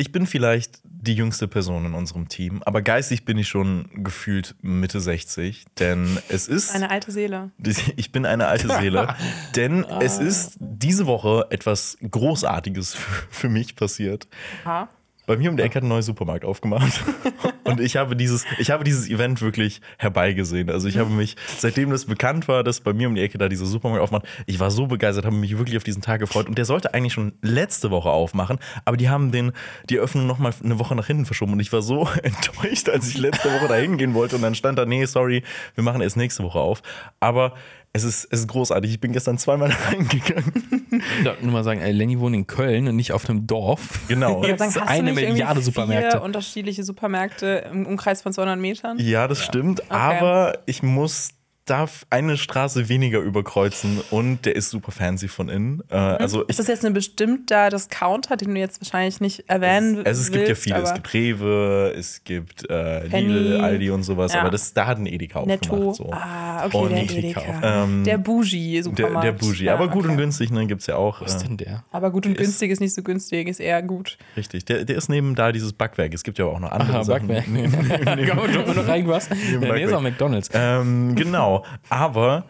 [0.00, 4.54] ich bin vielleicht die jüngste Person in unserem Team, aber geistig bin ich schon gefühlt
[4.62, 6.74] Mitte 60, denn es ist.
[6.74, 7.50] Eine alte Seele.
[7.96, 9.14] Ich bin eine alte Seele,
[9.56, 14.26] denn es ist diese Woche etwas Großartiges für, für mich passiert.
[14.64, 14.88] Aha.
[15.30, 17.04] Bei mir um die Ecke hat ein neuer Supermarkt aufgemacht.
[17.62, 20.68] Und ich habe dieses, ich habe dieses Event wirklich herbeigesehen.
[20.70, 23.48] Also ich habe mich, seitdem das bekannt war, dass bei mir um die Ecke da
[23.48, 26.48] dieser Supermarkt aufmacht, ich war so begeistert, habe mich wirklich auf diesen Tag gefreut.
[26.48, 29.52] Und der sollte eigentlich schon letzte Woche aufmachen, aber die haben den,
[29.88, 31.52] die Eröffnung nochmal eine Woche nach hinten verschoben.
[31.52, 34.34] Und ich war so enttäuscht, als ich letzte Woche da hingehen wollte.
[34.34, 35.44] Und dann stand da, nee, sorry,
[35.76, 36.82] wir machen erst nächste Woche auf.
[37.20, 37.54] Aber
[37.92, 38.90] es ist, es ist großartig.
[38.90, 40.88] Ich bin gestern zweimal reingegangen.
[41.18, 44.00] Ich darf nur mal sagen, ey, Lenny wohnt in Köln und nicht auf einem Dorf.
[44.08, 44.44] Genau.
[44.44, 46.18] Ich sagen, hast eine du nicht Milliarde Supermärkte.
[46.18, 48.98] Vier unterschiedliche Supermärkte im Umkreis von 200 Metern.
[48.98, 49.90] Ja, das stimmt.
[49.90, 51.30] Aber ich muss
[51.66, 55.82] darf eine Straße weniger überkreuzen und der ist super fancy von innen.
[55.88, 59.96] Äh, also ich, Ist das jetzt eine bestimmter Discounter, den du jetzt wahrscheinlich nicht erwähnen
[59.96, 60.06] willst?
[60.08, 60.78] also es gibt ja viele.
[60.78, 63.32] Es gibt Rewe, es gibt äh, Penny.
[63.32, 64.32] Lidl, Aldi und sowas.
[64.32, 64.40] Ja.
[64.40, 65.90] Aber das, da hat ein Edeka Netto.
[65.90, 65.96] aufgemacht.
[65.96, 66.10] So.
[66.12, 67.40] Ah, okay, Und der Edeka.
[67.40, 67.82] Edeka.
[67.84, 69.24] Ähm, der Der, Bougie-Supermarkt.
[69.24, 69.64] der Bougie.
[69.64, 70.12] Ja, aber gut okay.
[70.12, 71.20] und günstig, ne, gibt es ja auch.
[71.20, 71.84] Was ist Äh, denn der?
[71.92, 74.18] Aber gut und Ist- günstig ist nicht so günstig, ist eher gut.
[74.36, 74.64] richtig.
[74.64, 76.14] Der, der ist neben da dieses Backwerk.
[76.14, 77.28] Es gibt ja auch noch andere Aha, Sachen.
[77.28, 77.44] Backwerk.
[78.36, 79.28] Komm, drück mir noch irgendwas.
[79.28, 79.92] Ja, nee, ist Backwerk.
[79.92, 80.50] auch McDonalds.
[80.52, 81.49] Ähm, genau.
[81.88, 82.46] Aber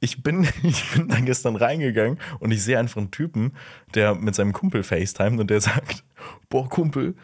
[0.00, 3.52] ich bin, ich bin da gestern reingegangen und ich sehe einfach einen Typen,
[3.94, 6.04] der mit seinem Kumpel FaceTime und der sagt:
[6.48, 7.14] Boah, Kumpel,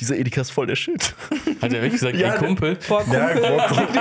[0.00, 1.14] dieser Edeka ist voll der Shit.
[1.62, 2.76] Hat er wirklich gesagt, Ja, ey Kumpel?
[2.88, 3.98] Boah, Ja, Kumpel,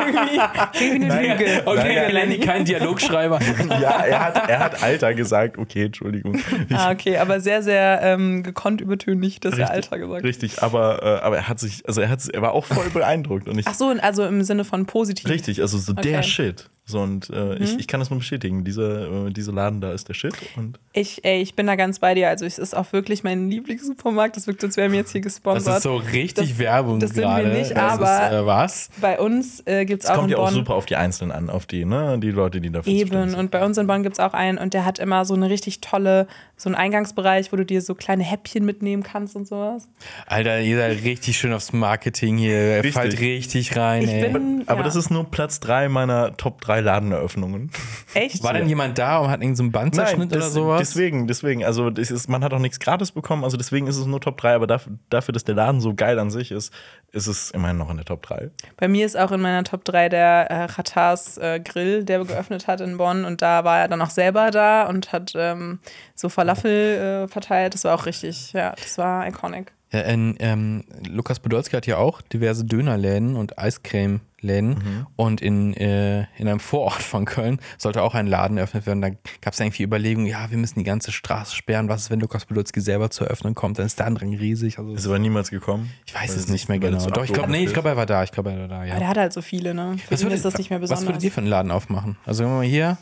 [0.74, 1.38] eine Nein.
[1.38, 1.62] Lüge.
[1.66, 3.40] Okay, Nein, Lenny, kein Dialogschreiber.
[3.70, 5.58] ja, er hat, er hat Alter gesagt.
[5.58, 6.36] Okay, Entschuldigung.
[6.70, 10.24] Ich, Ah, okay, aber sehr, sehr ähm, gekonnt übertönig, dass er Alter gesagt hat.
[10.24, 13.48] Richtig, aber, äh, aber er hat sich, also er, hat, er war auch voll beeindruckt.
[13.48, 15.30] Und ich, Ach so, also im Sinne von positiv.
[15.30, 16.24] richtig, also so der Okay.
[16.24, 16.70] Shit.
[16.88, 18.64] So, und äh, ich, ich kann das nur bestätigen.
[18.64, 20.36] Dieser, äh, dieser Laden da ist der Shit.
[20.56, 22.30] Und Ich, ey, ich bin da ganz bei dir.
[22.30, 24.38] Also es ist auch wirklich mein Lieblingssupermarkt.
[24.38, 25.82] Das wirkt, als wären wir jetzt hier Das gesponsert.
[25.86, 27.48] So richtig Das- Werbung das sind wir gerade.
[27.50, 28.90] nicht, Das aber- Ist, äh, was?
[29.00, 31.50] Bei uns äh, gibt es es auch kommt ja auch super auf die Einzelnen an,
[31.50, 33.36] auf die, ne, die Leute, die dafür Eben, sind.
[33.40, 35.50] und bei uns in Bonn gibt es auch einen und der hat immer so eine
[35.50, 36.28] richtig tolle,
[36.58, 39.90] so einen Eingangsbereich, wo du dir so kleine Häppchen mitnehmen kannst und sowas.
[40.26, 42.56] Alter, ihr seid richtig schön aufs Marketing hier.
[42.56, 42.94] Er Richtig.
[42.94, 44.30] fällt richtig rein, Ich ey.
[44.30, 44.84] bin- Aber ja.
[44.84, 47.72] das ist nur Platz 3 meiner Top 3 Ladeneröffnungen.
[48.14, 48.42] Echt?
[48.44, 50.80] War denn jemand da und hat irgendeinen so einen Band zerschnitten oder sowas?
[50.80, 51.64] deswegen, deswegen.
[51.66, 54.38] Also das ist, man hat auch nichts gratis bekommen, also deswegen ist es nur Top
[54.38, 56.72] 3, aber dafür, dafür, dass der Laden so geil an sich ist,
[57.16, 58.52] ist es immerhin noch in der Top 3.
[58.78, 62.68] Bei mir ist auch in meiner Top 3 der äh, Ratars äh, Grill, der geöffnet
[62.68, 65.80] hat in Bonn und da war er dann auch selber da und hat ähm,
[66.14, 67.74] so Falafel äh, verteilt.
[67.74, 69.72] Das war auch richtig, ja, das war iconic.
[69.92, 74.70] Ja, in, ähm, Lukas Podolski hat ja auch diverse Dönerläden und Eiscreme-Läden.
[74.70, 75.08] Mhm.
[75.16, 79.02] Und in, äh, in einem Vorort von Köln sollte auch ein Laden eröffnet werden.
[79.02, 79.10] Da
[79.42, 81.88] gab es irgendwie Überlegungen, ja, wir müssen die ganze Straße sperren.
[81.88, 83.80] Was ist, wenn Lukas Podolski selber zu eröffnen kommt?
[83.80, 84.80] Dann ist der Andrang riesig.
[84.80, 85.92] Also, Ist aber niemals gekommen.
[86.06, 87.06] ich weiß es nicht mehr genau.
[87.08, 88.24] Doch, ich glaube, nee, ich glaube, er war da.
[88.24, 88.98] Ich glaube, er war da, Aber ja.
[88.98, 89.98] der hat halt so viele, ne?
[90.10, 91.04] Für ihn ist das nicht mehr besonders.
[91.04, 92.18] Was würdet ihr für einen Laden aufmachen?
[92.26, 92.98] Also, wenn wir mal hier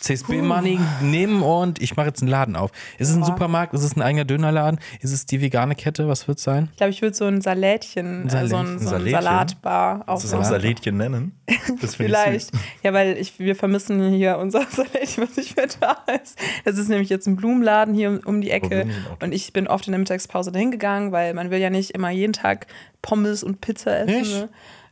[0.00, 2.70] CSB Money nehmen und ich mache jetzt einen Laden auf.
[2.98, 3.24] Ist es ein.
[3.24, 3.74] Supermarkt?
[3.74, 4.80] Ist es ein eigener Dönerladen?
[5.00, 6.08] Ist es die vegane Kette?
[6.08, 6.68] Was wird es sein?
[6.72, 8.78] Ich glaube, ich würde so ein Salätchen, äh, so ein, Salätchen?
[8.78, 9.22] so ein Salätchen?
[9.22, 10.44] Salatbar Das ist auch.
[10.44, 11.32] Salätchen nennen.
[11.80, 12.50] Das Vielleicht.
[12.82, 16.38] Ja, weil ich, wir vermissen hier unser Salätchen, was nicht mehr da ist.
[16.64, 18.86] Das ist nämlich jetzt ein Blumenladen hier um, um die Ecke.
[19.12, 21.90] Auch Und ich bin oft in der Mittagspause dahin gegangen, weil man will ja nicht
[21.90, 22.66] immer jeden Tag
[23.02, 24.18] Pommes und Pizza essen.
[24.18, 24.32] Nicht?
[24.32, 24.48] Ne?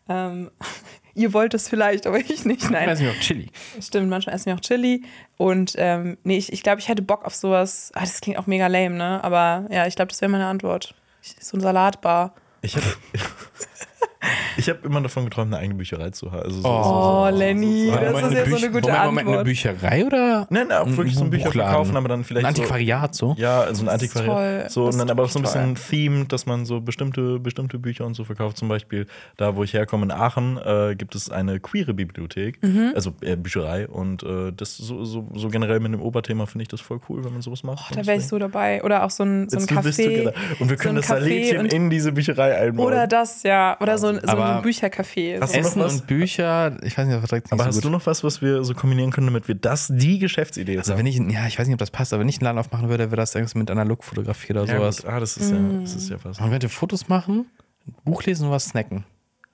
[0.08, 0.50] Ähm,
[1.16, 2.62] ihr wollt es vielleicht, aber ich nicht.
[2.64, 2.88] Ich Nein.
[2.88, 3.50] weiß nicht, ob Chili.
[3.80, 5.02] Stimmt, manchmal essen wir auch Chili.
[5.36, 7.90] Und ähm, nee, ich, ich glaube, ich hätte Bock auf sowas.
[7.94, 9.24] Ah, das klingt auch mega lame, ne?
[9.24, 10.94] Aber ja, ich glaube, das wäre meine Antwort.
[11.22, 12.34] Ich, so ein Salatbar.
[12.62, 12.86] Ich habe
[14.56, 16.42] ich hab immer davon geträumt, eine eigene Bücherei zu haben.
[16.42, 16.82] Also so, Oh.
[16.84, 19.38] so, so, Lenny, so, so, das so, ist ja so eine gute Moment, Moment, eine
[19.38, 19.44] Antwort.
[19.44, 20.46] Bücherei oder?
[20.50, 21.70] Nein, nein, auch wirklich so ein Bücher Buchladen?
[21.70, 23.34] verkaufen, aber dann vielleicht Ein so- Antiquariat so?
[23.38, 24.60] Ja, also ein Das ist Antiquariat.
[24.62, 24.70] toll.
[24.70, 25.52] So, und dann aber auch so ein toll.
[25.52, 28.56] bisschen themed, dass man so bestimmte, bestimmte Bücher und so verkauft.
[28.56, 29.06] Zum Beispiel,
[29.36, 32.92] da wo ich herkomme in Aachen, äh, gibt es eine queere Bibliothek, Mhm.
[32.94, 33.86] also äh, Bücherei.
[33.88, 37.24] Und äh, das so, so, so generell mit dem Oberthema finde ich das voll cool,
[37.24, 37.92] wenn man sowas macht.
[37.92, 38.82] Oh, da wäre ich so dabei.
[38.82, 40.32] Oder auch so ein, so ein Jetzt Café.
[40.58, 42.86] Und wir so können das Café Salätchen in diese Bücherei einbauen.
[42.88, 43.76] Oder das, ja.
[43.86, 45.40] Oder so ein, so ein Büchercafé.
[45.40, 45.58] Hast So.
[45.58, 47.98] Essen und Bücher, ich weiß nicht, das verträgt sich aber nicht hast so du gut.
[48.00, 51.16] noch was, was wir so kombinieren können, damit wir das die Geschäftsidee Also wenn ich,
[51.16, 53.16] ja, ich weiß nicht, ob das passt, aber wenn ich einen Laden aufmachen würde, wäre
[53.16, 55.02] das irgendwas mit Analogfotografie oder ja, sowas.
[55.02, 55.06] gut.
[55.10, 55.80] Ah, das ist ja, Mm.
[55.82, 56.40] das ist ja was.
[56.40, 57.46] Man könnte Fotos machen,
[57.86, 59.04] ein Buch lesen und was snacken.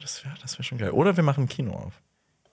[0.01, 0.91] Das wäre das wär schon geil.
[0.91, 2.01] Oder wir machen ein Kino auf.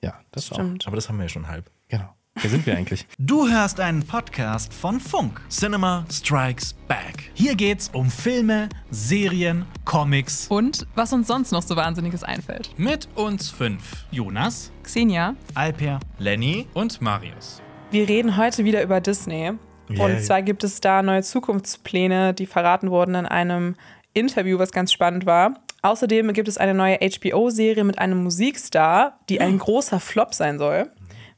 [0.03, 0.55] Ja, das auch.
[0.55, 0.85] Stimmt.
[0.87, 1.69] Aber das haben wir ja schon halb.
[1.87, 2.09] Genau.
[2.41, 3.05] Wer sind wir eigentlich?
[3.17, 5.41] Du hörst einen Podcast von Funk.
[5.49, 7.31] Cinema Strikes Back.
[7.33, 10.47] Hier geht's um Filme, Serien, Comics.
[10.47, 12.69] Und was uns sonst noch so Wahnsinniges einfällt.
[12.77, 14.05] Mit uns fünf.
[14.11, 16.67] Jonas, Xenia, Alper Lenny?
[16.73, 17.61] und Marius.
[17.91, 19.51] Wir reden heute wieder über Disney.
[19.89, 20.05] Yeah.
[20.05, 23.75] Und zwar gibt es da neue Zukunftspläne, die verraten wurden in einem
[24.13, 25.55] Interview, was ganz spannend war.
[25.81, 30.89] Außerdem gibt es eine neue HBO-Serie mit einem Musikstar, die ein großer Flop sein soll.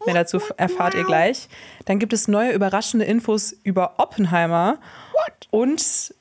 [0.05, 1.47] Mehr dazu erfahrt ihr gleich.
[1.85, 4.79] Dann gibt es neue überraschende Infos über Oppenheimer.
[5.49, 6.13] Und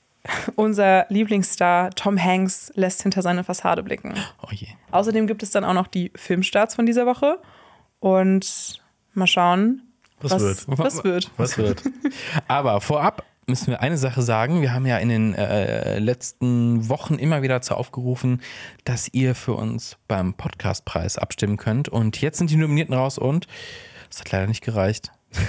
[0.56, 4.14] unser Lieblingsstar Tom Hanks lässt hinter seine Fassade blicken.
[4.42, 4.68] Oh je.
[4.90, 7.38] Außerdem gibt es dann auch noch die Filmstarts von dieser Woche.
[8.00, 8.80] Und
[9.14, 9.82] mal schauen,
[10.20, 10.64] Was was, wird?
[10.78, 11.30] was wird.
[11.36, 11.82] Was wird?
[12.48, 14.62] Aber vorab müssen wir eine Sache sagen.
[14.62, 18.40] Wir haben ja in den äh, letzten Wochen immer wieder dazu aufgerufen,
[18.84, 21.88] dass ihr für uns beim Podcastpreis abstimmen könnt.
[21.88, 23.46] Und jetzt sind die Nominierten raus und
[24.10, 25.12] es hat leider nicht gereicht.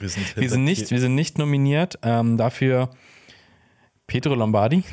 [0.00, 1.98] Wir sind, Wir sind nicht, wir sind nicht nominiert.
[2.04, 2.90] Ähm, dafür
[4.06, 4.84] Pedro Lombardi.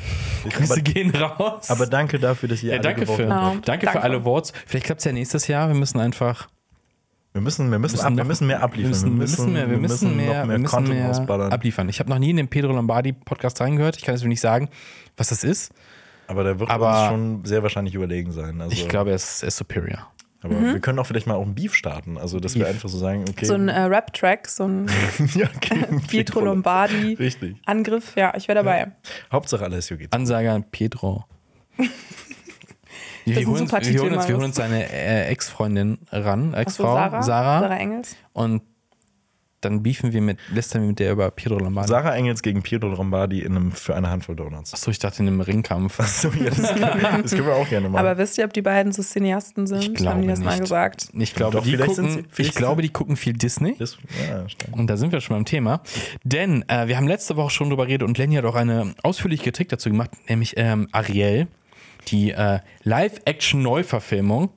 [0.48, 1.70] Grüße aber, gehen raus.
[1.70, 3.52] aber danke dafür, dass ihr ja, alle danke, gewonnen für, habt.
[3.52, 3.64] Genau.
[3.64, 3.98] danke, Danke.
[4.00, 4.52] für alle Votes.
[4.66, 5.68] Vielleicht klappt es ja nächstes Jahr.
[5.68, 6.48] Wir müssen einfach
[7.36, 8.92] Wir müssen, wir, müssen, müssen ab, wir müssen mehr abliefern.
[8.92, 11.52] Wir müssen, wir müssen mehr, wir müssen mehr, noch wir müssen Content mehr rausballern.
[11.52, 11.88] abliefern.
[11.90, 13.98] Ich habe noch nie in den Pedro Lombardi Podcast reingehört.
[13.98, 14.70] Ich kann jetzt nicht sagen,
[15.18, 15.70] was das ist.
[16.28, 18.58] Aber der wird Aber- uns schon sehr wahrscheinlich überlegen sein.
[18.62, 20.10] Also, Ich glaube, er ist, er ist superior.
[20.42, 22.16] aber wir können auch vielleicht mal auch ein Beef starten.
[22.16, 22.72] Also, dass wir Beef.
[22.76, 23.44] einfach so sagen, okay.
[23.44, 24.86] So ein äh, Rap-Track, so ein
[25.34, 27.56] ja, gegen Pietro Lombardi Richtig.
[27.66, 28.16] Angriff.
[28.16, 28.92] Ja, ich wäre dabei.
[29.30, 30.14] Hauptsache Alessio geht.
[30.14, 31.26] Ansage an Pedro.
[33.26, 36.60] Wir holen, uns, super wir, holen uns, wir holen uns seine äh, Ex-Freundin ran, Achso,
[36.62, 38.16] Ex-Frau, Sarah, Sarah, Sarah Engels.
[38.32, 38.62] Und
[39.62, 41.88] dann beefen wir mit, lästern wir mit der über Pedro Lombardi.
[41.88, 44.72] Sarah Engels gegen Pietro Lombardi in einem, für eine Handvoll Donuts.
[44.74, 45.98] Achso, ich dachte in einem Ringkampf.
[46.06, 46.56] So, ja, das,
[47.22, 47.98] das können wir auch gerne machen.
[48.06, 49.82] Aber wisst ihr, ob die beiden so Cineasten sind?
[49.82, 50.60] Ich glaube Haben die das mal nicht.
[50.60, 51.08] gesagt?
[51.14, 53.74] Ich glaube, Doch, die vielleicht sind gucken, sie- ich glaube, die gucken viel Disney.
[53.78, 53.96] das,
[54.28, 54.46] ja.
[54.72, 55.80] Und da sind wir schon beim Thema.
[56.22, 59.42] Denn äh, wir haben letzte Woche schon drüber geredet und Lenny hat auch eine ausführliche
[59.44, 61.48] Kritik dazu gemacht, nämlich ähm, Ariel,
[62.08, 64.50] die äh, Live-Action-Neuverfilmung.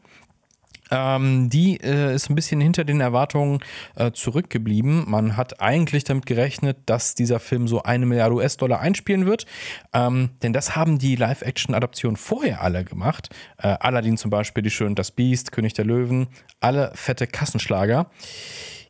[0.92, 3.60] Ähm, die äh, ist ein bisschen hinter den Erwartungen
[3.96, 5.10] äh, zurückgeblieben.
[5.10, 9.46] Man hat eigentlich damit gerechnet, dass dieser Film so eine Milliarde US-Dollar einspielen wird.
[9.94, 13.30] Ähm, denn das haben die Live-Action-Adaptionen vorher alle gemacht.
[13.58, 16.28] Äh, Aladdin zum Beispiel, Die Schön das Biest, König der Löwen,
[16.60, 18.10] alle fette Kassenschlager.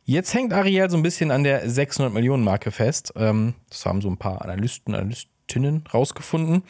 [0.04, 3.12] Jetzt hängt Ariel so ein bisschen an der 600 Millionen Marke fest.
[3.16, 6.62] Ähm, das haben so ein paar Analysten, Analystinnen rausgefunden.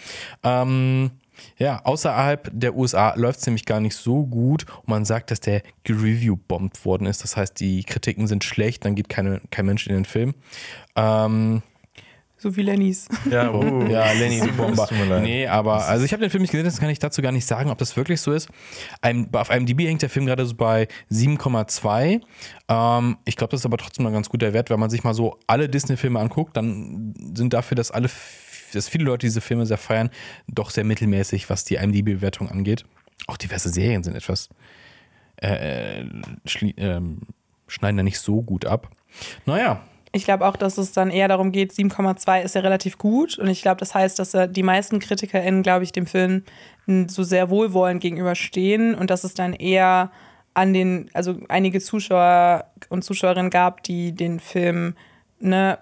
[0.43, 1.13] Ähm,
[1.59, 5.41] ja, außerhalb der USA läuft es nämlich gar nicht so gut und man sagt, dass
[5.41, 7.23] der gereview-bombt worden ist.
[7.23, 10.35] Das heißt, die Kritiken sind schlecht, dann geht keine, kein Mensch in den Film.
[10.97, 11.63] Ähm,
[12.43, 13.07] So wie Lennys.
[13.31, 13.83] Ja, oh.
[13.91, 14.89] ja, Lenny, du Bomber.
[15.21, 17.47] Nee, aber also ich habe den Film nicht gesehen, das kann ich dazu gar nicht
[17.47, 18.49] sagen, ob das wirklich so ist.
[19.03, 22.23] Ein, auf einem DB hängt der Film gerade so bei 7,2.
[22.69, 25.13] Ähm, ich glaube, das ist aber trotzdem ein ganz guter Wert, wenn man sich mal
[25.13, 28.09] so alle Disney-Filme anguckt, dann sind dafür, dass alle,
[28.75, 30.11] dass viele Leute diese Filme sehr feiern,
[30.49, 32.85] doch sehr mittelmäßig, was die IMDb-Bewertung angeht.
[33.27, 34.49] Auch diverse Serien sind etwas
[35.37, 36.05] äh,
[36.77, 37.21] ähm,
[37.67, 38.91] schneiden da nicht so gut ab.
[39.47, 39.83] Naja,
[40.13, 43.39] Ich glaube auch, dass es dann eher darum geht, 7,2 ist ja relativ gut.
[43.39, 46.43] Und ich glaube, das heißt, dass äh, die meisten KritikerInnen, glaube ich, dem Film
[47.07, 50.11] so sehr wohlwollend gegenüberstehen und dass es dann eher
[50.55, 54.97] an den, also einige Zuschauer und Zuschauerinnen gab, die den Film
[55.41, 55.79] ne,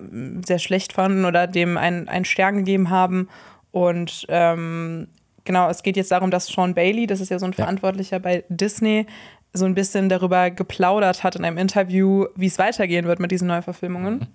[0.46, 3.28] sehr schlecht fanden oder dem einen, einen Stern gegeben haben.
[3.70, 5.08] Und ähm,
[5.44, 8.44] genau, es geht jetzt darum, dass Sean Bailey, das ist ja so ein Verantwortlicher bei
[8.48, 9.06] Disney,
[9.52, 13.48] so ein bisschen darüber geplaudert hat in einem Interview, wie es weitergehen wird mit diesen
[13.48, 14.26] Neuverfilmungen.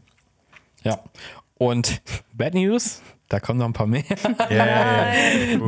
[0.84, 1.00] ja.
[1.58, 2.02] Und
[2.34, 4.04] Bad News, da kommen noch ein paar mehr.
[4.50, 5.12] Ja.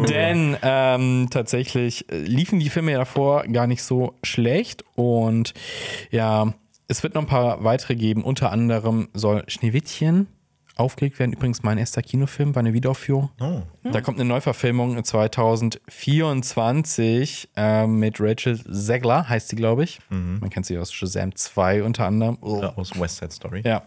[0.09, 5.53] Denn ähm, tatsächlich äh, liefen die Filme ja davor gar nicht so schlecht und
[6.11, 6.53] ja,
[6.87, 8.23] es wird noch ein paar weitere geben.
[8.23, 10.27] Unter anderem soll Schneewittchen
[10.77, 11.31] aufgelegt werden.
[11.31, 13.29] Übrigens mein erster Kinofilm war eine Wiederaufführung.
[13.39, 13.61] Oh.
[13.89, 19.99] Da kommt eine Neuverfilmung 2024 ähm, mit Rachel Zegler, heißt sie, glaube ich.
[20.09, 22.37] Man kennt sie aus Shazam 2 unter anderem.
[22.41, 22.59] Oh.
[22.61, 23.61] Ja, aus West Side Story.
[23.65, 23.83] Ja.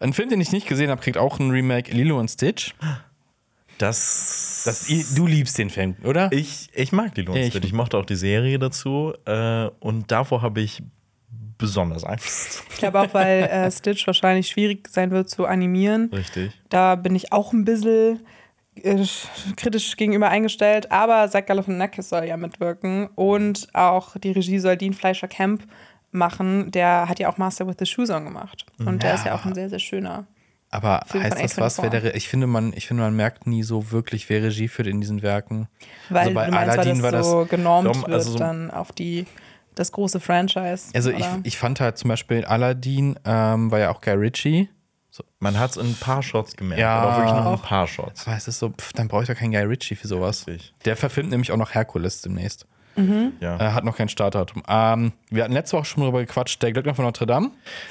[0.00, 2.74] Ein Film, den ich nicht gesehen habe, kriegt auch ein Remake Lilo und Stitch.
[3.78, 6.30] Das, Das, du liebst den Film, oder?
[6.30, 7.64] ich, ich mag die Ich- Lohnsfit.
[7.64, 9.14] Ich mochte auch die Serie dazu.
[9.24, 10.82] Äh, und davor habe ich
[11.62, 12.62] besonders Angst.
[12.70, 16.10] Ich glaube auch, weil äh, Stitch wahrscheinlich schwierig sein wird zu animieren.
[16.12, 16.52] Richtig.
[16.68, 18.20] Da bin ich auch ein bisschen
[18.76, 19.04] äh,
[19.56, 20.92] kritisch gegenüber eingestellt.
[20.92, 23.08] Aber Zach Galifianakis soll ja mitwirken.
[23.14, 25.62] Und auch die Regie soll Dean Fleischer-Camp
[26.10, 26.70] machen.
[26.72, 28.66] Der hat ja auch Master with the Shoe Song gemacht.
[28.78, 30.26] Und der ist ja auch ein sehr, sehr schöner.
[30.74, 31.82] Aber Film heißt von das was?
[31.82, 34.88] Wer der, ich, finde, man, ich finde, man merkt nie so wirklich, wer Regie führt
[34.88, 35.68] in diesen Werken.
[36.08, 38.38] Weil Also bei du meinst, Aladdin weil war das so genormt Dom- wird also so-
[38.38, 39.26] dann auf die,
[39.74, 40.90] das große Franchise.
[40.94, 44.68] Also ich, ich fand halt zum Beispiel Aladdin ähm, war ja auch Guy Ritchie.
[45.40, 46.80] Man hat es in ein paar Shots gemerkt.
[46.80, 47.00] Ja.
[47.00, 47.62] Aber wirklich nur in ein Auch.
[47.62, 48.26] paar Shots.
[48.26, 50.46] Aber es ist so, pff, dann brauche ich doch keinen Guy Ritchie für sowas.
[50.46, 50.72] Richtig.
[50.84, 52.66] Der verfilmt nämlich auch noch Herkules demnächst.
[52.96, 53.56] Ja.
[53.56, 54.62] Er hat noch kein Startdatum.
[54.68, 57.50] Ähm, wir hatten letzte Woche schon drüber gequatscht, der Glöckner von Notre Dame.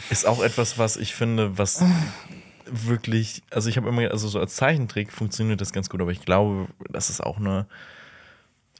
[0.10, 1.84] Ist auch etwas, was ich finde, was
[2.66, 6.24] wirklich, also ich habe immer, also so als Zeichentrick funktioniert das ganz gut, aber ich
[6.24, 7.66] glaube, dass es auch eine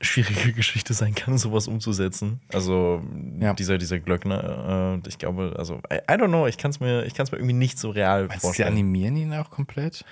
[0.02, 2.42] schwierige Geschichte sein kann, sowas umzusetzen.
[2.54, 3.02] Also
[3.40, 3.54] Ja.
[3.54, 7.04] dieser, dieser Glöckner, äh, ich glaube, also I, I don't know, ich kann es mir,
[7.06, 8.70] ich kann es mir irgendwie nicht so real Meinst du, sie vorstellen.
[8.70, 10.04] animieren ihn auch komplett?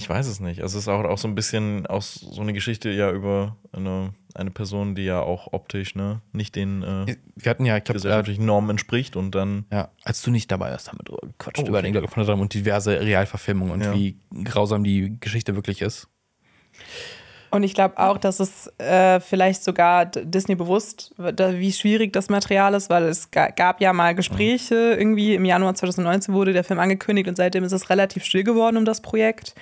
[0.00, 0.62] Ich weiß es nicht.
[0.62, 4.14] Also es ist auch, auch so ein bisschen aus so eine Geschichte ja über eine,
[4.34, 7.96] eine Person, die ja auch optisch ne, nicht den äh, Wir hatten ja, ich glaube,
[7.98, 11.26] äh, gesellschaftlichen Normen entspricht und dann ja, als du nicht dabei warst, haben wir drüber
[11.26, 11.88] gequatscht Oh, über okay.
[11.88, 13.92] den Glöckner von Notre Dame und diverse Realverfilmungen und Ja.
[13.92, 16.06] wie grausam die Geschichte wirklich ist.
[17.50, 22.74] Und ich glaube auch, dass es äh, vielleicht sogar Disney bewusst, wie schwierig das Material
[22.74, 24.96] ist, weil es ga, gab ja mal Gespräche.
[24.98, 28.76] Irgendwie im Januar 2019 wurde der Film angekündigt und seitdem ist es relativ still geworden
[28.76, 29.54] um das Projekt.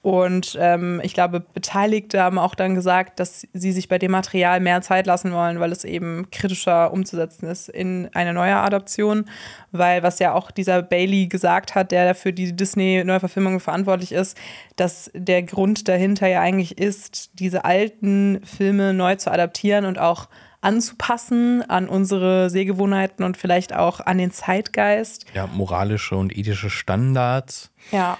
[0.00, 4.60] Und ähm, ich glaube, Beteiligte haben auch dann gesagt, dass sie sich bei dem Material
[4.60, 9.24] mehr Zeit lassen wollen, weil es eben kritischer umzusetzen ist in eine neue Adaption.
[9.72, 14.38] Weil was ja auch dieser Bailey gesagt hat, der für die Disney-Neuverfilmung verantwortlich ist,
[14.76, 20.28] dass der Grund dahinter ja eigentlich ist, diese alten Filme neu zu adaptieren und auch
[20.60, 25.26] anzupassen an unsere Sehgewohnheiten und vielleicht auch an den Zeitgeist.
[25.34, 27.70] Ja, moralische und ethische Standards.
[27.92, 28.18] Ja,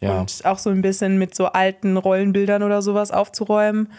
[0.00, 0.20] Ja.
[0.20, 3.92] und auch so ein bisschen mit so alten Rollenbildern oder sowas aufzuräumen.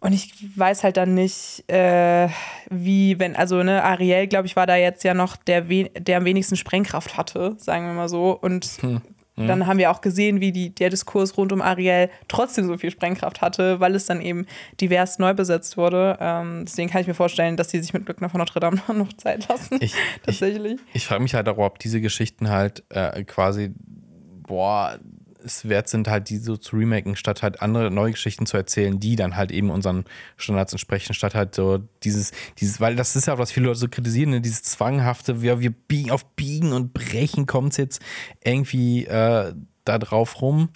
[0.00, 2.28] Und ich weiß halt dann nicht, äh,
[2.70, 6.18] wie, wenn, also ne, Ariel, glaube ich, war da jetzt ja noch der, we der
[6.18, 8.32] am wenigsten Sprengkraft hatte, sagen wir mal so.
[8.32, 9.46] Und Hm.
[9.46, 12.90] dann haben wir auch gesehen, wie die, der Diskurs rund um Ariel trotzdem so viel
[12.90, 14.44] Sprengkraft hatte, weil es dann eben
[14.80, 16.18] divers neu besetzt wurde.
[16.20, 19.12] Ähm, deswegen kann ich mir vorstellen, dass sie sich mit Glückner von Notre Dame noch
[19.14, 19.76] Zeit lassen.
[19.80, 20.80] Ich, ich, Tatsächlich.
[20.92, 23.72] ich frage mich halt auch, ob diese Geschichten halt äh, quasi,
[24.46, 24.98] boah,
[25.44, 28.98] es wert sind, halt die so zu remaken, statt halt andere neue Geschichten zu erzählen,
[29.00, 30.04] die dann halt eben unseren
[30.36, 33.78] Standards entsprechen, statt halt so dieses, dieses, weil das ist ja auch, was viele Leute
[33.80, 34.40] so kritisieren, ne?
[34.40, 38.02] dieses zwanghafte, ja, wir biegen auf Biegen und Brechen kommt es jetzt
[38.44, 39.52] irgendwie äh,
[39.84, 40.70] da drauf rum.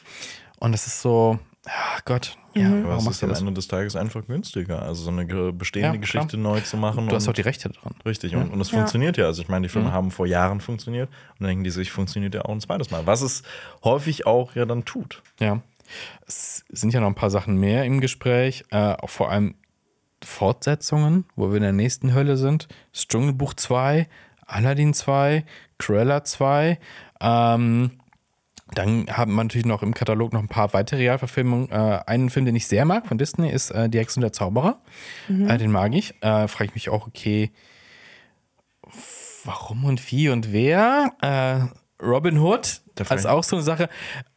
[0.58, 2.84] Und das ist so, ach Gott, ja, Mhm.
[2.86, 3.40] aber es ist am das?
[3.40, 4.82] Ende des Tages einfach günstiger.
[4.82, 6.00] Also so eine bestehende Ja.
[6.00, 7.06] Geschichte neu zu machen.
[7.08, 7.94] Du hast auch die Rechte dran.
[8.04, 8.78] Richtig, und, und es Ja.
[8.78, 9.26] funktioniert ja.
[9.26, 9.72] Also ich meine, die Mhm.
[9.80, 12.90] Filme haben vor Jahren funktioniert und dann denken die sich, funktioniert ja auch ein zweites
[12.90, 13.06] Mal.
[13.06, 13.42] Was es
[13.84, 15.22] häufig auch ja dann tut.
[15.38, 15.60] Ja.
[16.26, 19.54] Es sind ja noch ein paar Sachen mehr im Gespräch, äh, auch vor allem
[20.24, 22.68] Fortsetzungen, wo wir in der nächsten Hölle sind.
[22.92, 24.08] Das Dschungelbuch 2,
[24.46, 25.44] Aladdin 2,
[25.78, 26.78] Cruella 2.
[27.20, 27.92] Ähm,
[28.74, 31.70] dann haben wir natürlich noch im Katalog noch ein paar weitere Realverfilmungen.
[31.70, 34.32] Äh, einen Film, den ich sehr mag von Disney, ist äh, Die Hexe und der
[34.32, 34.80] Zauberer.
[35.28, 36.20] Äh, den mag ich.
[36.22, 37.52] Äh, Frage ich mich auch, okay,
[39.44, 41.12] warum und wie und wer?
[41.20, 43.88] Äh, Robin Hood, Da das ist auch so eine Sache.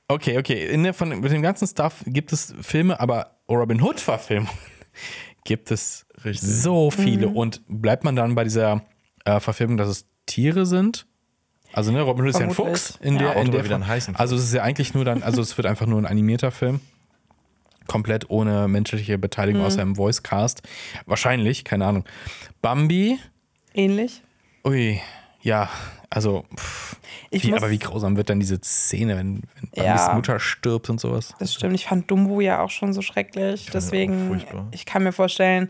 [0.08, 4.58] Okay, okay, in der, von, mit dem ganzen Stuff gibt es Filme, aber Robin Hood-Verfilmungen
[5.44, 6.50] gibt es Richtig.
[6.50, 7.28] so viele.
[7.28, 7.36] Mhm.
[7.36, 8.84] Und bleibt man dann bei dieser
[9.26, 11.08] äh, Verfilmung, dass es Tiere sind?
[11.74, 12.52] Also, ne, Robin Hood ist ja ein.
[12.52, 13.20] Fuchs in Ja.
[13.20, 15.56] der, Braucht in der wieder heißen Also, es ist ja eigentlich nur dann, also, es
[15.58, 16.82] wird einfach nur ein animierter Film.
[17.88, 19.22] Komplett ohne menschliche Mhm.
[19.22, 20.62] Beteiligung außer im Voicecast.
[21.08, 22.06] Wahrscheinlich, keine Ahnung.
[22.62, 23.18] Bambi,
[23.74, 24.22] Ähnlich.
[24.66, 25.00] ui,
[25.42, 25.70] ja,
[26.12, 26.98] also, pff,
[27.32, 29.42] Ich wie, muss- aber wie grausam wird dann diese Szene, wenn,
[29.74, 29.96] wenn Ja.
[29.96, 31.34] Bambis Mutter stirbt und sowas?
[31.40, 31.74] Das stimmt.
[31.74, 33.68] Ich fand Dumbo ja auch schon so schrecklich.
[33.70, 34.68] auch Deswegen, furchtbar.
[34.72, 35.70] ich kann mir vorstellen,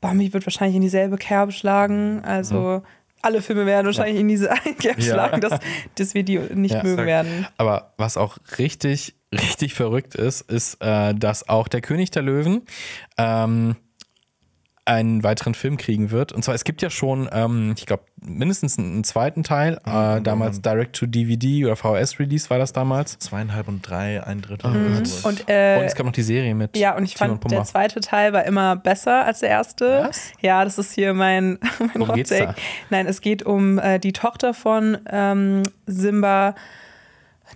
[0.00, 2.24] Bambi wird wahrscheinlich in dieselbe Kerbe schlagen.
[2.24, 2.82] Also
[3.22, 4.48] alle Filme werden wahrscheinlich in diese
[4.78, 5.12] Kerbe Ja.
[5.14, 5.58] schlagen, dass,
[5.96, 7.46] dass wir die nicht Ja, mögen sag- werden.
[7.56, 12.62] Aber was auch richtig, richtig verrückt ist, ist, äh, dass auch der König der Löwen
[13.18, 13.76] ähm,
[14.90, 16.32] einen weiteren Film kriegen wird.
[16.32, 19.78] Und zwar, es gibt ja schon, ähm, ich glaube, mindestens einen, zweiten Teil.
[19.86, 23.18] Äh, damals Direct-to-DVD oder VHS-Release war das damals.
[23.18, 24.70] Zweieinhalb und drei, ein Drittel.
[24.70, 24.96] Mhm.
[24.96, 25.24] oder sowas.
[25.24, 27.64] Und, äh, Und es gab noch die Serie mit ja, und ich Timon fand, der
[27.64, 30.06] zweite Teil war immer besser als der erste.
[30.08, 30.32] Was?
[30.40, 32.22] Ja, das ist hier mein, mein Worum?
[32.90, 36.54] Nein, es geht um äh, die Tochter von ähm, Simba,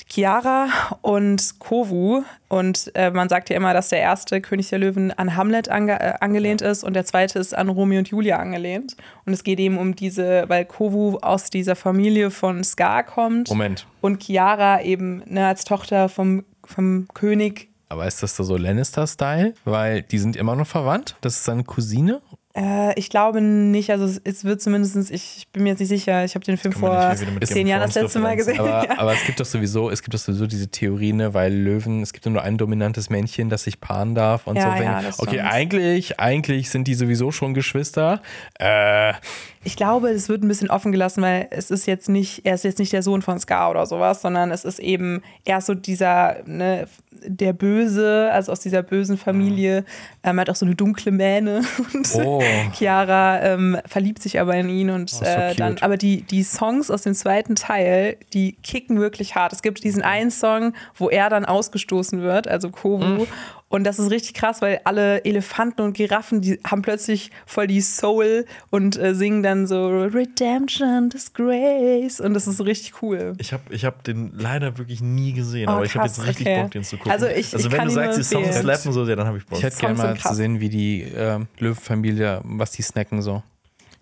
[0.08, 0.68] Chiara
[1.02, 2.22] und Kovu.
[2.48, 6.00] Und äh, man sagt ja immer, dass der erste König der Löwen an Hamlet ange
[6.00, 8.96] äh, angelehnt ist und der zweite ist an Romeo und Julia angelehnt.
[9.24, 13.86] Und es geht eben um diese, weil Kovu aus dieser Familie von Scar kommt Moment.
[14.00, 19.54] und Chiara eben ne, als Tochter vom, vom König Aber ist das da so Lannister-Style?
[19.64, 21.16] Weil die sind immer noch verwandt?
[21.20, 22.20] Das ist seine Cousine?
[22.56, 25.88] Äh, ich glaube nicht, also es, es wird zumindest, ich, ich bin mir jetzt nicht
[25.88, 28.60] sicher, ich habe den Film vor zehn Jahren das letzte Mal gesehen.
[28.60, 28.98] Aber, ja.
[28.98, 32.12] aber es gibt doch sowieso, es gibt doch sowieso diese Theorie, ne, weil Löwen, es
[32.12, 34.78] gibt ja nur ein dominantes Männchen, das sich paaren darf und Ja, so.
[34.78, 35.52] Wenn, ja, das okay, stimmt.
[35.52, 38.22] eigentlich, eigentlich sind die sowieso schon Geschwister.
[38.60, 39.14] Äh,
[39.64, 42.64] Ich glaube, es wird ein bisschen offen gelassen, weil es ist jetzt nicht, er ist
[42.64, 46.36] jetzt nicht der Sohn von Scar oder sowas, sondern es ist eben eher so dieser,
[46.46, 46.86] ne,
[47.26, 49.84] der Böse, also aus dieser bösen Familie,
[50.22, 51.62] ähm, hat auch so eine dunkle Mähne.
[51.94, 52.42] Und oh,
[52.72, 56.90] Chiara ähm, verliebt sich aber in ihn und Oh, äh, dann, aber die, die Songs
[56.90, 59.52] aus dem zweiten Teil, die kicken wirklich hart.
[59.52, 63.04] Es gibt diesen einen Song, wo er dann ausgestoßen wird, also Kovu.
[63.04, 63.26] Mhm.
[63.74, 67.80] Und das ist richtig krass, weil alle Elefanten und Giraffen, die haben plötzlich voll die
[67.80, 72.20] Soul und äh, singen dann so Redemption, Disgrace.
[72.20, 73.32] Und das ist so richtig cool.
[73.38, 76.46] Ich habe ich hab den leider wirklich nie gesehen, Oh, aber ich habe jetzt richtig
[76.46, 76.62] okay.
[76.62, 77.10] Bock, den zu gucken.
[77.10, 79.46] Also ich- ich wenn kann du sagst, die Songs slappen so, ja, dann habe ich
[79.46, 79.58] Bock.
[79.58, 83.42] Ich hätte gerne mal zu sehen, wie die ähm, Löwenfamilie, was die snacken so.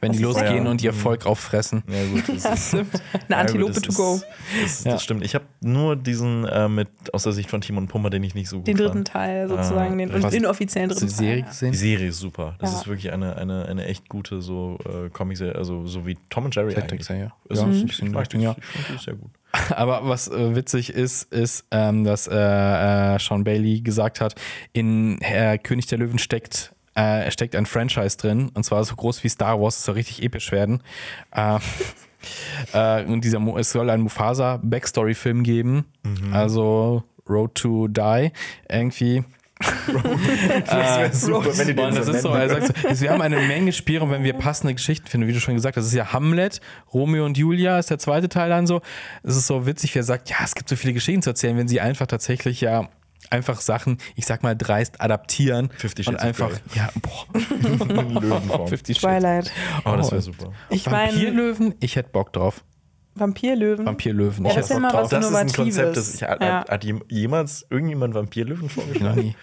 [0.03, 0.71] Wenn die losgehen das?
[0.73, 1.83] und ihr Volk auffressen.
[1.89, 2.29] Ja, gut.
[2.29, 2.93] Das ist, stimmt.
[3.13, 4.15] Eine ja, Antilope gut, to go.
[4.17, 4.25] Ist,
[4.81, 4.93] das, Ja.
[4.93, 5.25] das stimmt.
[5.25, 8.35] Ich habe nur diesen äh, mit aus der Sicht von Timon und Pumper, den ich
[8.35, 9.09] nicht so gut Den dritten fand.
[9.09, 11.49] Teil sozusagen, den was- inoffiziellen Hast du dritten die Serie Teil.
[11.51, 11.71] gesehen?
[11.73, 12.57] Die Serie ist super.
[12.59, 12.79] Das Ja.
[12.81, 16.55] ist wirklich eine, eine, eine echt gute so äh, Comic-Serie, also so wie Tom und
[16.55, 17.09] Jerry eigentlich.
[17.09, 17.33] Ja, ja.
[17.49, 18.57] Es Ja, ist- ein ich bisschen mag die, ja.
[18.59, 19.31] ich finde die sehr gut.
[19.77, 24.35] Aber was äh, witzig ist, ist, ähm, dass äh, äh, Sean Bailey gesagt hat,
[24.73, 29.25] in äh, König der Löwen steckt, äh, steckt ein Franchise drin, und zwar so groß
[29.25, 30.83] wie Star Wars, es soll richtig episch werden.
[31.35, 31.59] Äh,
[32.73, 35.85] äh, und dieser, Mo- es soll einen Mufasa-Backstory-Film geben,
[36.33, 38.31] also Road to Die,
[38.69, 39.25] irgendwie.
[40.67, 43.23] Das wäre super, wenn die den das so ist so, er sagt so, wir haben
[43.23, 45.29] eine Menge Spielraum, wenn wir passende Geschichten finden.
[45.29, 46.61] Wie du schon gesagt hast, das ist ja Hamlet,
[46.93, 48.81] Romeo und Julia ist der zweite Teil dann so.
[49.23, 51.57] Es ist so witzig, wie er sagt, ja, es gibt so viele Geschichten zu erzählen,
[51.57, 52.89] wenn sie einfach tatsächlich ja
[53.31, 58.11] einfach Sachen, ich sag mal dreist adaptieren Fifty und Shades of einfach, ja, boah, In
[58.21, 58.69] Löwenform.
[58.69, 59.03] Fifty Shades.
[59.23, 59.53] Twilight.
[59.85, 60.13] Oh, das Oh.
[60.13, 60.53] wäre super.
[60.71, 62.63] Ich Vampirlöwen, ich hätte Bock drauf.
[63.15, 63.85] Vampirlöwen.
[63.85, 64.45] Vampirlöwen.
[64.45, 65.03] Ja, ich das hätte ist ja Bock drauf.
[65.03, 65.53] was Das ist ein.
[65.53, 66.61] Konzept, das ich, hat, Ja.
[66.61, 69.21] hat, hat jem- jemals irgendjemand Vampirlöwen Noch vorgeschlagen?
[69.21, 69.37] nie.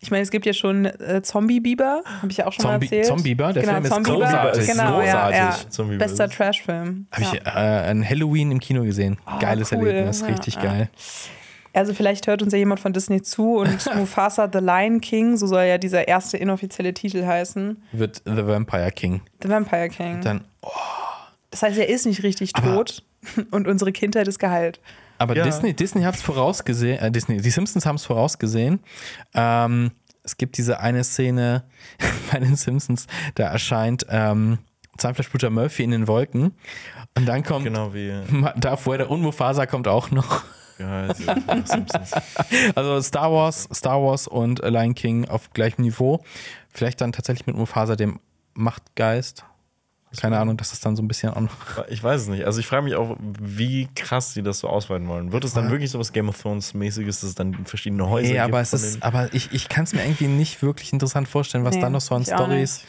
[0.00, 2.82] Ich meine, es gibt ja schon äh, Zombie-Biber, habe ich ja auch schon Zombie- mal
[2.84, 3.06] erzählt.
[3.06, 3.52] Zombie-Biber?
[3.52, 4.66] Der genau, Film ist Zombie-Biber, großartig.
[4.68, 5.46] Genau, ja, ja.
[5.48, 5.68] Großartig.
[5.70, 7.06] Zombie-Biber Bester ist- Trash-Film.
[7.10, 7.32] Habe ja.
[7.34, 7.50] ich äh,
[7.90, 9.18] ein Halloween im Kino gesehen.
[9.40, 9.86] Geiles cool.
[9.88, 10.62] Erlebnis, Ja, richtig ja.
[10.62, 10.88] geil.
[11.78, 15.46] Also vielleicht hört uns ja jemand von Disney zu und Mufasa The Lion King, so
[15.46, 17.80] soll ja dieser erste inoffizielle Titel heißen.
[17.92, 19.20] Wird The Vampire King.
[19.40, 20.20] The Vampire King.
[20.20, 20.40] Dann,
[21.52, 23.04] Das heißt, er ist nicht richtig tot
[23.52, 24.80] und unsere Kindheit ist geheilt.
[25.18, 25.44] Aber Ja.
[25.44, 28.80] Disney, Disney hat es vorausgesehen, äh, Disney, die Simpsons haben es vorausgesehen.
[29.34, 29.92] Ähm,
[30.24, 31.62] es gibt diese eine Szene
[32.32, 33.06] bei den Simpsons,
[33.36, 34.58] da erscheint ähm,
[34.96, 36.56] Zahnfleischbluter Murphy in den Wolken
[37.16, 38.12] und dann kommt Genau wie
[38.56, 40.42] Darth Vader und Mufasa kommt auch noch.
[40.78, 41.22] Ja, also,
[41.64, 42.12] Simpsons.
[42.74, 46.22] Also Star Wars, Star Wars und Lion King auf gleichem Niveau.
[46.72, 48.20] Vielleicht dann tatsächlich mit Mufasa, dem
[48.54, 49.44] Machtgeist.
[50.20, 51.86] Keine Ahnung, dass das dann so ein bisschen auch noch.
[51.88, 52.46] Ich weiß es nicht.
[52.46, 55.32] Also ich frage mich auch, wie krass sie das so ausweiten wollen.
[55.32, 58.28] Wird es dann wirklich so was Game of Thrones mäßiges, dass es dann verschiedene Häuser
[58.28, 58.44] Nee, gibt?
[58.44, 61.64] aber es von ist, aber ich, ich kann es mir irgendwie nicht wirklich interessant vorstellen,
[61.64, 62.84] was Nee, da noch so an Stories.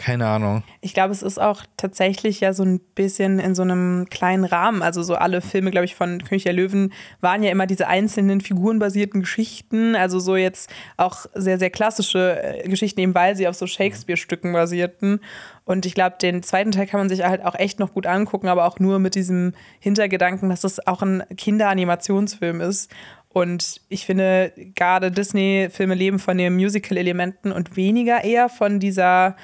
[0.00, 0.62] Keine Ahnung.
[0.80, 4.80] Ich glaube, es ist auch tatsächlich ja so ein bisschen in so einem kleinen Rahmen.
[4.80, 8.40] Also so alle Filme, glaube ich, von König der Löwen waren ja immer diese einzelnen
[8.40, 9.94] figurenbasierten Geschichten.
[9.94, 14.54] Also so jetzt auch sehr, sehr klassische äh, Geschichten, eben weil sie auf so Shakespeare-Stücken
[14.54, 15.20] basierten.
[15.66, 18.48] Und ich glaube, den zweiten Teil kann man sich halt auch echt noch gut angucken,
[18.48, 22.90] aber auch nur mit diesem Hintergedanken, dass das auch ein Kinderanimationsfilm ist.
[23.28, 29.36] Und ich finde, gerade Disney-Filme leben von den Musical-Elementen und weniger eher von dieser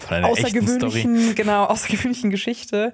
[0.00, 2.92] Von einer außergewöhnlichen, genau, außergewöhnlichen Geschichte.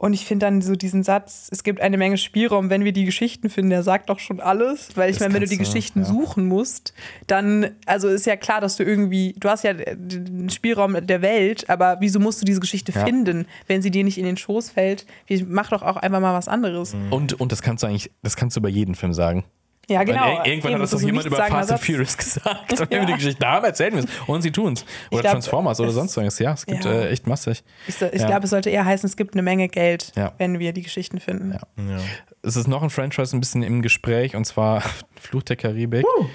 [0.00, 3.04] Und ich finde dann so diesen Satz, es gibt eine Menge Spielraum, wenn wir die
[3.04, 4.90] Geschichten finden, der sagt doch schon alles.
[4.94, 6.06] Weil ich Das meine, wenn du die du, Geschichten ja.
[6.06, 6.94] suchen musst,
[7.26, 11.68] dann, also ist ja klar, dass du irgendwie, du hast ja den Spielraum der Welt,
[11.68, 13.04] aber wieso musst du diese Geschichte Ja.
[13.04, 15.04] finden, wenn sie dir nicht in den Schoß fällt?
[15.48, 16.94] Mach doch auch einfach mal was anderes.
[17.10, 19.44] Und, und das kannst du eigentlich, das kannst du über jeden Film sagen.
[19.88, 20.20] Ja, genau.
[20.20, 21.80] Weil ir- irgendwann Eben, hat das doch jemand über Fast and.
[21.80, 22.72] Furious gesagt.
[22.72, 24.06] Und wenn wir die Geschichte haben, erzählen wir es.
[24.26, 24.84] Und sie tun es.
[25.10, 26.38] Oder glaub, Transformers oder sonst was.
[26.38, 26.92] Ja, es gibt Ja.
[26.92, 27.64] äh, echt massig.
[27.86, 28.26] Ich, so- ich Ja.
[28.26, 30.32] glaube, es sollte eher heißen, es gibt eine Menge Geld, Ja.
[30.38, 31.52] wenn wir die Geschichten finden.
[31.52, 31.60] Ja.
[31.90, 31.98] ja.
[32.42, 34.82] Es ist noch ein Franchise ein bisschen im Gespräch und zwar
[35.20, 36.04] Fluch der Karibik.
[36.06, 36.26] Oh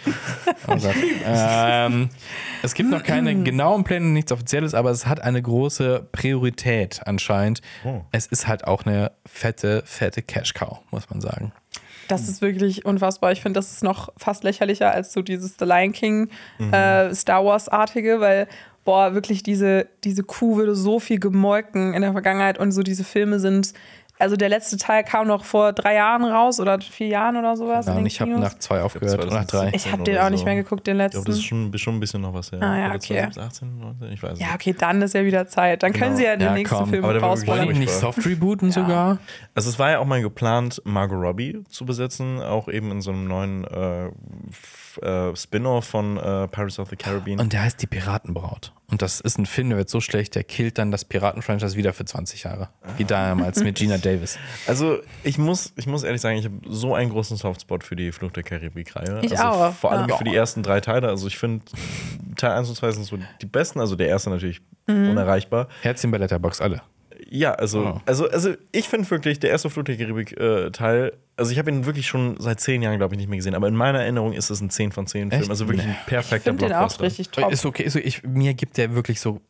[0.67, 0.81] Gott.
[1.25, 2.09] ähm,
[2.61, 7.61] es gibt noch keine genauen Pläne, nichts Offizielles, aber es hat eine große Priorität anscheinend.
[7.85, 8.01] Oh.
[8.11, 11.53] Es ist halt auch eine fette, fette Cash-Cow, muss man sagen.
[12.07, 13.31] Das ist wirklich unfassbar.
[13.31, 16.29] Ich finde, das ist noch fast lächerlicher als so dieses The Lion King
[16.71, 18.47] äh, Star Wars-artige, weil,
[18.85, 23.03] boah, wirklich diese, diese Kuh würde so viel gemolken in der Vergangenheit und so diese
[23.03, 23.73] Filme sind.
[24.19, 27.87] Also der letzte Teil kam noch vor drei Jahren raus oder vier Jahren oder sowas.
[27.87, 29.71] Ja, ich habe nach zwei aufgehört, oder nach drei.
[29.73, 30.45] ich habe den auch nicht so.
[30.45, 31.17] mehr geguckt, den Ich letzten.
[31.17, 32.61] glaube, das ist schon, schon ein bisschen noch was her.
[32.61, 32.99] Ah, ja, okay.
[33.31, 34.55] 2018, 19, ich weiß ja, nicht.
[34.55, 35.83] okay, dann ist ja wieder Zeit.
[35.83, 36.17] Dann können Genau.
[36.17, 36.89] sie ja den Ja, nächsten komm.
[36.89, 37.81] Film Aber der war wirklich Wollen rausbringen.
[37.81, 39.17] die nicht soft rebooten sogar?
[39.55, 43.11] Also es war ja auch mal geplant, Margot Robbie zu besetzen, auch eben in so
[43.11, 44.09] einem neuen äh,
[45.01, 47.39] äh, Spin-off von äh, Pirates of the Caribbean.
[47.39, 48.73] Und der heißt Die Piratenbraut.
[48.89, 51.93] Und das ist ein Film, der wird so schlecht, der killt dann das Piraten-Franchise wieder
[51.93, 52.69] für 20 Jahre.
[52.97, 54.37] Wie damals mit Gina Davis.
[54.67, 58.11] Also ich muss, ich muss ehrlich sagen, ich habe so einen großen Softspot für die
[58.11, 59.21] Flucht der Karibik-Reihe.
[59.23, 60.17] Ich also auch, Vor allem ja.
[60.17, 61.07] für die ersten drei Teile.
[61.07, 61.65] Also ich finde,
[62.35, 63.79] Teil 1 und 2 sind so die besten.
[63.79, 65.69] Also der erste natürlich unerreichbar.
[65.81, 66.81] Herzchen bei Letterbox, alle.
[67.35, 68.01] Ja, also, Oh.
[68.05, 72.05] also, also ich finde wirklich, der erste Flut der Karibik-Teil, also ich habe ihn wirklich
[72.05, 74.61] schon seit zehn Jahren, glaube ich, nicht mehr gesehen, aber in meiner Erinnerung ist es
[74.61, 75.49] ein 10 von 10 Film.
[75.49, 77.03] Also wirklich ein Ich perfekter finde den auch Blockbuster.
[77.05, 77.51] richtig top.
[77.51, 78.05] Ist okay, ist okay.
[78.05, 79.41] Ich, mir gibt der wirklich so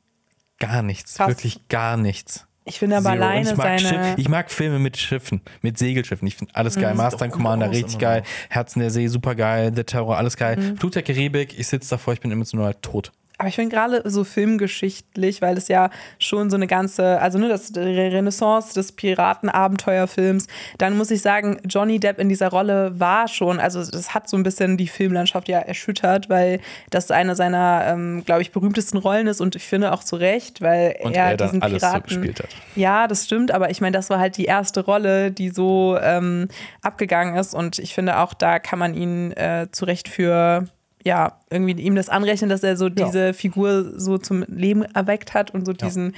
[0.60, 1.16] gar nichts.
[1.16, 1.28] Krass.
[1.28, 2.48] Wirklich gar nichts.
[2.64, 3.22] Ich finde aber Zero.
[3.22, 4.06] Alleine ich mag, seine.
[4.06, 6.26] Schiff, ich mag Filme mit Schiffen, mit Segelschiffen.
[6.26, 6.96] Ich finde alles geil.
[6.96, 8.22] Master and gut Commander, richtig geil.
[8.22, 8.28] noch.
[8.56, 9.74] Herzen der See, super geil.
[9.76, 10.76] The Terror, alles geil.
[10.80, 13.12] Flut der Karibik, ich sitze davor, ich bin emotional tot.
[13.44, 17.50] Aber ich finde gerade so filmgeschichtlich, weil es ja schon so eine ganze, also ne,
[17.50, 23.60] das Renaissance des Piratenabenteuerfilms, dann muss ich sagen, Johnny Depp in dieser Rolle war schon,
[23.60, 28.24] also das hat so ein bisschen die Filmlandschaft ja erschüttert, weil das eine seiner, ähm,
[28.24, 31.36] glaube ich, berühmtesten Rollen ist und ich finde auch zu Recht, weil Und er, er
[31.36, 32.50] diesen alles so Piraten gespielt hat.
[32.78, 36.48] Ja, das stimmt, aber ich meine, das war halt die erste Rolle, die so ähm,
[36.82, 40.70] abgegangen ist und ich finde auch, da kann man ihn äh, zu Recht für
[41.06, 45.52] ja, irgendwie ihm das anrechnen, dass er so diese Figur so zum Leben erweckt hat
[45.52, 46.16] und so diesen,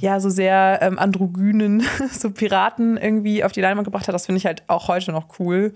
[0.00, 4.14] ja, so sehr ähm, androgynen, so Piraten irgendwie auf die Leinwand gebracht hat.
[4.14, 5.72] Das finde ich halt auch heute noch cool.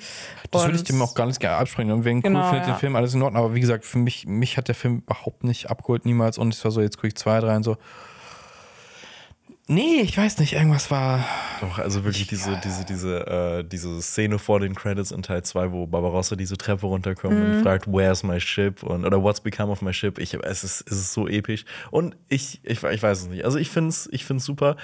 [0.50, 1.94] Das Und- würde ich dem auch gar nicht gerne abspringen.
[1.94, 2.74] Und wegen Genau, cool findet ja.
[2.74, 3.44] den Film alles in Ordnung.
[3.44, 6.38] Aber wie gesagt, für mich, mich hat der Film überhaupt nicht abgeholt, niemals.
[6.38, 7.76] Und es war so, jetzt gucke ich zwei, drei und so.
[9.70, 11.22] Nee, ich weiß nicht, irgendwas war.
[11.60, 15.72] Doch, also wirklich diese, diese, diese, äh, diese Szene vor den Credits in Teil 2,
[15.72, 17.44] wo Barbarossa diese Treppe runterkommt Mhm.
[17.56, 18.82] und fragt, where's my ship?
[18.82, 20.18] Und, oder what's become of my ship?
[20.18, 21.66] Ich, es, ist, es ist so episch.
[21.90, 23.44] Und ich, ich, ich weiß es nicht.
[23.44, 24.76] Also ich finde es ich find's super.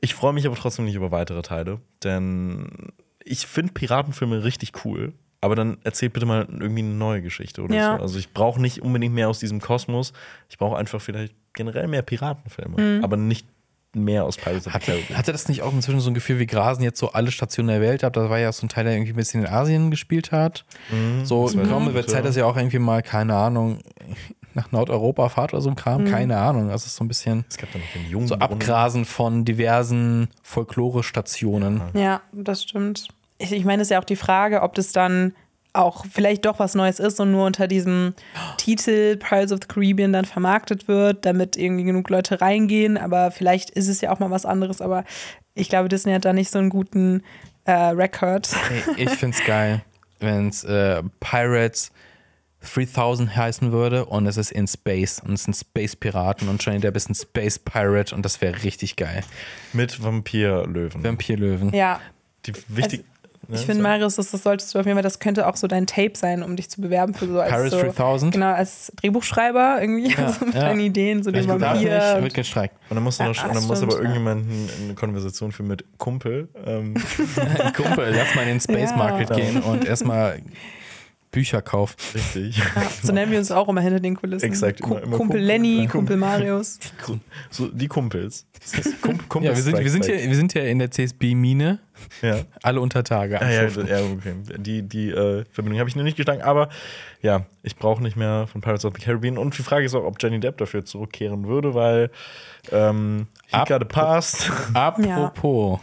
[0.00, 5.12] Ich freue mich aber trotzdem nicht über weitere Teile, denn ich finde Piratenfilme richtig cool.
[5.42, 7.96] Aber dann erzählt bitte mal irgendwie eine neue Geschichte oder Ja.
[7.98, 8.02] so.
[8.02, 10.14] Also ich brauche nicht unbedingt mehr aus diesem Kosmos.
[10.48, 12.80] Ich brauche einfach vielleicht generell mehr Piratenfilme.
[12.98, 13.04] Mhm.
[13.04, 13.46] Aber nicht
[13.94, 15.18] mehr aus Pirates of the Hatte, Caribbean.
[15.18, 17.80] hatte das nicht auch inzwischen so ein Gefühl, wir grasen jetzt so alle Stationen der
[17.80, 18.12] Welt ab?
[18.12, 20.64] Da war ja so ein Teil, der irgendwie ein bisschen in Asien gespielt hat.
[21.24, 23.78] So, das war kaum gut, wird Zeit, dass ihr auch irgendwie mal, keine Ahnung,
[24.54, 26.04] nach Nordeuropa fahrt oder so ein Kram.
[26.04, 26.68] Keine Ahnung.
[26.68, 30.28] Das ist so ein bisschen Es gab da noch den jungen so Abgrasen von diversen
[30.42, 31.82] Folklore-Stationen.
[31.94, 33.08] Ja, das stimmt.
[33.38, 35.34] Ich, ich meine, es ist ja auch die Frage, ob das dann
[35.74, 38.14] auch vielleicht doch was Neues ist und nur unter diesem
[38.56, 42.96] Titel Pirates of the Caribbean dann vermarktet wird, damit irgendwie genug Leute reingehen.
[42.96, 44.80] Aber vielleicht ist es ja auch mal was anderes.
[44.80, 45.04] Aber
[45.54, 47.22] ich glaube, Disney hat da nicht so einen guten
[47.64, 48.48] äh, Record.
[48.96, 49.82] Ich find's geil,
[50.20, 51.90] wenn es äh, Pirates
[52.72, 56.96] 3000 heißen würde und es ist in Space und es sind Space-Piraten und Johnny Depp
[56.96, 59.22] ist ein Space-Pirate und das wäre richtig geil.
[59.72, 61.04] Mit Vampirlöwen.
[61.04, 61.74] Vampirlöwen.
[61.74, 62.00] Ja.
[62.46, 63.04] Die wichtig.
[63.52, 65.86] Ich finde, Marius, das, das solltest du auf jeden Fall, das könnte auch so dein
[65.86, 68.32] Tape sein, um dich zu bewerben für so als Pirates so, 3000?
[68.34, 70.60] Genau, als Drehbuchschreiber irgendwie, so mit ja.
[70.62, 72.22] deinen Ideen, so den Ich darf nicht, Vampir.
[72.22, 72.74] wird gestreikt.
[72.90, 73.98] und dann muss, Ja, noch, und dann muss aber ja.
[73.98, 74.46] irgendjemand
[74.82, 76.48] eine Konversation führen mit Kumpel.
[76.64, 76.94] Ähm,
[77.76, 78.96] Kumpel, lass mal in den Space Ja.
[78.96, 80.40] Market gehen und erstmal
[81.34, 81.96] Bücher kaufen.
[82.14, 82.56] richtig.
[82.56, 82.64] Ja,
[83.02, 84.44] so nennen wir uns auch immer hinter den Kulissen.
[84.46, 85.40] Exakt, Ku- immer- immer Kumpel Kumpel.
[85.42, 85.90] Lenny, Kumpel.
[85.90, 86.78] Kumpel Marius.
[87.50, 88.46] So, die Kumpels.
[89.02, 91.80] Kump Kumpels Ja, wir sind, wir, sind hier, wir sind ja in der CSB-Mine.
[92.22, 92.40] Ja.
[92.62, 93.40] alle unter Tage.
[93.40, 94.34] Ah, ja, ja, okay.
[94.58, 96.68] Die, die äh, Verbindung habe ich noch nicht geschlagen, aber
[97.22, 99.38] ja, ich brauche nicht mehr von Pirates of the Caribbean.
[99.38, 102.10] Und die Frage ist auch, ob Johnny Depp dafür zurückkehren würde, weil
[102.72, 104.50] ähm, he a past.
[104.74, 105.80] Apropos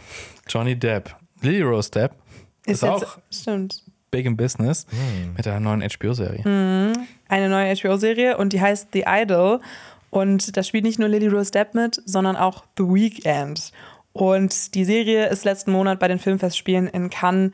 [0.48, 2.12] Johnny Depp, Lily Rose Depp
[2.66, 3.82] ist, Ist, auch jetzt, stimmt.
[4.12, 5.34] Big in business Hm.
[5.36, 6.42] mit einer neuen HBO-Serie.
[7.28, 9.58] Eine neue HBO-Serie und die heißt The Idol.
[10.10, 13.72] Und da spielt nicht nur Lily Rose Depp mit, sondern auch The Weeknd.
[14.12, 17.52] Und die Serie ist letzten Monat bei den Filmfestspielen in Cannes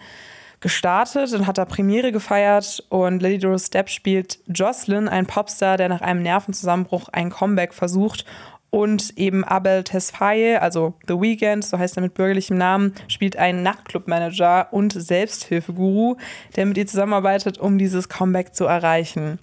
[0.61, 2.83] gestartet und hat da Premiere gefeiert.
[2.89, 8.25] Und Lily Rose Depp spielt Jocelyn, ein Popstar, der nach einem Nervenzusammenbruch ein Comeback versucht.
[8.71, 13.63] Und eben Abel Tesfaye, also The Weeknd, so heißt er mit bürgerlichem Namen, spielt einen
[13.63, 16.17] Nachtclub-Manager und Selbsthilfeguru,
[16.57, 19.39] der mit ihr zusammenarbeitet, um dieses Comeback zu erreichen.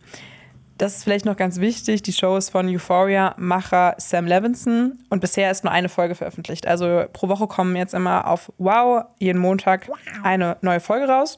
[0.78, 2.04] Das ist vielleicht noch ganz wichtig.
[2.04, 6.68] Die Show ist von Euphoria-Macher Sam Levinson und bisher ist nur eine Folge veröffentlicht.
[6.68, 9.90] Also pro Woche kommen jetzt immer auf Wow jeden Montag
[10.24, 11.38] eine neue Folge raus.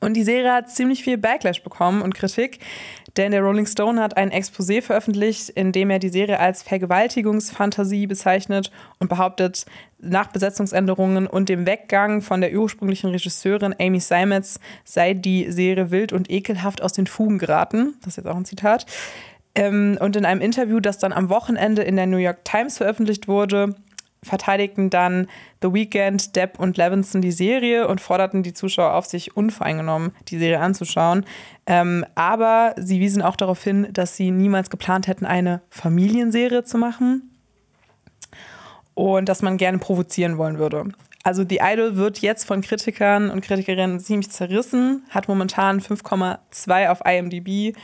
[0.00, 2.58] Und die Serie hat ziemlich viel Backlash bekommen und Kritik,
[3.16, 8.06] denn der Rolling Stone hat ein Exposé veröffentlicht, in dem er die Serie als Vergewaltigungsfantasie
[8.06, 9.64] bezeichnet und behauptet,
[9.98, 16.12] nach Besetzungsänderungen und dem Weggang von der ursprünglichen Regisseurin Amy Seimetz sei die Serie wild
[16.12, 17.94] und ekelhaft aus den Fugen geraten.
[18.00, 18.84] Das ist jetzt auch ein Zitat.
[19.54, 23.26] Ähm, und in einem Interview, das dann am Wochenende in der New York Times veröffentlicht
[23.26, 23.74] wurde,
[24.26, 25.28] verteidigten dann
[25.62, 30.38] The Weeknd, Depp und Levinson die Serie und forderten die Zuschauer auf, sich unvoreingenommen die
[30.38, 31.24] Serie anzuschauen.
[31.66, 36.78] Ähm, aber sie wiesen auch darauf hin, dass sie niemals geplant hätten, eine Familienserie zu
[36.78, 37.30] machen
[38.94, 40.84] und dass man gerne provozieren wollen würde.
[41.26, 47.00] Also The Idol wird jetzt von Kritikern und Kritikerinnen ziemlich zerrissen, hat momentan 5,2 auf
[47.04, 47.76] IMDb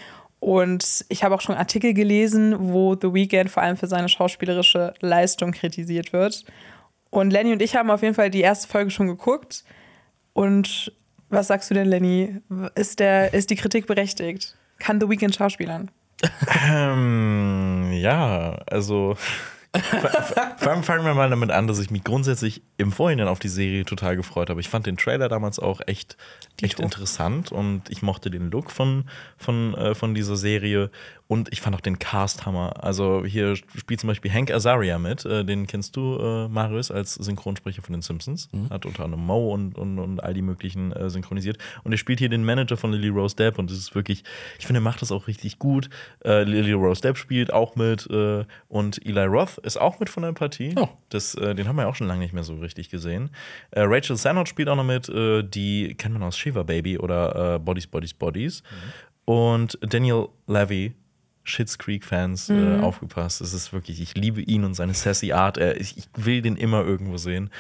[0.43, 4.93] Und ich habe auch schon Artikel gelesen, wo The Weeknd vor allem für seine schauspielerische
[4.99, 6.45] Leistung kritisiert wird.
[7.11, 9.63] Und Lenny und ich haben auf jeden Fall die erste Folge schon geguckt.
[10.33, 10.91] Und
[11.29, 12.41] was sagst du denn, Lenny?
[12.75, 14.57] Ist, der, ist die Kritik berechtigt?
[14.81, 15.93] Kann The Weeknd schauspielern?
[16.69, 19.15] Ähm, ja, also
[20.59, 23.85] fangen, fangen wir mal damit an, dass ich mich grundsätzlich im Vorhinein auf die Serie
[23.85, 24.61] total gefreut habe.
[24.61, 26.17] Ich fand den Trailer damals auch echt,
[26.61, 29.05] echt interessant und ich mochte den Look von,
[29.39, 30.91] von, äh, von dieser Serie
[31.33, 32.85] und ich fand auch den Cast Hammer.
[32.85, 37.15] Also hier spielt zum Beispiel Hank Azaria mit, äh, den kennst du, äh, Marius, als
[37.15, 38.51] Synchronsprecher von den Simpsons.
[38.69, 41.57] Hat unter anderem Mo und, und, und all die möglichen äh, synchronisiert.
[41.85, 44.25] Und er spielt hier den Manager von Lily Rose Depp und das ist wirklich,
[44.59, 45.89] ich finde, er macht das auch richtig gut.
[46.23, 50.25] Äh, Lily Rose Depp spielt auch mit äh, und Eli Roth ist auch mit von
[50.25, 50.75] der Partie.
[50.77, 50.89] Oh.
[51.09, 53.31] Das, äh, den haben wir ja auch schon lange nicht mehr so richtig gesehen.
[53.75, 58.13] Rachel Sennott spielt auch noch mit, die kennt man aus Shiva Baby oder Bodies, Bodies,
[58.13, 58.63] Bodies.
[59.25, 60.95] Und Daniel Levy,
[61.45, 63.41] Shits Creek-Fans, äh, aufgepasst.
[63.41, 65.59] Es ist wirklich, ich liebe ihn und seine sassy Art.
[65.59, 67.51] Er, ich, ich will den immer irgendwo sehen.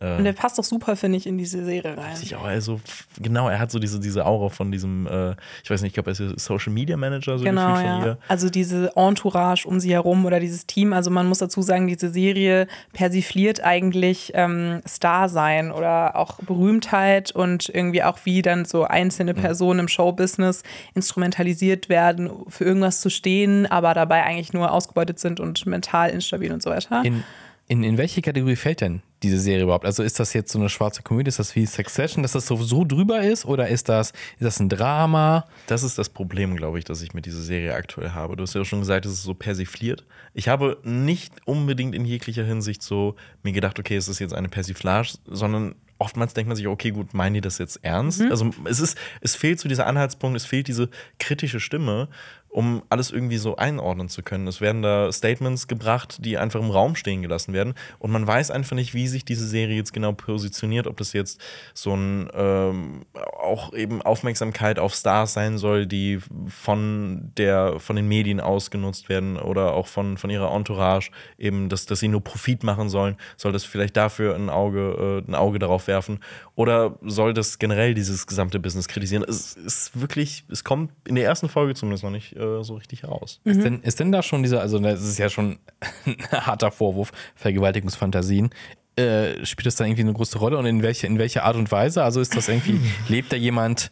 [0.00, 2.16] Und der passt doch super, finde ich, in diese Serie rein.
[2.22, 2.80] Ich auch, also,
[3.20, 6.10] genau, er hat so diese, diese Aura von diesem, äh, ich weiß nicht, ich glaube,
[6.10, 8.06] er ist Social Media Manager, so Genau, gefühlt von ja.
[8.06, 8.18] ihr.
[8.26, 10.94] Also diese Entourage um sie herum oder dieses Team.
[10.94, 17.32] Also man muss dazu sagen, diese Serie persifliert eigentlich ähm, Star sein oder auch Berühmtheit
[17.32, 20.62] und irgendwie auch wie dann so einzelne Personen im Showbusiness
[20.94, 26.52] instrumentalisiert werden, für irgendwas zu stehen, aber dabei eigentlich nur ausgebeutet sind und mental instabil
[26.52, 27.02] und so weiter.
[27.04, 27.22] In,
[27.70, 29.84] in, in welche Kategorie fällt denn diese Serie überhaupt?
[29.84, 31.28] Also ist das jetzt so eine schwarze Komödie?
[31.28, 33.46] Ist das wie Succession, dass das so, so drüber ist?
[33.46, 35.46] Oder ist das, ist das ein Drama?
[35.68, 38.34] Das ist das Problem, glaube ich, das ich mit dieser Serie aktuell habe.
[38.34, 40.04] Du hast ja schon gesagt, es ist so persifliert.
[40.34, 44.48] Ich habe nicht unbedingt in jeglicher Hinsicht so mir gedacht, okay, es ist jetzt eine
[44.48, 48.20] Persiflage, sondern oftmals denkt man sich, okay, gut, meinen die das jetzt ernst?
[48.22, 50.88] Also es ist, es fehlt so dieser Anhaltspunkt, es fehlt diese
[51.20, 52.08] kritische Stimme,
[52.50, 54.48] um alles irgendwie so einordnen zu können.
[54.48, 57.74] Es werden da Statements gebracht, die einfach im Raum stehen gelassen werden.
[58.00, 61.40] Und man weiß einfach nicht, wie sich diese Serie jetzt genau positioniert, ob das jetzt
[61.74, 68.08] so ein ähm, auch eben Aufmerksamkeit auf Stars sein soll, die von der, von den
[68.08, 72.64] Medien ausgenutzt werden oder auch von, von ihrer Entourage, eben, dass, dass sie nur Profit
[72.64, 73.16] machen sollen.
[73.36, 76.18] Soll das vielleicht dafür ein Auge, äh, ein Auge darauf werfen?
[76.56, 79.24] Oder soll das generell dieses gesamte Business kritisieren?
[79.26, 83.02] Es ist wirklich, es kommt in der ersten Folge zumindest noch nicht äh, so richtig
[83.02, 83.40] heraus.
[83.44, 85.58] Ist, denn, ist denn da schon dieser, also das ist ja schon
[86.06, 88.50] ein harter Vorwurf, Vergewaltigungsfantasien.
[88.96, 91.70] Äh, spielt das da irgendwie eine große Rolle und in welche, in welche Art und
[91.70, 92.02] Weise?
[92.02, 93.90] Also ist das irgendwie, lebt da jemand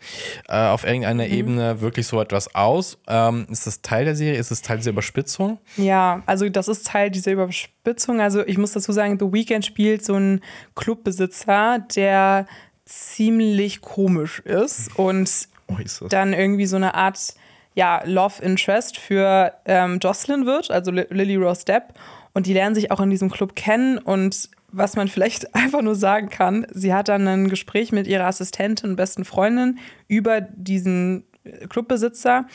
[0.48, 2.98] äh, auf irgendeiner Ebene wirklich so etwas aus?
[3.06, 4.38] Ähm, ist das Teil der Serie?
[4.38, 5.58] Ist es Teil dieser Überspitzung?
[5.76, 8.20] Ja, also das ist Teil dieser Überspitzung.
[8.20, 10.40] Also ich muss dazu sagen, The Weeknd spielt so einen
[10.74, 12.46] Clubbesitzer, der
[12.84, 15.30] ziemlich komisch ist und
[15.68, 16.08] Oh, ist das.
[16.08, 17.18] dann irgendwie so eine Art
[17.78, 21.94] ja, Love Interest für ähm, Jocelyn wird, also Li- Lily Rose Depp.
[22.34, 23.98] Und die lernen sich auch in diesem Club kennen.
[23.98, 28.26] Und was man vielleicht einfach nur sagen kann, sie hat dann ein Gespräch mit ihrer
[28.26, 32.46] Assistentin und besten Freundin über diesen äh, Clubbesitzer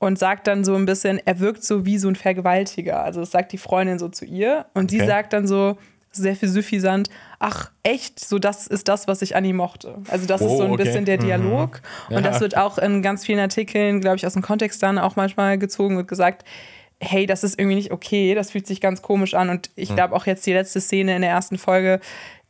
[0.00, 3.04] und sagt dann so ein bisschen, er wirkt so wie so ein Vergewaltiger.
[3.04, 4.66] Also das sagt die Freundin so zu ihr.
[4.74, 5.06] Und sie Okay.
[5.06, 5.78] sagt dann so
[6.12, 9.96] sehr viel suffisant, ach echt, so das ist das, was ich an ihm mochte.
[10.08, 10.84] Also das ist Oh, so ein okay.
[10.84, 11.80] bisschen der Dialog.
[12.08, 12.16] Ja.
[12.18, 15.16] Und das wird auch in ganz vielen Artikeln, glaube ich, aus dem Kontext dann auch
[15.16, 16.44] manchmal gezogen und gesagt,
[17.00, 19.50] hey, das ist irgendwie nicht okay, das fühlt sich ganz komisch an.
[19.50, 22.00] Und ich glaube auch jetzt die letzte Szene in der ersten Folge,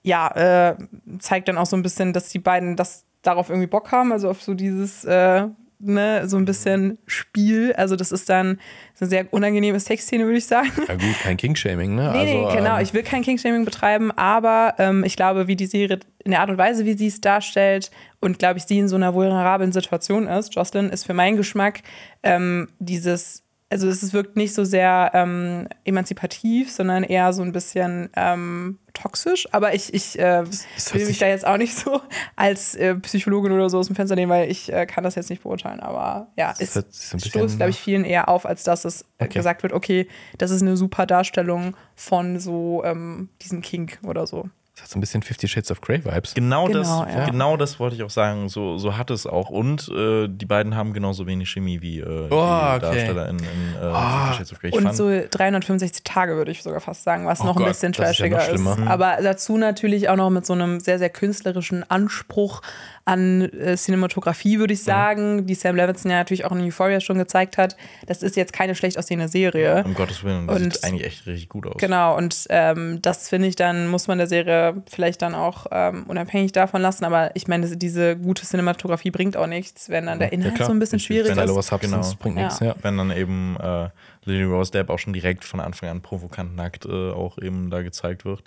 [0.02, 0.76] ja, äh,
[1.20, 4.28] zeigt dann auch so ein bisschen, dass die beiden das darauf irgendwie Bock haben, also
[4.28, 5.46] auf so dieses, äh,
[5.82, 7.72] ne, so ein bisschen Spiel.
[7.74, 8.58] Also das ist dann
[8.94, 10.70] so eine sehr unangenehme Sexszene, würde ich sagen.
[10.88, 12.12] Ja gut, kein King-Shaming, ne?
[12.12, 12.76] Nee, nee, also, genau.
[12.76, 16.40] ähm, Ich will kein Kingshaming betreiben, aber ähm, ich glaube, wie die Serie in der
[16.40, 17.90] Art und Weise, wie sie es darstellt
[18.20, 21.82] und glaube ich, sie in so einer vulnerablen Situation ist, Jocelyn, ist für meinen Geschmack
[22.22, 28.10] ähm, dieses, also es wirkt nicht so sehr ähm, emanzipativ, sondern eher so ein bisschen
[28.16, 29.46] ähm, toxisch.
[29.52, 32.00] Aber ich, ich äh, will mich da jetzt auch nicht so
[32.36, 35.30] als äh, Psychologin oder so aus dem Fenster nehmen, weil ich äh, kann das jetzt
[35.30, 35.80] nicht beurteilen.
[35.80, 36.82] Aber ja, es so
[37.18, 39.38] stoßt, glaube ich, vielen eher auf, als dass es äh, Okay.
[39.38, 44.48] gesagt wird, okay, das ist eine super Darstellung von so ähm, diesem Kink oder so.
[44.74, 46.32] Das hat so ein bisschen Fifty Shades of Grey Vibes.
[46.32, 47.26] Genau, Genau, das, ja.
[47.26, 48.48] genau das wollte ich auch sagen.
[48.48, 49.50] So, so hat es auch.
[49.50, 52.78] Und äh, die beiden haben genauso wenig Chemie wie äh, Oh, die okay.
[52.80, 54.70] Darsteller in, in äh, Fifty Shades of Grey.
[54.70, 57.66] Ich Und fand- so 365 Tage würde ich sogar fast sagen, was Oh noch Gott,
[57.66, 58.48] ein bisschen das ist ja trashiger ist.
[58.62, 58.90] schlimmer.
[58.90, 62.62] Aber dazu natürlich auch noch mit so einem sehr, sehr künstlerischen Anspruch
[63.04, 67.18] an äh, Cinematografie, würde ich sagen, die Sam Levinson ja natürlich auch in Euphoria schon
[67.18, 67.76] gezeigt hat.
[68.06, 69.82] Das ist jetzt keine schlecht aussehende Serie.
[69.84, 71.76] um Gottes Willen, das Und- sieht eigentlich echt richtig gut aus.
[71.78, 76.04] Genau, und ähm, das finde ich dann, muss man der Serie vielleicht dann auch ähm,
[76.06, 77.04] unabhängig davon lassen.
[77.04, 80.68] Aber ich meine, diese gute Cinematografie bringt auch nichts, wenn dann der Inhalt klar.
[80.68, 81.48] so ein bisschen schwierig Wenn da ist.
[81.50, 82.22] Lower Substance Genau.
[82.22, 82.44] bringt Ja.
[82.44, 82.74] nichts, ja.
[82.82, 83.88] Wenn dann eben äh,
[84.24, 87.82] Lily Rose Depp auch schon direkt von Anfang an provokant nackt äh, auch eben da
[87.82, 88.44] gezeigt wird.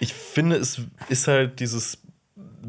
[0.00, 1.98] Ich finde, es ist halt dieses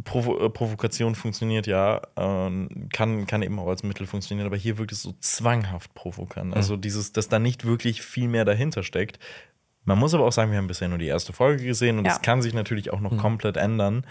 [0.03, 4.77] Provo äh, Provokation funktioniert ja, ähm, kann, kann eben auch als Mittel funktionieren, aber hier
[4.77, 6.55] wirkt es so zwanghaft provokant.
[6.55, 9.19] Also dieses, dass da nicht wirklich viel mehr dahinter steckt.
[9.83, 12.11] Man muss aber auch sagen, wir haben bisher nur die erste Folge gesehen und Ja.
[12.11, 14.05] das kann sich natürlich auch noch komplett ändern.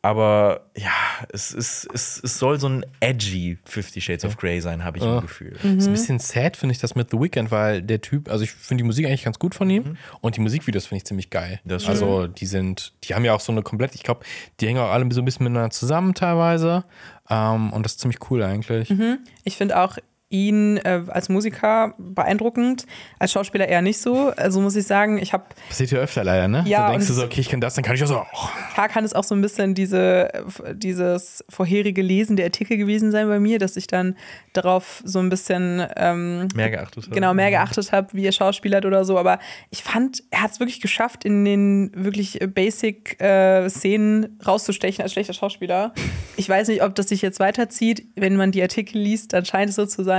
[0.00, 0.92] Aber ja,
[1.32, 5.02] es, ist, es, es soll so ein edgy Fifty Shades of Grey sein, habe ich
[5.04, 5.16] Ja.
[5.16, 5.52] im Gefühl.
[5.76, 8.52] Ist ein bisschen sad, finde ich, das mit The Weeknd, weil der Typ, also ich
[8.52, 11.60] finde die Musik eigentlich ganz gut von ihm und die Musikvideos finde ich ziemlich geil.
[11.68, 14.24] Also die sind, die haben ja auch so eine komplett, ich glaube,
[14.60, 16.84] die hängen auch alle so ein bisschen miteinander zusammen teilweise
[17.28, 18.94] ähm, und das ist ziemlich cool eigentlich.
[19.42, 19.98] Ich finde auch
[20.30, 22.84] ihn äh, als Musiker beeindruckend,
[23.18, 24.30] als Schauspieler eher nicht so.
[24.36, 26.64] Also muss ich sagen, ich habe Passiert ja öfter leider, ne?
[26.66, 28.26] Ja, da denkst du so, okay, ich kann das, dann kann ich das auch.
[28.74, 30.28] klar kann es auch so ein bisschen diese,
[30.74, 34.16] dieses vorherige Lesen der Artikel gewesen sein bei mir, dass ich dann
[34.52, 37.14] darauf so ein bisschen ähm, Mehr geachtet habe.
[37.14, 39.18] genau mehr geachtet habe, wie er schauspielert oder so.
[39.18, 39.38] Aber
[39.70, 45.12] ich fand, er hat es wirklich geschafft, in den wirklich basic äh, Szenen rauszustechen als
[45.12, 45.94] schlechter Schauspieler.
[46.36, 48.06] Ich weiß nicht, ob das sich jetzt weiterzieht.
[48.14, 50.17] Wenn man die Artikel liest, dann scheint es so zu sein.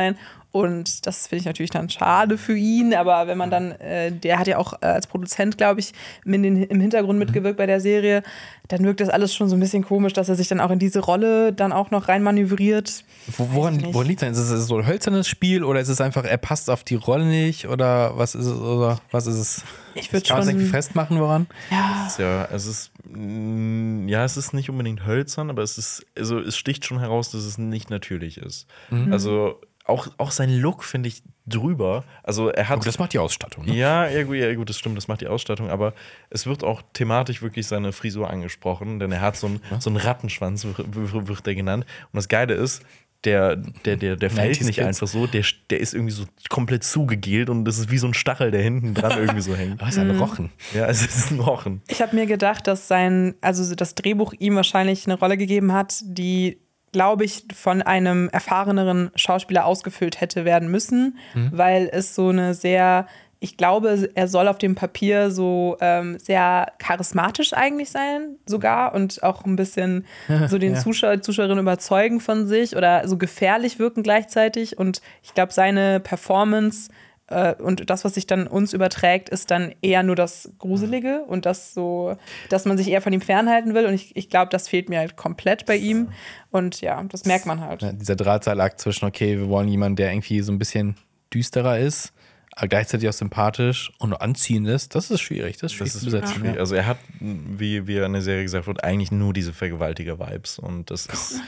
[0.51, 2.95] Und das finde ich natürlich dann schade für ihn.
[2.95, 5.93] Aber wenn man dann, äh, der hat ja auch äh, als Produzent, glaube ich,
[6.25, 8.23] in den, im Hintergrund mitgewirkt bei der Serie,
[8.67, 10.79] dann wirkt das alles schon so ein bisschen komisch, dass er sich dann auch in
[10.79, 13.03] diese Rolle dann auch noch reinmanövriert.
[13.37, 14.39] Wo, woran, woran liegt das?
[14.39, 17.25] Ist es so ein hölzernes Spiel oder ist es einfach, er passt auf die Rolle
[17.25, 18.59] nicht oder was ist es?
[18.59, 19.63] Oder was ist es?
[19.93, 20.71] Ich würde Kann man es irgendwie schon.
[20.71, 21.45] festmachen, woran?
[22.07, 26.05] Es ist Ja, es ist, mm, ja, es ist nicht unbedingt hölzern, aber es ist,
[26.17, 28.65] also es sticht schon heraus, dass es nicht natürlich ist.
[29.11, 29.59] Also
[29.89, 32.03] auch, auch sein Look finde ich drüber.
[32.23, 32.77] Also er hat.
[32.77, 33.65] Aber das macht die Ausstattung.
[33.65, 33.75] Ne?
[33.75, 35.93] Ja, ja gut, ja, gut, das stimmt, das macht die Ausstattung, aber
[36.29, 39.97] es wird auch thematisch wirklich seine Frisur angesprochen, denn er hat so einen, so einen
[39.97, 41.85] Rattenschwanz, wird, der genannt.
[42.11, 42.83] Und das Geile ist,
[43.25, 46.85] der, der, der, der fällt 90s nicht einfach so, der, der ist irgendwie so komplett
[46.85, 49.81] zugegelt und das ist wie so ein Stachel, der hinten dran irgendwie so hängt.
[49.83, 50.51] Oh, ist ein Rochen.
[50.73, 51.81] Ja, es ist ein Rochen.
[51.87, 55.99] Ich habe mir gedacht, dass sein, also das Drehbuch ihm wahrscheinlich eine Rolle gegeben hat,
[56.03, 56.59] die,
[56.91, 61.17] glaube ich, von einem erfahreneren Schauspieler ausgefüllt hätte werden müssen,
[61.51, 63.07] weil es so eine sehr,
[63.39, 69.23] ich glaube, er soll auf dem Papier so ähm, sehr charismatisch eigentlich sein, sogar und
[69.23, 70.05] auch ein bisschen
[70.47, 70.79] so den Ja.
[70.79, 74.77] Zuschauer, Zuschauerinnen überzeugen von sich oder so gefährlich wirken gleichzeitig.
[74.77, 76.89] Und ich glaube, seine Performance
[77.59, 81.73] und das, was sich dann uns überträgt, ist dann eher nur das Gruselige und das
[81.73, 82.15] so,
[82.49, 83.85] dass man sich eher von ihm fernhalten will.
[83.85, 86.09] Und ich, ich glaube, das fehlt mir halt komplett bei ihm.
[86.51, 87.81] Und ja, das merkt man halt.
[87.81, 90.95] Ja, dieser Drahtseilakt zwischen, okay, wir wollen jemanden, der irgendwie so ein bisschen
[91.31, 92.13] düsterer ist,
[92.55, 95.57] aber gleichzeitig auch sympathisch und anziehend ist, das ist schwierig.
[95.57, 96.35] Das ist schwierig Das ist besetzen.
[96.35, 96.55] schwierig.
[96.55, 96.59] Ja.
[96.61, 100.59] Also er hat, wie, wie in der Serie gesagt wird, eigentlich nur diese Vergewaltiger-Vibes.
[100.59, 101.41] Und das ist,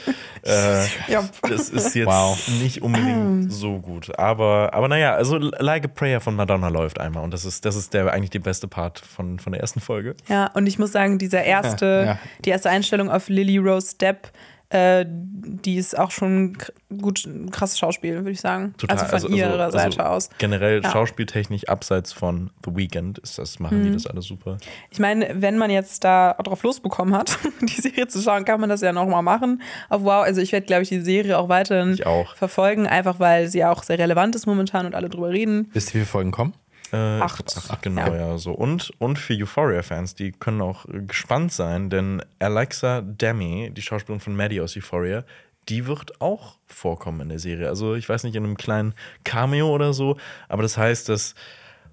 [0.44, 1.28] äh, Ja.
[1.42, 2.38] das ist jetzt Wow.
[2.62, 4.18] nicht unbedingt so gut.
[4.18, 7.24] Aber, aber naja, also Like a Prayer von Madonna läuft einmal.
[7.24, 10.16] Und das ist, das ist der eigentlich der beste Part von, von der ersten Folge.
[10.30, 12.20] Ja, und ich muss sagen, dieser erste, Ja, ja.
[12.46, 14.32] die erste Einstellung auf Lily Rose Depp,
[14.72, 16.58] äh, die ist auch schon
[17.02, 18.74] gut, ein krasses Schauspiel, würde ich sagen.
[18.88, 20.30] Also von ihrer Seite aus.
[20.38, 20.92] Generell Ja.
[20.92, 23.84] schauspieltechnisch abseits von The Weeknd ist das, machen Mhm.
[23.84, 24.58] die das alles super.
[24.90, 28.70] Ich meine, wenn man jetzt da drauf losbekommen hat, die Serie zu schauen, kann man
[28.70, 29.62] das ja nochmal machen.
[29.90, 32.36] Auf Wow, also ich werde, glaube ich, die Serie auch weiterhin auch.
[32.36, 35.70] verfolgen, einfach weil sie auch sehr relevant ist momentan und alle drüber reden.
[35.74, 36.54] Wisst ihr, wie viele Folgen kommen?
[36.94, 37.46] Äh, Acht.
[37.58, 38.16] ich Acht, genau, Ja.
[38.16, 38.38] ja.
[38.38, 38.52] so.
[38.52, 44.36] Und, und für Euphoria-Fans, die können auch gespannt sein, denn Alexa Demi, die Schauspielerin von
[44.36, 45.24] Maddie aus Euphoria,
[45.70, 47.68] die wird auch vorkommen in der Serie.
[47.70, 50.18] Also ich weiß nicht, in einem kleinen Cameo oder so,
[50.50, 51.36] aber das heißt, dass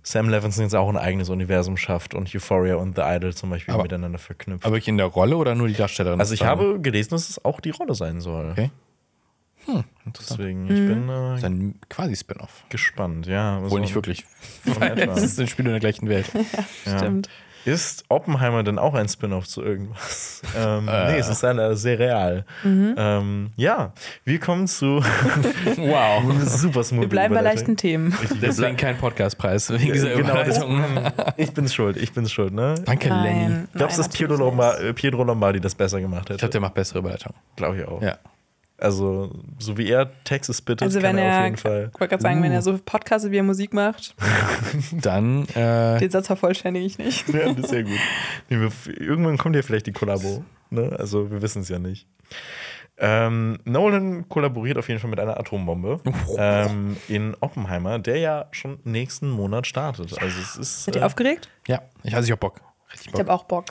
[0.02, 3.74] Sam Levinson jetzt auch ein eigenes Universum schafft und Euphoria und The Idol zum Beispiel
[3.74, 4.64] Aber- miteinander verknüpft.
[4.64, 6.18] Aber wirklich in der Rolle oder nur die Darstellerin?
[6.18, 8.50] also ich habe gelesen, dass es auch die Rolle sein soll.
[8.52, 8.70] Okay.
[9.68, 10.40] Hm, interessant.
[10.40, 10.70] Deswegen, Mhm.
[10.70, 12.64] ich bin Das ist äh, ein quasi Spin-off.
[12.70, 13.60] gespannt, ja.
[13.62, 14.24] Wohl so nicht wirklich.
[14.64, 16.30] Weil es ist ein Spiel in der gleichen Welt.
[16.86, 16.98] Ja.
[16.98, 17.28] Stimmt.
[17.64, 20.40] Ist Oppenheimer denn auch ein Spin-off zu irgendwas?
[20.56, 21.12] ähm, Äh.
[21.12, 22.46] Nee, es ist leider sehr real.
[22.62, 22.94] Mhm.
[22.96, 23.92] Ähm, ja,
[24.24, 25.02] wir kommen zu
[25.76, 26.22] wow.
[26.46, 27.02] super smooth.
[27.02, 28.14] Wir bleiben bei leichten Themen.
[28.14, 30.82] Richtig, Deswegen kein Podcastpreis, wegen dieser genau, Überleitung.
[31.36, 32.76] ich bin's schuld, ich bin's schuld, ne?
[32.86, 33.66] Danke, Lenny.
[33.74, 37.34] Glaubst du, dass Pietro, Lombardi, äh, das besser gemacht Ich glaube, der macht bessere Überleitung.
[37.56, 38.00] Glaube ich auch.
[38.00, 38.16] Ja.
[38.80, 41.90] Also, so wie er Texas bittet, Also kann wenn er auf er, jeden Fall.
[41.92, 44.14] ich wollte gerade sagen, wenn er so Podcasts wie er Musik macht,
[44.92, 47.28] Dann, äh, den Satz vervollständige ich nicht.
[47.34, 47.98] Ja, das ist sehr gut.
[48.48, 50.44] Irgendwann kommt ja vielleicht die Kollabo.
[50.70, 50.94] Ne?
[50.98, 52.06] Also, wir wissen es ja nicht.
[53.00, 56.00] Ähm, Nolan kollaboriert auf jeden Fall mit einer Atombombe
[56.36, 60.20] ähm, in Oppenheimer, der ja schon nächsten Monat startet.
[60.20, 61.48] Also es ist Seid ihr äh, aufgeregt?
[61.68, 62.60] ja, ich, also ich hab Bock.
[62.90, 63.20] Richtig Ich Bock.
[63.20, 63.66] habe auch Bock.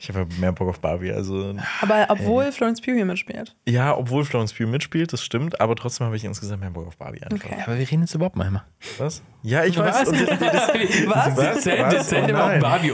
[0.00, 1.10] Ich habe mehr Bock auf Barbie.
[1.12, 3.56] Also Aber obwohl Florence Pugh hier mitspielt.
[3.68, 6.96] ja, obwohl Florence Pugh mitspielt, das stimmt, aber trotzdem habe ich insgesamt mehr Bock auf
[6.96, 7.44] Barbie einfach.
[7.44, 7.56] Okay.
[7.66, 8.64] Aber wir reden jetzt über Oppenheimer.
[8.98, 9.22] Was?
[9.42, 10.02] Ja, ich weiß.
[10.02, 10.08] Was?
[10.08, 10.68] Und das, das,
[11.06, 11.36] Was?
[11.36, 11.64] Was?
[11.90, 12.60] dezent Oh immer auf.
[12.60, 12.92] Barbie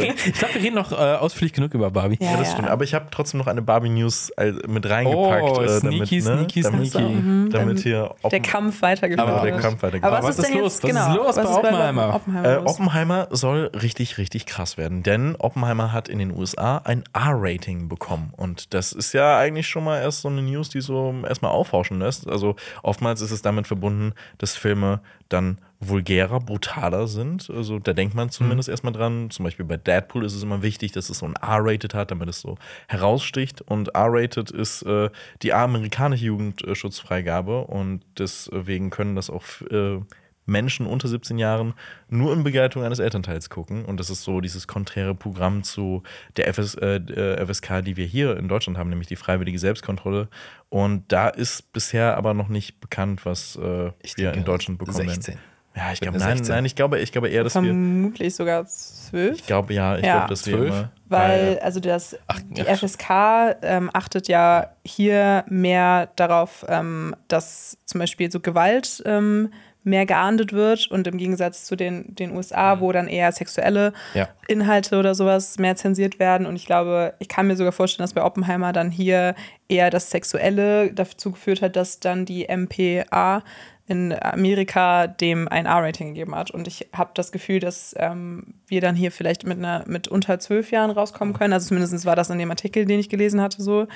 [0.00, 2.16] reden- Ich glaube, wir reden noch äh, ausführlich genug über Barbie.
[2.20, 2.52] Ja, Ja, das ja.
[2.54, 2.68] stimmt.
[2.70, 5.42] Aber ich habe trotzdem noch eine Barbie-News äh, mit reingepackt.
[5.58, 7.06] Oh, äh, sneaky, damit, sneaky, damit, sneaky.
[7.06, 7.50] Mhm.
[7.50, 9.62] Damit hier Der Oppen- Kampf weitergeführt Aber Aber- der wird.
[9.62, 10.04] Kampf weitergeht.
[10.04, 10.74] Aber was, was ist denn los?
[10.74, 11.16] jetzt Was ist genau?
[11.16, 12.14] los was bei Oppenheimer?
[12.14, 12.70] Oppenheimer Äh, los?
[12.74, 18.32] Oppenheimer soll richtig, richtig krass werden, denn Oppenheimer hat in den USA ein R-Rating bekommen.
[18.36, 21.98] Und das ist ja eigentlich schon mal erst so eine News, die so erstmal aufhorchen
[21.98, 22.28] lässt.
[22.28, 27.50] Also oftmals ist es damit verbunden, dass Filme dann vulgärer, brutaler sind.
[27.50, 29.30] Also da denkt man zumindest erstmal dran.
[29.30, 32.28] Zum Beispiel bei Deadpool ist es immer wichtig, dass es so ein R-Rated hat, damit
[32.28, 32.56] es so
[32.88, 33.62] heraussticht.
[33.62, 35.10] Und R-Rated ist äh,
[35.42, 40.00] die amerikanische Jugendschutzfreigabe und deswegen können das auch äh,
[40.46, 41.74] Menschen unter 17 Jahren
[42.08, 43.84] nur in Begleitung eines Elternteils gucken.
[43.84, 46.02] Und das ist so dieses konträre Programm zu
[46.36, 50.28] der FS, äh, äh, FSK, die wir hier in Deutschland haben, nämlich die freiwillige Selbstkontrolle.
[50.68, 54.96] Und da ist bisher aber noch nicht bekannt, was äh, wir denke, in Deutschland bekommen
[55.08, 55.34] 16.
[55.34, 55.40] werden.
[55.76, 56.54] Ja, ich glaube, nein, 16.
[56.54, 57.62] nein, ich glaube, ich glaube eher, dass wir.
[57.62, 59.36] Vermutlich sogar zwölf.
[59.36, 60.18] Ich glaube, ja, ich Ja.
[60.18, 60.68] glaube, dass wir 12?
[60.68, 60.90] immer.
[61.08, 62.78] Weil, also das, Ach, die ach.
[62.78, 69.52] FSK ähm, achtet ja hier mehr darauf, ähm, dass zum Beispiel so Gewalt ähm,
[69.86, 74.28] mehr geahndet wird und im Gegensatz zu den, den USA, wo dann eher sexuelle Ja.
[74.48, 76.46] Inhalte oder sowas mehr zensiert werden.
[76.46, 79.34] Und ich glaube, ich kann mir sogar vorstellen, dass bei Oppenheimer dann hier
[79.68, 83.42] eher das Sexuelle dazu geführt hat, dass dann die MPA
[83.88, 86.50] in Amerika dem ein R-Rating gegeben hat.
[86.50, 90.40] Und ich habe das Gefühl, dass ähm, wir dann hier vielleicht mit einer mit unter
[90.40, 91.52] zwölf Jahren rauskommen können.
[91.52, 93.86] Also zumindest war das in dem Artikel, den ich gelesen hatte, so.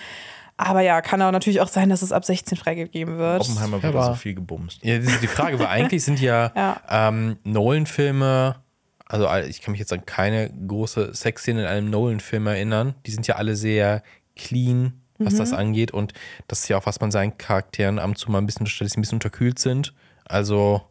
[0.63, 3.41] Aber ja, kann auch natürlich auch sein, dass es ab 16 freigegeben wird.
[3.41, 4.85] Oppenheimer wird Ja, aber- viel gebumst.
[4.85, 6.81] Ja, das ist die Frage, weil eigentlich sind ja, Ja.
[6.89, 8.57] Ähm, Nolan-Filme,
[9.07, 12.95] also ich kann mich jetzt an keine große Sexszene in einem Nolan-Film erinnern.
[13.07, 14.03] Die sind ja alle sehr
[14.37, 15.91] clean, was das angeht.
[15.93, 16.13] Und
[16.49, 18.87] das ist ja auch, was man seinen Charakteren ab und zu mal ein bisschen unterstellt,
[18.89, 19.95] dass sie ein bisschen unterkühlt sind.
[20.27, 20.83] Also,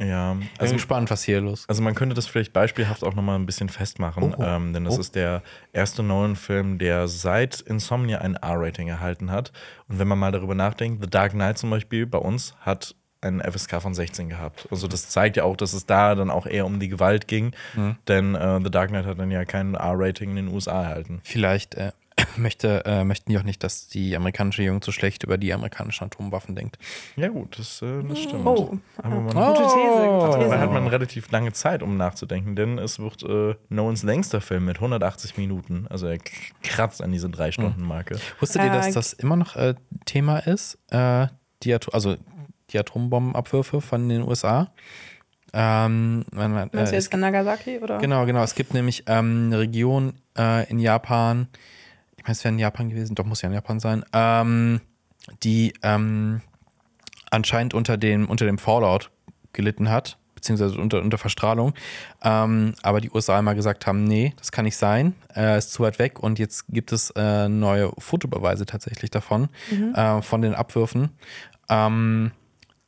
[0.00, 3.38] Ja, bin also gespannt, was hier los Also man könnte das vielleicht beispielhaft auch nochmal
[3.38, 4.42] ein bisschen festmachen, Oh.
[4.42, 5.00] ähm, denn das Oh.
[5.00, 5.42] ist der
[5.72, 9.52] erste Nolan-Film, der seit Insomnia ein R-Rating erhalten hat.
[9.88, 13.40] Und wenn man mal darüber nachdenkt, The Dark Knight zum Beispiel bei uns hat ein
[13.42, 14.66] FSK von 16 gehabt.
[14.70, 17.52] Also das zeigt ja auch, dass es da dann auch eher um die Gewalt ging,
[17.74, 17.96] Mhm.
[18.08, 21.20] denn äh, The Dark Knight hat dann ja kein R-Rating in den USA erhalten.
[21.24, 21.92] Vielleicht äh,
[22.36, 26.04] möchte, äh, möchten die auch nicht, dass die amerikanische Jugend so schlecht über die amerikanischen
[26.04, 26.78] Atomwaffen denkt.
[27.16, 28.46] Ja gut, das, äh, das stimmt.
[28.46, 30.08] Oh, Aber man, gute These.
[30.08, 30.58] Gute Da These.
[30.58, 34.76] hat man relativ lange Zeit, um nachzudenken, denn es wird äh, Nolans längster Film mit
[34.76, 35.86] 180 Minuten.
[35.88, 36.18] Also er
[36.62, 38.18] kratzt an diese drei Stunden Marke.
[38.40, 39.74] Wusstet ihr, dass Äh, das immer noch äh,
[40.04, 40.78] Thema ist?
[40.90, 41.26] Äh,
[41.62, 42.16] die also
[42.70, 44.72] die Atombombenabwürfe von den USA.
[45.52, 47.98] Ähm, man hat, Meinst du äh, jetzt an Nagasaki oder?
[47.98, 48.42] Genau, genau.
[48.42, 51.48] Es gibt nämlich ähm, eine Region äh, in Japan,
[52.20, 54.82] ich meine, es wäre in Japan gewesen, doch muss ja in Japan sein, ähm,
[55.42, 56.42] die ähm,
[57.30, 59.10] anscheinend unter dem, unter dem Fallout
[59.54, 61.72] gelitten hat, beziehungsweise unter, unter Verstrahlung.
[62.22, 65.82] Ähm, aber die USA einmal gesagt haben, nee, das kann nicht sein, äh, ist zu
[65.82, 69.48] weit weg und jetzt gibt es äh, neue Fotobeweise tatsächlich davon,
[69.94, 71.08] äh, von den Abwürfen.
[71.70, 72.32] Ähm,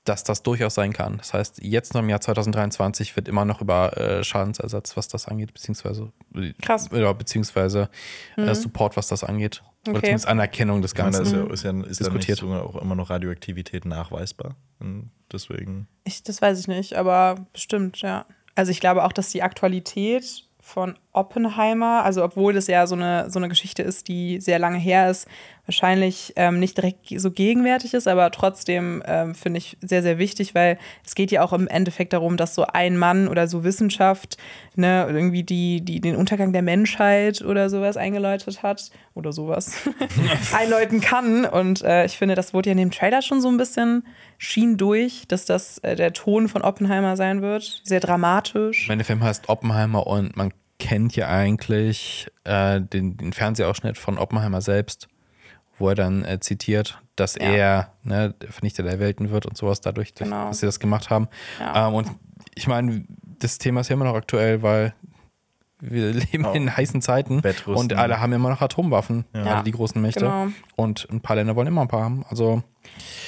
[0.05, 1.19] dass das durchaus sein kann.
[1.19, 5.29] Das heißt, jetzt noch im Jahr 2023 wird immer noch über äh, Schadensersatz, was das
[5.29, 6.11] angeht, beziehungsweise,
[6.61, 6.89] Krass.
[6.93, 7.89] Ja, beziehungsweise
[8.37, 9.63] äh, Support, was das angeht.
[9.87, 10.01] Oder Okay.
[10.07, 11.35] zumindest Anerkennung des Ich meine, da Ganzen.
[11.35, 12.39] ist ja, ist ja, ist da nicht Diskutiert.
[12.39, 14.57] sogar auch immer noch Radioaktivität nachweisbar.
[14.81, 15.89] Und deswegen.
[16.05, 18.27] Ich, das weiß ich nicht, aber bestimmt, ja.
[18.55, 23.29] Also ich glaube auch, dass die Aktualität von Oppenheimer, also obwohl das ja so eine,
[23.31, 25.27] so eine Geschichte ist, die sehr lange her ist,
[25.67, 30.55] wahrscheinlich ähm, nicht direkt so gegenwärtig ist, aber trotzdem ähm, finde ich sehr, sehr wichtig,
[30.55, 34.39] weil es geht ja auch im Endeffekt darum, dass so ein Mann oder so Wissenschaft
[34.75, 39.73] ne, irgendwie die, die den Untergang der Menschheit oder sowas eingeläutet hat oder sowas
[40.53, 41.45] einläuten kann.
[41.45, 44.05] Und äh, ich finde, das wurde ja in dem Trailer schon so ein bisschen
[44.39, 47.83] schien durch, dass das äh, der Ton von Oppenheimer sein wird.
[47.85, 48.89] Sehr dramatisch.
[48.89, 54.61] Meine, Film heißt Oppenheimer und man kennt ja eigentlich äh, den, den Fernsehausschnitt von Oppenheimer
[54.61, 55.07] selbst,
[55.79, 57.43] wo er dann äh, zitiert, dass Ja.
[57.43, 60.49] er ne, der Vernichter der Welten wird und sowas dadurch, durch, Genau.
[60.49, 61.29] dass sie das gemacht haben.
[61.61, 61.89] Ja.
[61.89, 62.11] Ähm, und
[62.55, 63.05] ich meine,
[63.39, 64.95] das Thema ist ja immer noch aktuell, weil
[65.81, 66.53] wir leben Oh.
[66.53, 67.75] in heißen Zeiten Wettrüsten.
[67.75, 69.43] und alle haben immer noch Atomwaffen, Ja.
[69.43, 70.21] gerade die großen Mächte.
[70.21, 70.47] Genau.
[70.77, 72.25] Und ein paar Länder wollen immer ein paar haben.
[72.29, 72.63] Also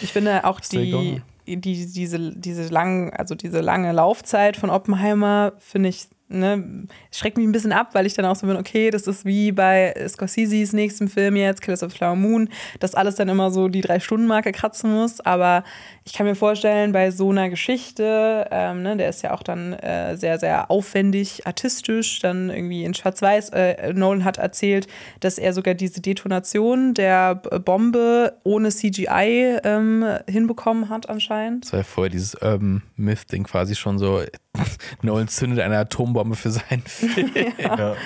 [0.03, 5.89] Ich finde auch die, die, diese, diese, lang, also diese lange Laufzeit von Oppenheimer finde
[5.89, 6.07] ich,
[6.39, 9.25] ne, schreckt mich ein bisschen ab, weil ich dann auch so bin, okay, das ist
[9.25, 12.49] wie bei Scorseses nächstem Film jetzt, Killers of Flower Moon,
[12.81, 15.21] dass alles dann immer so die Drei-Stunden-Marke kratzen muss.
[15.21, 15.65] Aber
[16.05, 19.73] ich kann mir vorstellen, bei so einer Geschichte, ähm, ne, der ist ja auch dann
[19.75, 23.51] äh, sehr, sehr aufwendig, artistisch, dann irgendwie in Schwarz-Weiß.
[23.51, 24.87] Äh, Nolan hat erzählt,
[25.21, 31.65] dass er sogar diese Detonation der Bombe ohne CGI ähm, hinbekommen hat, anscheinend.
[31.65, 34.23] Das war ja vorher dieses Urban Myth-Ding quasi schon so.
[35.03, 37.33] Nolan zündet eine Atombombe für seinen Film.
[37.59, 37.97] Ja.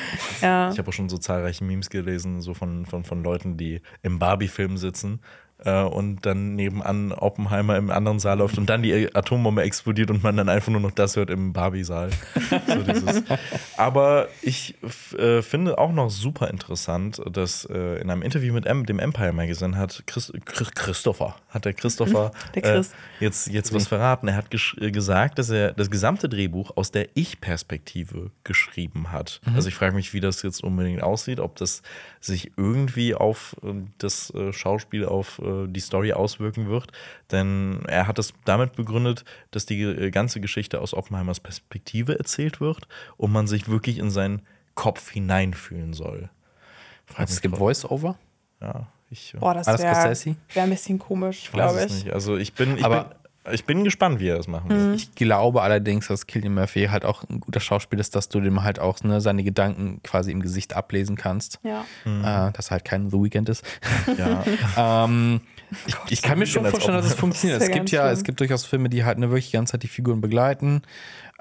[0.43, 0.71] Ja.
[0.71, 4.19] Ich habe auch schon so zahlreiche Memes gelesen, so von, von, von Leuten, die im
[4.19, 5.21] Barbie-Film sitzen
[5.65, 10.23] äh, und dann nebenan Oppenheimer im anderen Saal läuft und dann die Atombombe explodiert und
[10.23, 12.11] man dann einfach nur noch das hört im Barbie-Saal.
[12.89, 13.23] So.
[13.77, 14.75] Aber ich
[15.17, 19.33] äh, finde auch noch super interessant, dass äh, in einem Interview mit M, dem Empire
[19.33, 22.93] Magazine hat Chris, Chris, Christopher, hat der Christopher Der Chris.
[22.93, 24.29] Äh, jetzt, jetzt was verraten.
[24.29, 29.41] Er hat äh, gesagt, dass er das gesamte Drehbuch aus der Ich-Perspektive geschrieben hat.
[29.45, 29.55] Mhm.
[29.55, 31.83] Also ich frage mich, wie das jetzt unbedingt aussieht, ob das
[32.21, 33.57] sich irgendwie auf
[33.99, 36.93] das Schauspiel, auf äh, die Story auswirken wird.
[37.33, 42.61] Denn er hat es damit begründet, dass die äh, ganze Geschichte aus Oppenheimers Perspektive erzählt
[42.61, 42.87] wird
[43.17, 44.43] und man sich wirklich in seinen
[44.75, 46.29] Kopf hineinfühlen soll.
[47.07, 47.57] Frag Es gibt.
[47.57, 48.17] Voice-Over.
[48.61, 49.35] Ja, ich.
[49.39, 50.17] Boah, das wäre
[50.55, 52.05] wär ein bisschen komisch, weiß glaube es ich.
[52.05, 52.15] nicht.
[52.15, 53.18] Also ich bin, ich, Aber- bin,
[53.53, 54.91] ich bin gespannt, wie er das machen Mhm.
[54.91, 54.97] wird.
[54.97, 58.63] Ich glaube allerdings, dass Killian Murphy halt auch ein guter Schauspieler ist, dass du dem
[58.63, 61.59] halt auch ne, seine Gedanken quasi im Gesicht ablesen kannst.
[61.63, 61.85] Ja.
[62.05, 63.65] Äh, dass er halt kein The Weeknd ist.
[64.17, 64.45] Ja.
[65.05, 65.41] ähm,
[65.87, 67.61] ich, ich kann mir schon vorstellen, dass es funktioniert.
[67.61, 68.13] Das Es gibt ja, schlimm.
[68.15, 70.83] es gibt durchaus Filme, die halt eine wirklich die ganze Zeit die Figuren begleiten.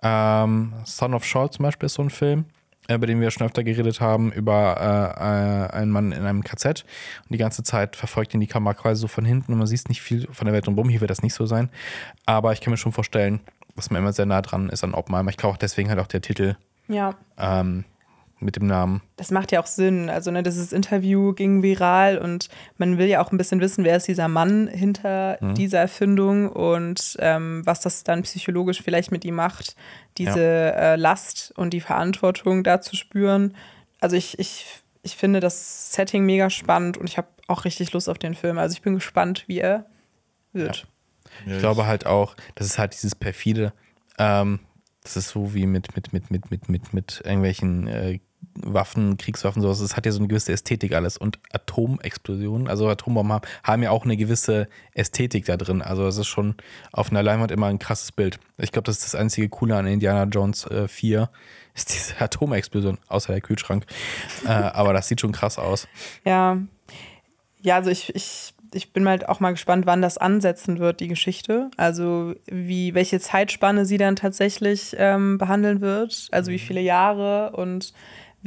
[0.03, 2.45] Ähm, Son of Shaw zum Beispiel ist so ein Film,
[2.89, 4.77] über den wir schon öfter geredet haben, über
[5.19, 6.85] äh, äh, einen Mann in einem KZ.
[7.23, 9.89] Und die ganze Zeit verfolgt ihn die Kamera quasi so von hinten und man sieht
[9.89, 10.89] nicht viel von der Welt drumherum.
[10.89, 11.69] Hier wird das nicht so sein.
[12.25, 13.39] Aber ich kann mir schon vorstellen,
[13.75, 15.29] dass man immer sehr nah dran ist an Oppenheimer.
[15.29, 16.55] Ich glaube auch deswegen halt auch der Titel
[16.88, 17.13] Ja.
[17.38, 17.83] ähm,
[18.39, 19.01] mit dem Namen.
[19.15, 20.09] Das macht ja auch Sinn.
[20.09, 23.97] Also, ne, dieses Interview ging viral und man will ja auch ein bisschen wissen, wer
[23.97, 25.55] ist dieser Mann hinter Mhm.
[25.55, 29.75] dieser Erfindung und ähm, was das dann psychologisch vielleicht mit ihm macht,
[30.17, 30.39] diese
[30.75, 33.55] äh, Last und die Verantwortung da zu spüren.
[33.99, 34.65] Also, ich, ich,
[35.01, 38.57] ich finde das Setting mega spannend und ich habe auch richtig Lust auf den Film.
[38.59, 39.85] Also, ich bin gespannt, wie er
[40.53, 40.88] wird.
[41.45, 43.73] Ich glaube halt auch, das ist halt dieses perfide,
[44.17, 44.59] ähm,
[45.03, 48.19] das ist so wie mit, mit, mit, mit, mit, mit, mit irgendwelchen äh,
[48.63, 49.79] Waffen, Kriegswaffen, sowas.
[49.79, 51.17] Es hat ja so eine gewisse Ästhetik alles.
[51.17, 55.81] Und Atomexplosionen, also Atombomben haben, haben ja auch eine gewisse Ästhetik da drin.
[55.81, 56.55] Also es ist schon
[56.91, 58.39] auf einer Leinwand immer ein krasses Bild.
[58.57, 61.29] Ich glaube, das ist das einzige Coole an Indiana Jones äh, 4,
[61.75, 63.85] ist diese Atomexplosion, außer der Kühlschrank.
[64.45, 65.88] äh, aber das sieht schon krass aus.
[66.25, 66.57] Ja,
[67.61, 71.07] ja, also ich, ich, ich bin halt auch mal gespannt, wann das ansetzen wird, die
[71.07, 71.69] Geschichte.
[71.77, 77.93] Also wie, welche Zeitspanne sie dann tatsächlich ähm, behandeln wird, also wie viele Jahre und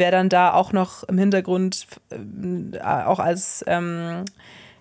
[0.00, 4.24] wer dann da auch noch im Hintergrund ähm, auch als ähm,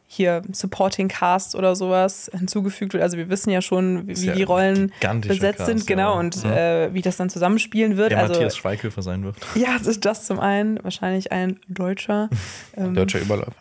[0.07, 3.03] hier Supporting Cast oder sowas hinzugefügt wird.
[3.03, 4.91] Also wir wissen ja schon, wie, ja die Rollen
[5.21, 6.19] besetzt Cast, sind, genau, ja.
[6.19, 6.51] und Mhm.
[6.51, 8.09] äh, wie das dann zusammenspielen wird.
[8.11, 9.35] Der also Matthias Schweighöfer sein wird.
[9.55, 12.29] ja, das ist das zum einen, wahrscheinlich ein Deutscher.
[12.75, 13.53] ähm, Deutscher Überläufer.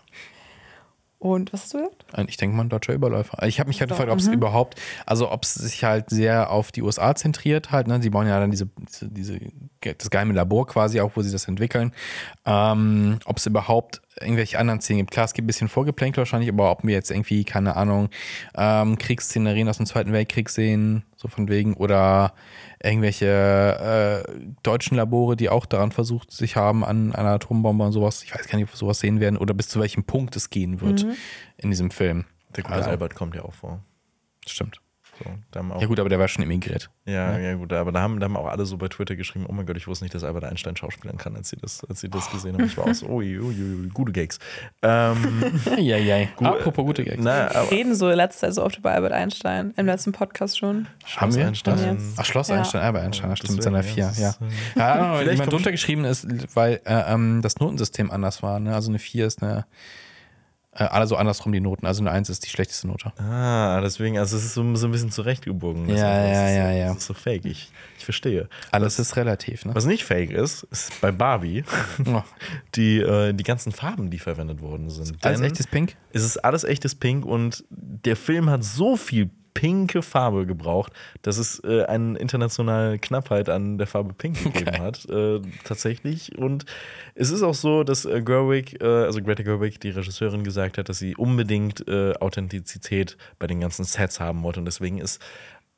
[1.21, 2.05] Und was hast du gesagt?
[2.29, 3.45] Ich denke mal ein deutscher Überläufer.
[3.47, 4.35] Ich habe mich halt gefragt, ob es mhm.
[4.35, 8.01] überhaupt, also ob es sich halt sehr auf die USA zentriert halt, ne?
[8.01, 9.39] Sie bauen ja dann diese, diese, diese
[9.81, 11.93] das geheime Labor quasi auch, wo sie das entwickeln.
[12.47, 15.11] Ähm, ob es überhaupt irgendwelche anderen Szenen gibt.
[15.11, 18.11] Klar, es gibt ein bisschen Vorgeplänkel wahrscheinlich, aber ob wir jetzt irgendwie, keine Ahnung,
[18.57, 22.33] ähm, Kriegsszenerien aus dem Zweiten Weltkrieg sehen, so von wegen, oder
[22.83, 28.23] irgendwelche äh, deutschen Labore, die auch daran versucht sich haben an einer Atombombe und sowas.
[28.23, 30.51] Ich weiß gar nicht, ob wir sowas sehen werden oder bis zu welchem Punkt es
[30.51, 31.07] gehen wird
[31.57, 32.25] in diesem Film.
[32.57, 33.81] Der Also- Albert kommt ja auch vor.
[34.47, 34.81] Stimmt.
[35.19, 36.91] So, da haben auch, Ja gut, aber der war schon emigriert.
[37.05, 39.53] Ja, ja, gut, aber da haben, da haben auch alle so bei Twitter geschrieben, oh
[39.53, 42.09] mein Gott, ich wusste nicht, dass Albert Einstein schauspielern kann, als sie das, als sie
[42.09, 42.67] das gesehen haben.
[42.67, 44.39] Ich war auch so, ui, ui, ui, gute Gags.
[44.83, 46.29] Ähm, Ja, ja, ja.
[46.41, 47.23] Apropos gute Gags.
[47.23, 49.73] na, aber reden so letzte Zeit so oft über Albert Einstein.
[49.77, 50.87] Im letzten Podcast schon.
[51.17, 51.47] Haben wir?
[51.47, 51.99] Einstein.
[52.17, 52.57] Ach, Schloss Ja.
[52.57, 54.47] Einstein, Albert Einstein, Ja, das stimmt, mit seiner deswegen, 4, ja, ja.
[54.49, 58.61] ist, Ja, ja jemand drunter geschrieben ist, weil äh, ähm, das Notensystem anders war.
[58.61, 58.75] Ne?
[58.75, 59.63] Also eine 4 ist eine, äh,
[60.87, 61.87] also andersrum die Noten.
[61.87, 63.13] Also eine 1 ist die schlechteste Note.
[63.19, 65.89] Ah, deswegen, also es ist so, so ein bisschen zurechtgebogen.
[65.89, 66.89] Ja, ist- ja, ist, ja, ja.
[66.89, 68.49] Das ist so fake, ich, ich verstehe.
[68.71, 69.75] Alles ist relativ, ne?
[69.75, 71.65] Was nicht fake ist, ist bei Barbie
[72.07, 72.23] Oh,
[72.75, 75.17] die, äh, die ganzen Farben, die verwendet worden sind.
[75.25, 75.97] alles Denn echtes Pink?
[76.13, 80.93] Es ist alles echtes Pink und der Film hat so viel pinke Farbe gebraucht,
[81.23, 86.39] dass es äh, eine internationale Knappheit an der Farbe Pink gegeben hat, äh, tatsächlich.
[86.39, 86.65] Und
[87.17, 90.89] es ist auch so, dass äh, Gerwig, äh, also Greta Gerwig, die Regisseurin, gesagt hat,
[90.89, 94.61] dass sie unbedingt äh, Authentizität bei den ganzen Sets haben wollte.
[94.61, 95.21] Und deswegen ist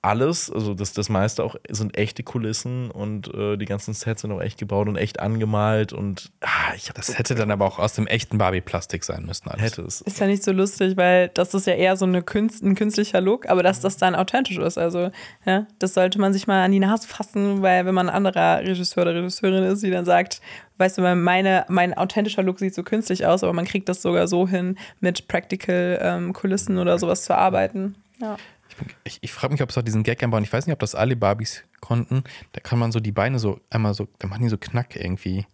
[0.03, 4.32] alles, also das, das meiste auch sind echte Kulissen und äh, die ganzen Sets sind
[4.32, 7.78] auch echt gebaut und echt angemalt und ah, ich Das so hätte dann aber auch
[7.78, 9.48] aus dem echten Barbie-Plastik sein müssen.
[9.51, 9.62] Alles.
[9.62, 10.01] hätte es.
[10.01, 13.20] Ist ja nicht so lustig, weil das ist ja eher so eine Künst, ein künstlicher
[13.20, 14.78] Look, aber dass das dann authentisch ist.
[14.78, 15.11] Also,
[15.44, 18.61] ja, das sollte man sich mal an die Nase fassen, weil wenn man ein anderer
[18.61, 20.40] Regisseur oder Regisseurin ist, die dann sagt,
[20.78, 24.28] weißt du, meine, mein authentischer Look sieht so künstlich aus, aber man kriegt das sogar
[24.28, 27.96] so hin, mit Practical ähm, Kulissen oder sowas zu arbeiten.
[28.18, 28.38] Ja.
[29.04, 30.42] Ich, ich frage mich, ob es auch diesen Gag einbauen.
[30.44, 32.24] Ich weiß nicht, ob das alle Barbies konnten.
[32.52, 35.46] Da kann man so die Beine so einmal so, da machen die so Knack irgendwie.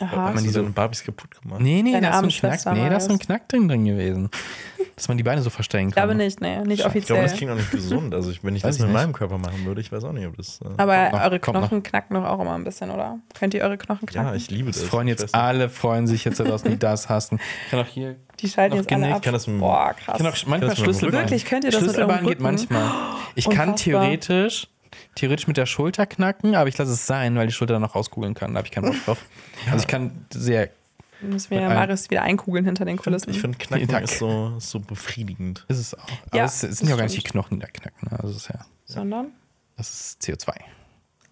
[0.00, 0.16] Aha.
[0.16, 1.60] man Hast die du so- deine Barbies kaputt gemacht?
[1.60, 2.74] Nee, nee, Deine da ist so ein Knack.
[2.74, 3.18] Nee, da ist so ein.
[3.18, 4.30] Knack drin, drin gewesen.
[5.00, 6.18] Dass man die Beine so verstellen Ich glaube kann.
[6.18, 7.22] nicht, nee, nicht Ich glaube, offiziell.
[7.22, 8.14] das klingt auch nicht gesund.
[8.14, 9.00] Also ich, wenn ich Weiß das ich mit nicht.
[9.00, 10.60] meinem Körper machen würde, ich weiß auch nicht, ob das.
[10.60, 11.62] Äh, aber noch, eure kommt noch.
[11.68, 13.18] Knochen knacken doch auch immer ein bisschen, oder?
[13.32, 14.28] Könnt ihr eure Knochen knacken?
[14.28, 14.80] ja, ich liebe das.
[14.80, 17.40] Das freuen jetzt alle, freuen sich jetzt, dass die das hassen.
[17.64, 18.16] Ich kann auch hier.
[18.40, 19.22] Die schalten jetzt alle ab.
[19.22, 20.18] kann das mit- Boah, krass.
[20.18, 21.20] Kann auch manchmal Schlüsselbein.
[21.22, 22.90] Wirklich, könnt ihr das mit Schlüsselbein geht manchmal.
[23.36, 23.76] Ich kann Unfassbar.
[24.02, 24.68] theoretisch,
[25.14, 27.94] theoretisch mit der Schulter knacken, aber ich lasse es sein, weil die Schulter dann noch
[27.94, 28.52] rauskugeln kann.
[28.52, 29.18] Da habe ich keinen Bock drauf.
[29.70, 30.68] Also ich kann sehr.
[31.22, 33.30] Müssen wir Ein- Marius wieder einkugeln hinter den Kulissen.
[33.30, 35.64] Ich finde, Knacken ist so, ist so befriedigend.
[35.68, 36.02] Ist es auch.
[36.28, 37.22] Aber Ja, es, es sind ja auch gar nicht die.
[37.22, 38.08] Knochen, die da knacken.
[38.10, 38.18] Ne?
[38.20, 39.28] Also ist ja, Sondern?
[39.76, 40.52] das ist CO2.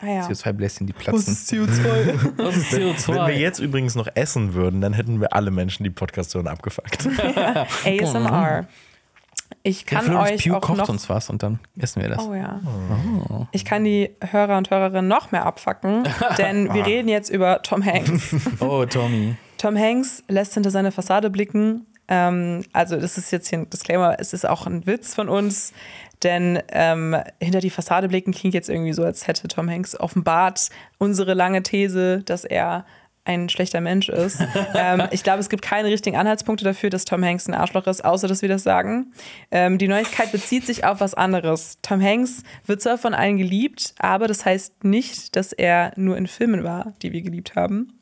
[0.01, 0.26] Ah ja.
[0.28, 1.34] CO2-Bläschen, die platzen.
[1.34, 2.32] CO2?
[2.36, 3.09] Das ist CO2.
[3.09, 6.47] Wenn wir jetzt übrigens noch essen würden, dann hätten wir alle Menschen, die Podcast hören,
[6.47, 7.07] abgefuckt.
[7.84, 8.66] ASMR.
[9.62, 10.89] Ich Ja, kann Florence euch Pugh auch kocht noch.
[10.89, 12.22] uns was und dann essen wir das.
[12.24, 12.61] Oh ja.
[13.53, 16.07] Ich kann die Hörer und Hörerinnen noch mehr abfacken,
[16.39, 18.34] denn wir reden jetzt über Tom Hanks.
[18.61, 19.36] Oh, Tommy.
[19.59, 21.87] Tom Hanks lässt hinter seine Fassade blicken.
[22.09, 25.73] Ähm, also, das ist jetzt hier ein Disclaimer, es ist auch ein Witz von uns,
[26.23, 30.71] denn ähm, hinter die Fassade blicken klingt jetzt irgendwie so, als hätte Tom Hanks offenbart
[30.99, 32.87] unsere lange These, dass er
[33.29, 34.41] ein schlechter Mensch ist.
[34.75, 38.05] ähm, ich glaube, es gibt keine richtigen Anhaltspunkte dafür, dass Tom Hanks ein Arschloch ist,
[38.05, 39.13] außer dass wir das sagen.
[39.51, 41.79] Ähm, die Neuigkeit bezieht sich auf was anderes.
[41.83, 46.27] Tom Hanks wird zwar von allen geliebt, aber das heißt nicht, dass er nur in
[46.27, 47.97] Filmen war, die wir geliebt haben.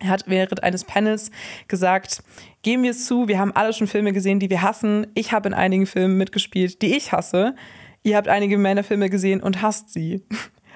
[0.00, 1.30] Er hat während eines Panels
[1.66, 2.22] gesagt,
[2.62, 5.06] geben wir es zu, wir haben alle schon Filme gesehen, die wir hassen.
[5.14, 7.54] Ich habe in einigen Filmen mitgespielt, die ich hasse.
[8.02, 10.24] Ihr habt einige meiner Filme gesehen und hasst sie.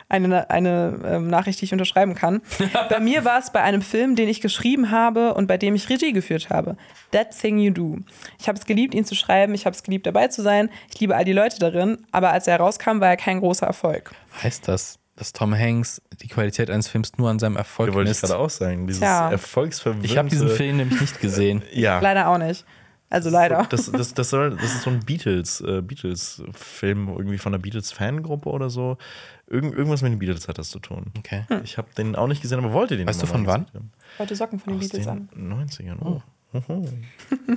[0.09, 2.43] Eine, eine ähm, Nachricht, die ich unterschreiben kann.
[2.91, 5.89] bei mir war es bei einem Film, den ich geschrieben habe und bei dem ich
[5.89, 6.77] Regie geführt habe.
[7.13, 7.97] That Thing You Do.
[8.39, 9.55] Ich habe es geliebt, ihn zu schreiben.
[9.55, 10.69] Ich habe es geliebt, dabei zu sein.
[10.93, 12.05] Ich liebe all die Leute darin.
[12.11, 14.13] Aber als er rauskam, war er kein großer Erfolg.
[14.43, 18.11] Heißt das, dass Tom Hanks die Qualität eines Films nur an seinem Erfolg Da wollte
[18.11, 18.23] ich misst?
[18.23, 18.87] gerade auch sagen.
[18.87, 19.31] Dieses Tja.
[19.31, 20.07] erfolgsverwöhnte...
[20.07, 21.63] Ich habe diesen Film nämlich nicht gesehen.
[21.73, 22.01] Ja.
[22.01, 22.65] Leider auch nicht.
[23.11, 23.67] Also leider.
[23.69, 28.49] Das, das, das, soll, das ist so ein Beatles, äh, Beatles-Film, irgendwie von einer Beatles-Fangruppe
[28.49, 28.97] oder so.
[29.47, 31.13] Irgend, irgendwas mit den Beatles hat das zu tun.
[31.19, 31.45] Okay.
[31.63, 33.67] Ich habe den auch nicht gesehen, aber wollte den Weißt immer du von wann?
[34.19, 35.67] Heute Socken von den Aus Beatles den an.
[35.69, 35.99] 90ern.
[36.01, 36.23] Oh.
[36.55, 36.85] Oho.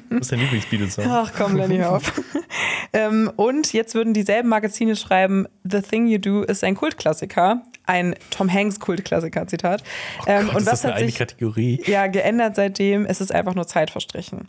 [0.10, 1.06] Was ist dein Lieblings-Beatles-Song?
[1.10, 2.14] Ach komm, Lenny, hör auf.
[2.94, 7.64] ähm, und jetzt würden dieselben Magazine schreiben, The Thing You Do ist ein Kultklassiker.
[7.86, 9.84] Ein Tom Hanks Kultklassiker, Zitat.
[10.26, 11.82] ähm, Oh Gott, und ist was das eine hat eigene sich Kategorie?
[11.86, 13.06] ja geändert seitdem?
[13.06, 14.48] Es ist einfach nur Zeit verstrichen.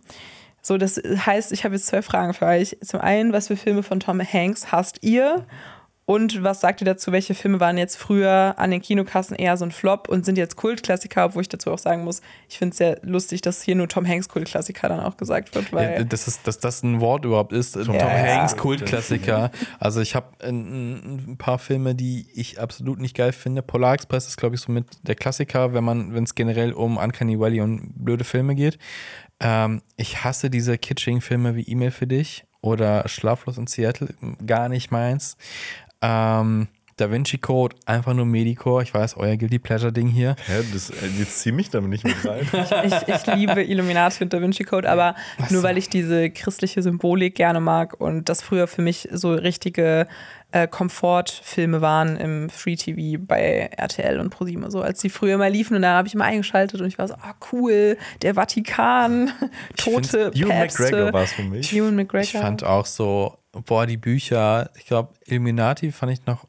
[0.62, 2.76] So, das heißt, ich habe jetzt zwei Fragen für euch.
[2.82, 5.46] Zum einen, was für Filme von Tom Hanks hasst ihr?
[6.08, 7.10] Und was sagt ihr dazu?
[7.10, 10.54] Welche Filme waren jetzt früher an den Kinokassen eher so ein Flop und sind jetzt
[10.54, 11.34] Kultklassiker?
[11.34, 14.06] Wo ich dazu auch sagen muss, ich finde es sehr lustig, dass hier nur Tom
[14.06, 17.52] Hanks Kultklassiker dann auch gesagt wird, weil Ja, dass, es, dass das ein Wort überhaupt
[17.52, 17.72] ist.
[17.72, 18.58] Tom Ja, Hanks, ja.
[18.58, 19.50] Kultklassiker.
[19.80, 23.62] Also ich habe ein, ein paar Filme, die ich absolut nicht geil finde.
[23.62, 26.98] Polar Express ist, glaube ich, so mit der Klassiker, wenn man, wenn es generell um
[26.98, 28.78] Uncanny Valley und blöde Filme geht.
[29.40, 34.08] Ähm, ich hasse diese kitschigen Filme wie E-Mail für dich oder Schlaflos in Seattle,
[34.44, 35.36] gar nicht meins.
[36.02, 36.68] Ähm,
[36.98, 38.82] Da Vinci Code, einfach nur Medicore.
[38.82, 40.34] Ich weiß, euer Guilty Pleasure Ding hier.
[40.46, 42.48] Hä, das, äh, jetzt zieh mich damit nicht mit rein.
[42.84, 45.14] ich, ich liebe Illuminati und Da Vinci Code, aber
[45.50, 50.08] nur weil ich diese christliche Symbolik gerne mag und das früher für mich so richtige
[50.52, 55.52] äh, Komfortfilme waren im Free TV bei RTL und ProSieben so, als die früher mal
[55.52, 59.32] liefen und da habe ich mal eingeschaltet und ich war so, ah cool, der Vatikan,
[59.76, 60.48] tote Ewan.
[60.48, 61.74] McGregor war es für mich.
[61.74, 62.22] Ewan McGregor.
[62.22, 63.36] Ich fand auch so,
[63.66, 66.46] boah, die Bücher, ich glaube, Illuminati fand ich noch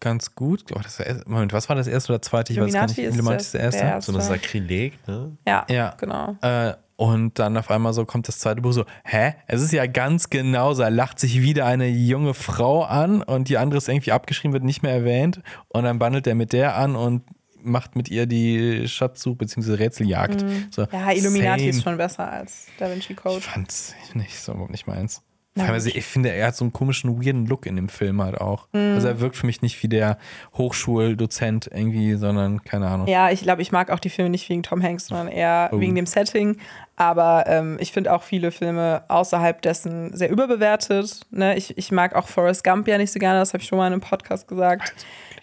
[0.00, 0.64] ganz gut.
[0.74, 2.52] Oh, das war, Moment, was war das erste oder zweite?
[2.52, 2.98] Ich weiß gar nicht.
[2.98, 4.12] Illuminati ist Illuminati das- ist der erste.
[4.12, 4.34] So ein erste.
[4.34, 5.36] Sakrileg, ne?
[5.46, 5.94] ja, Ja.
[5.98, 6.36] genau.
[6.42, 9.34] Äh, und dann auf einmal so kommt das zweite Buch so, hä?
[9.46, 10.82] Es ist ja ganz genauso.
[10.82, 14.64] Er lacht sich wieder eine junge Frau an und die andere ist irgendwie abgeschrieben, wird
[14.64, 15.42] nicht mehr erwähnt.
[15.68, 17.22] Und dann bandelt er mit der an und
[17.62, 19.74] macht mit ihr die Schatzsuche bzw.
[19.74, 20.44] Rätseljagd.
[20.70, 21.70] So, Ja, Illuminati same.
[21.70, 23.38] ist schon besser als Da Vinci Code.
[23.38, 25.22] Ich fand's nicht so überhaupt nicht meins.
[25.56, 28.68] Teilweise, ich finde, er hat so einen komischen, weirden Look in dem Film halt auch.
[28.72, 28.94] Mhm.
[28.94, 30.18] Also er wirkt für mich nicht wie der
[30.56, 33.06] Hochschuldozent irgendwie, sondern keine Ahnung.
[33.08, 35.80] Ja, ich glaube, ich mag auch die Filme nicht wegen Tom Hanks, sondern eher Oh.
[35.80, 36.56] wegen dem Setting.
[36.96, 41.20] Aber ähm, ich finde auch viele Filme außerhalb dessen sehr überbewertet.
[41.30, 41.56] Ne?
[41.56, 43.86] Ich, ich mag auch Forrest Gump ja nicht so gerne, das habe ich schon mal
[43.86, 44.94] in einem Podcast gesagt.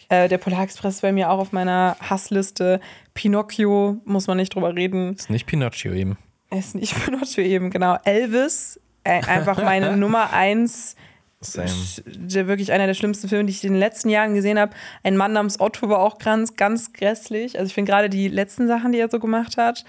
[0.09, 2.79] Äh, der Polarexpress ist bei mir auch auf meiner Hassliste.
[3.13, 5.13] Pinocchio, muss man nicht drüber reden.
[5.13, 6.17] Ist nicht Pinocchio eben.
[6.51, 7.97] Ist nicht Pinocchio eben, genau.
[8.03, 10.95] Elvis, einfach meine Nummer eins
[11.41, 11.69] Same.
[12.05, 14.73] der wirklich einer der schlimmsten Filme, die ich in den letzten Jahren gesehen habe.
[15.03, 17.57] Ein Mann namens Otto war auch ganz, ganz grässlich.
[17.59, 19.83] Also ich finde gerade die letzten Sachen, die er so gemacht hat,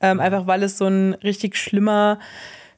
[0.00, 2.18] ähm, einfach weil es so ein richtig schlimmer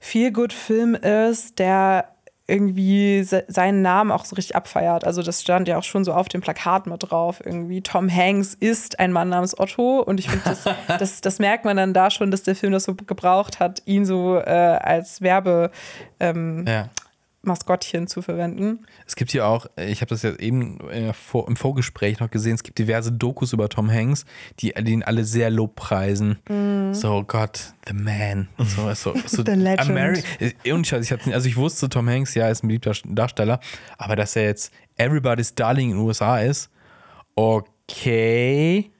[0.00, 2.14] Feel-Good-Film ist, der
[2.50, 5.04] irgendwie se seinen Namen auch so richtig abfeiert.
[5.04, 7.40] Also das stand ja auch schon so auf dem Plakat mit drauf.
[7.44, 10.64] Irgendwie Tom Hanks ist ein Mann namens Otto und ich finde, das,
[10.98, 14.04] das, das merkt man dann da schon, dass der Film das so gebraucht hat, ihn
[14.04, 15.70] so äh, als Werbe
[16.18, 16.88] ähm, Ja.
[17.42, 18.86] Maskottchen zu verwenden.
[19.06, 22.54] Es gibt hier auch, ich habe das ja eben äh, vor, im Vorgespräch noch gesehen,
[22.54, 24.26] es gibt diverse Dokus über Tom Hanks,
[24.60, 26.38] die den alle sehr lobpreisen.
[26.92, 28.48] So, Gott, the man.
[28.58, 29.46] So, so, so Mhm.
[29.46, 29.80] The legend.
[29.80, 30.22] Ameri
[30.64, 33.60] äh, und Scheiß, ich hatte, also ich wusste, Tom Hanks, ja, ist ein beliebter Darsteller,
[33.96, 36.70] aber dass er jetzt Everybody's Darling in den USA ist,
[37.34, 38.90] okay.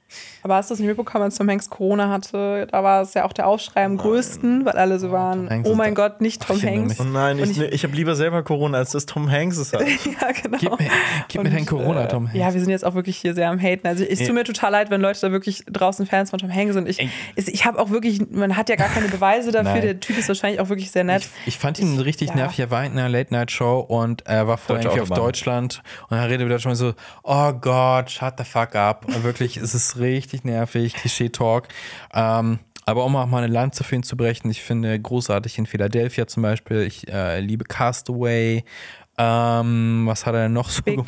[0.43, 2.67] Aber hast du das nicht mitbekommen, als Tom Hanks Corona hatte?
[2.71, 5.75] Da war es ja auch der Aufschrei am größten, weil alle so waren, Hanks oh
[5.75, 6.99] mein Gott, nicht Tom Ach, ich erinnere Hanks.
[6.99, 9.73] Oh nein, ich, ich, ich habe lieber selber Corona, als das Tom Hanks ist.
[9.73, 9.87] Halt.
[10.05, 10.57] ja, genau.
[10.57, 10.89] Gib mir,
[11.27, 12.39] gib mir dein Corona, äh, Tom Hanks.
[12.39, 13.87] Ja, wir sind jetzt auch wirklich hier sehr am Haten.
[13.87, 16.73] Also es tut mir total leid, wenn Leute da wirklich draußen Fans von Tom Hanks
[16.73, 16.89] sind.
[16.89, 16.99] Ich,
[17.35, 19.81] ich, habe auch wirklich, man hat ja gar keine Beweise dafür.
[19.81, 21.27] Der Typ ist wahrscheinlich auch wirklich sehr nett.
[21.41, 22.35] Ich, ich fand ihn richtig ja.
[22.35, 22.59] nervig.
[22.59, 25.17] Er war in einer Late-Night-Show und er war vorher Deutsche irgendwie auf.
[25.19, 26.93] Deutschland und er redet wieder schon so,
[27.23, 29.05] oh Gott, shut the fuck up.
[29.07, 31.67] Und wirklich, es ist richtig nervig, Klischee-Talk.
[32.13, 35.65] Ähm, aber um auch mal eine Lanze für ihn zu brechen, ich finde großartig in
[35.65, 36.81] Philadelphia zum Beispiel.
[36.81, 38.63] Ich äh, liebe Castaway.
[39.17, 40.81] Ähm, was hat er denn noch so?
[40.81, 41.03] Big.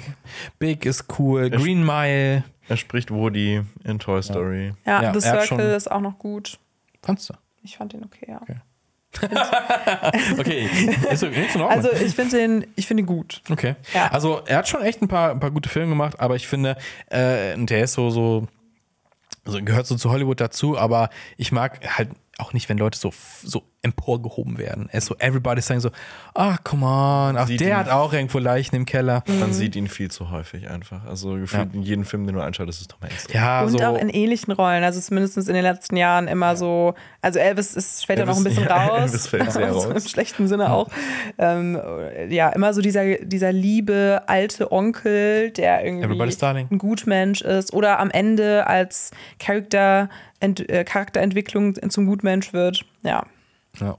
[0.59, 1.49] Big ist cool.
[1.49, 2.43] Green Mile.
[2.69, 4.73] Er spricht Woody in Toy Story.
[4.85, 6.59] Ja, Ja, The er hat Circle ist auch noch gut.
[7.01, 7.33] Fandst du?
[7.63, 8.41] Ich fand den okay, ja.
[10.39, 10.67] Okay.
[11.11, 11.69] ist, ist in Ordnung.
[11.69, 13.41] Also ich finde den, ich finde ihn gut.
[13.49, 13.75] Okay.
[13.93, 14.07] Ja.
[14.07, 16.77] Also er hat schon echt ein paar, ein paar gute Filme gemacht, aber ich finde,
[17.09, 18.47] äh, der ist so, so,
[19.45, 23.13] so, gehört so zu Hollywood dazu, aber ich mag halt auch nicht, wenn Leute so,
[23.41, 24.87] so emporgehoben werden.
[24.91, 25.89] Er ist so, everybody saying so,
[26.33, 29.23] ah, come on, ach, Sieht der ihn- hat auch irgendwo Leichen im Keller.
[29.39, 31.05] Man sieht ihn viel zu häufig einfach.
[31.05, 31.75] Also gefühlt Ja.
[31.79, 33.27] in jedem Film, den du anschaust, ist Tom Hanks.
[33.33, 33.79] Ja, Und so.
[33.83, 38.01] auch in ähnlichen Rollen, also zumindest in den letzten Jahren immer so, also Elvis ist
[38.03, 40.09] später noch ein bisschen ja, raus, Elvis fällt sehr so im raus.
[40.09, 40.89] schlechten Sinne auch.
[41.37, 41.79] Ähm,
[42.29, 46.21] ja, immer so dieser, dieser liebe alte Onkel, der irgendwie
[46.71, 50.09] ein Gutmensch ist oder am Ende als Charakter,
[50.39, 52.85] Ent, äh, Charakterentwicklung zum Gutmensch wird.
[53.03, 53.23] Ja,
[53.79, 53.97] ja.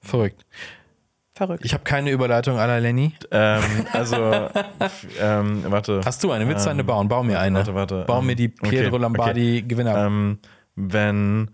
[0.00, 0.44] Verrückt.
[1.34, 1.64] verrückt.
[1.64, 3.14] Ich habe keine Überleitung à la Lenny.
[3.30, 4.16] Ähm, also,
[5.20, 6.00] ähm, warte.
[6.04, 6.48] Hast du eine?
[6.48, 7.08] Willst du eine bauen?
[7.08, 7.58] Bau mir eine.
[7.58, 8.04] warte, warte.
[8.06, 10.06] Bau mir die Ähm, okay, Pietro Lombardi Gewinner.
[10.06, 10.38] Ähm,
[10.74, 11.50] wenn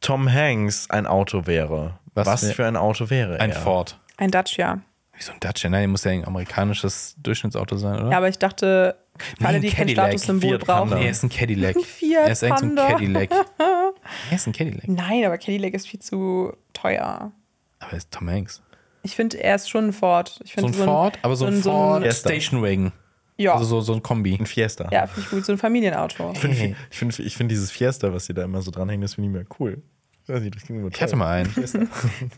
[0.00, 3.56] Tom Hanks ein Auto wäre, Was was, für ein Auto wäre ein er?
[3.56, 3.98] Ford.
[4.16, 4.80] Ein Dacia.
[5.16, 5.68] Wieso ein Dacia?
[5.70, 8.10] Nein, muss ja ein amerikanisches Durchschnittsauto sein, oder?
[8.10, 8.96] Ja, aber ich dachte,
[9.42, 10.06] alle, ein die kein Cadillac.
[10.12, 10.90] Statussymbol brauchen.
[10.98, 11.76] Nee, er ist ein Cadillac.
[11.84, 12.76] Fiat er ist irgend so ein.
[12.76, 13.30] Cadillac.
[14.30, 14.88] er ist ein Cadillac.
[14.88, 17.32] Nein, aber Cadillac ist viel zu teuer.
[17.80, 18.62] Aber er ist Tom Hanks.
[19.02, 20.40] Ich finde, er ist schon ein Ford.
[20.44, 22.28] Ich So ein Ford, aber so ein Ford Fiesta.
[22.30, 22.92] Station Wagon.
[23.36, 24.36] ja, Also so, so ein Kombi.
[24.38, 24.88] Ein Fiesta.
[24.90, 25.44] ja finde ich gut.
[25.46, 26.32] So ein Familienauto.
[26.32, 26.76] Ich finde Hey.
[26.90, 29.34] ich find, ich find dieses Fiesta, was sie da immer so dranhängen, das finde ich
[29.34, 29.82] mehr cool.
[30.28, 31.54] Ich weiß nicht, das klingt immer Ich hatte mal einen.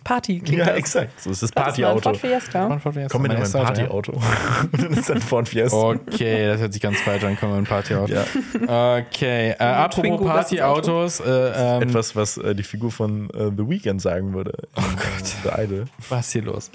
[0.05, 0.77] Party klingt Ja, das.
[0.77, 1.21] exakt.
[1.21, 2.01] So ist das ein Partyauto.
[2.01, 2.79] Ford Fiesta.
[3.11, 4.13] Komm mit in mein Partyauto.
[4.13, 5.77] Und dann ist dann Ford Fiesta.
[5.77, 7.37] Okay, das hört sich ganz falsch an.
[7.37, 8.13] Kommen wir in ein Partyauto.
[8.13, 8.99] Ja.
[8.99, 11.19] Okay, äh, apropos Partyautos.
[11.19, 14.53] Äh, ähm, Etwas, was äh, die Figur von äh, The Weeknd sagen würde.
[14.77, 15.35] Oh Gott.
[15.43, 15.85] The Idol.
[16.11, 16.71] was ist hier los?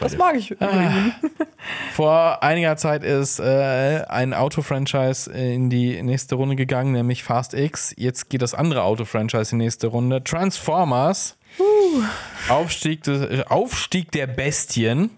[0.00, 0.50] Das mag ich.
[0.50, 1.14] übrigens.
[1.92, 7.94] Vor einiger Zeit ist äh, ein Auto-Franchise in die nächste Runde gegangen, nämlich Fast X.
[7.96, 10.24] Jetzt geht das andere Auto-Franchise in die nächste Runde.
[10.24, 11.36] Transformers.
[12.48, 15.10] Aufstieg, des, äh, Aufstieg der Bestien.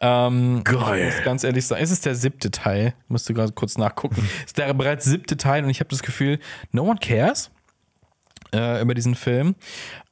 [0.00, 1.08] Ähm, Geil.
[1.08, 2.94] Ich muss ganz ehrlich sagen, es ist der siebte Teil.
[3.08, 4.28] Musst du gerade kurz nachgucken.
[4.38, 6.38] Es ist der bereits siebte Teil und ich habe das Gefühl,
[6.72, 7.50] no one cares
[8.54, 9.54] äh, über diesen Film.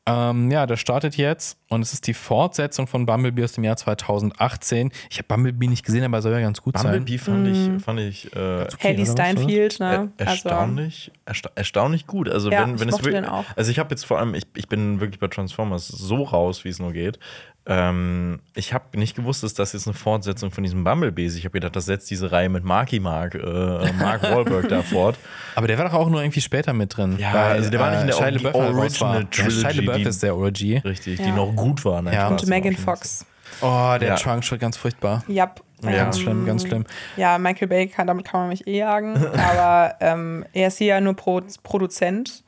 [0.04, 3.76] Ähm, ja, der startet jetzt und es ist die Fortsetzung von Bumblebee aus dem Jahr
[3.76, 4.90] 2018.
[5.08, 8.34] Ich habe Bumblebee nicht gesehen, aber soll ja ganz gut Bumblebee fand ich, fand ich
[8.34, 10.10] äh, Haley oder was, Steinfeld, ne?
[10.16, 12.28] er, erstaunlich, ersta erstaunlich gut.
[12.28, 13.44] Also Ja, wenn, ich wenn es mochte wirklich, den auch.
[13.54, 16.70] also ich habe jetzt vor allem, ich, ich bin wirklich bei Transformers so raus, wie
[16.70, 17.20] es nur geht.
[17.64, 21.36] Ähm, ich habe nicht gewusst, dass das jetzt eine Fortsetzung von diesem Bumblebee ist.
[21.36, 25.16] Ich habe gedacht, das setzt diese Reihe mit Marky Mark, äh, Mark Wahlberg da fort.
[25.54, 27.16] Aber der war doch auch nur irgendwie später mit drin.
[27.18, 28.78] Ja, also der war nicht in der Shia Origi- LaBeouf war.
[28.78, 30.82] Original Ja, Shia Trilogy, LaBeouf die- ist der OG.
[30.84, 31.24] Richtig, Ja.
[31.26, 32.06] die noch gut waren.
[32.12, 32.28] Ja.
[32.28, 33.24] Und Megan Fox.
[33.60, 34.14] Oh, der Ja.
[34.16, 35.22] Trunk schon ganz furchtbar.
[35.28, 35.52] Ja,
[35.82, 36.84] Ganz schlimm, ganz schlimm.
[37.16, 39.16] Ja, Michael Bay, kann, damit kann man mich eh jagen.
[39.16, 42.44] aber ähm, er ist hier ja nur Pro Produzent.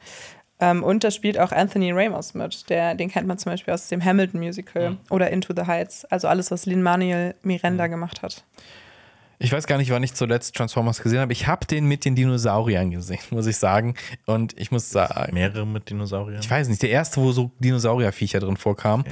[0.61, 2.69] Ähm, und da spielt auch Anthony Ramos mit.
[2.71, 6.05] Der, den kennt man zum Beispiel aus dem Hamilton-Musical oder Into the Heights.
[6.07, 8.45] Also alles, was Lin-Manuel Miranda gemacht hat.
[9.39, 11.33] Ich weiß gar nicht, wann ich zuletzt Transformers gesehen habe.
[11.33, 13.95] Ich habe den mit den Dinosauriern gesehen, muss ich sagen.
[14.27, 16.41] Und ich muss sagen, Mehrere mit Dinosauriern.
[16.41, 19.05] ich weiß nicht, der erste, wo so Dinosaurierviecher drin vorkamen.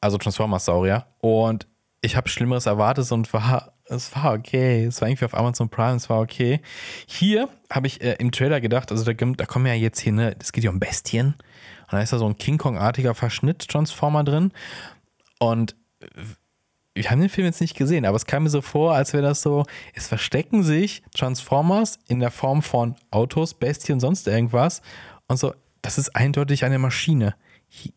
[0.00, 1.06] Also Transformers-Saurier.
[1.20, 1.66] Und
[2.00, 4.84] ich habe Schlimmeres erwartet und war, es war okay.
[4.84, 6.60] Es war irgendwie auf Amazon Prime, es war okay.
[7.06, 10.36] Hier habe ich äh, im Trailer gedacht, also da, da kommen ja jetzt hier, ne,
[10.38, 11.34] es geht ja um Bestien.
[11.90, 14.52] Und da ist da so ein King Kong-artiger Verschnitt-Transformer drin.
[15.38, 15.74] Und
[16.94, 19.22] wir haben den Film jetzt nicht gesehen, aber es kam mir so vor, als wäre
[19.22, 19.64] das so,
[19.94, 24.82] es verstecken sich Transformers in der Form von Autos, Bestien, sonst irgendwas.
[25.28, 27.34] Und so, das ist eindeutig eine Maschine.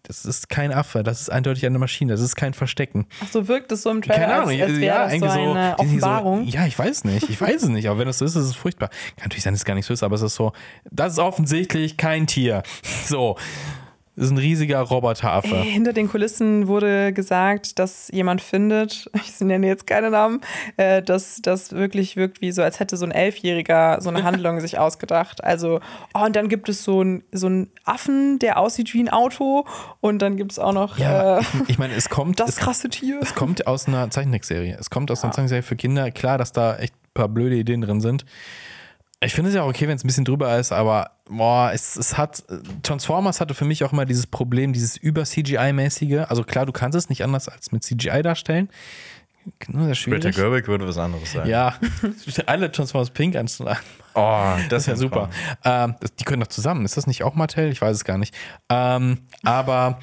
[0.03, 3.07] Das ist kein Affe, das ist eindeutig eine Maschine, das ist kein Verstecken.
[3.23, 5.75] Ach so, wirkt es so im Trailer, Keine Ahnung, als, als wäre das so eine
[5.77, 6.45] die Offenbarung.
[6.45, 8.45] So, ja, ich weiß nicht, ich weiß es nicht, aber wenn es so ist, ist
[8.45, 8.89] es furchtbar.
[8.89, 10.51] Kann natürlich sein, dass es gar nicht so ist, aber es ist so,
[10.89, 12.63] das ist offensichtlich kein Tier.
[13.05, 13.37] So,
[14.15, 15.55] das ist ein riesiger Roboteraffe.
[15.55, 20.41] Hinter den Kulissen wurde gesagt, dass jemand findet, ich nenne jetzt keine Namen,
[20.75, 24.59] äh, dass das wirklich wirkt wie so, als hätte so ein Elfjähriger so eine Handlung
[24.59, 25.43] sich ausgedacht.
[25.43, 25.79] Also,
[26.13, 29.65] oh, und dann gibt es so einen so einen Affen, der aussieht wie ein Auto
[30.01, 32.39] und dann gibt es auch noch Ja, äh, ich, ich meine, es kommt.
[32.39, 33.19] das es, krasse Tier.
[33.21, 34.75] Es kommt aus einer Zeichentrickserie.
[34.77, 36.11] Es kommt aus einer Zeichentrickserie für Kinder.
[36.11, 38.25] Klar, dass da echt ein paar blöde Ideen drin sind.
[39.23, 41.95] Ich finde es ja auch okay, wenn es ein bisschen drüber ist, aber boah, es,
[41.95, 42.43] es hat.
[42.81, 46.25] Transformers hatte für mich auch immer dieses Problem, dieses über-CGI-mäßige.
[46.27, 48.69] Also klar, du kannst es nicht anders als mit CGI darstellen.
[49.67, 50.35] Nur sehr Greta schwierig.
[50.35, 51.49] Gerwig würde was anderes sagen.
[51.49, 51.75] Ja,
[52.45, 53.77] alle Transformers Pink anzunehmen.
[54.13, 55.29] Oh, Das ist ja super.
[55.63, 56.85] Ähm, das, die können doch zusammen.
[56.85, 57.71] Ist das nicht auch Mattel?
[57.71, 58.35] Ich weiß es gar nicht.
[58.69, 59.99] Ähm, aber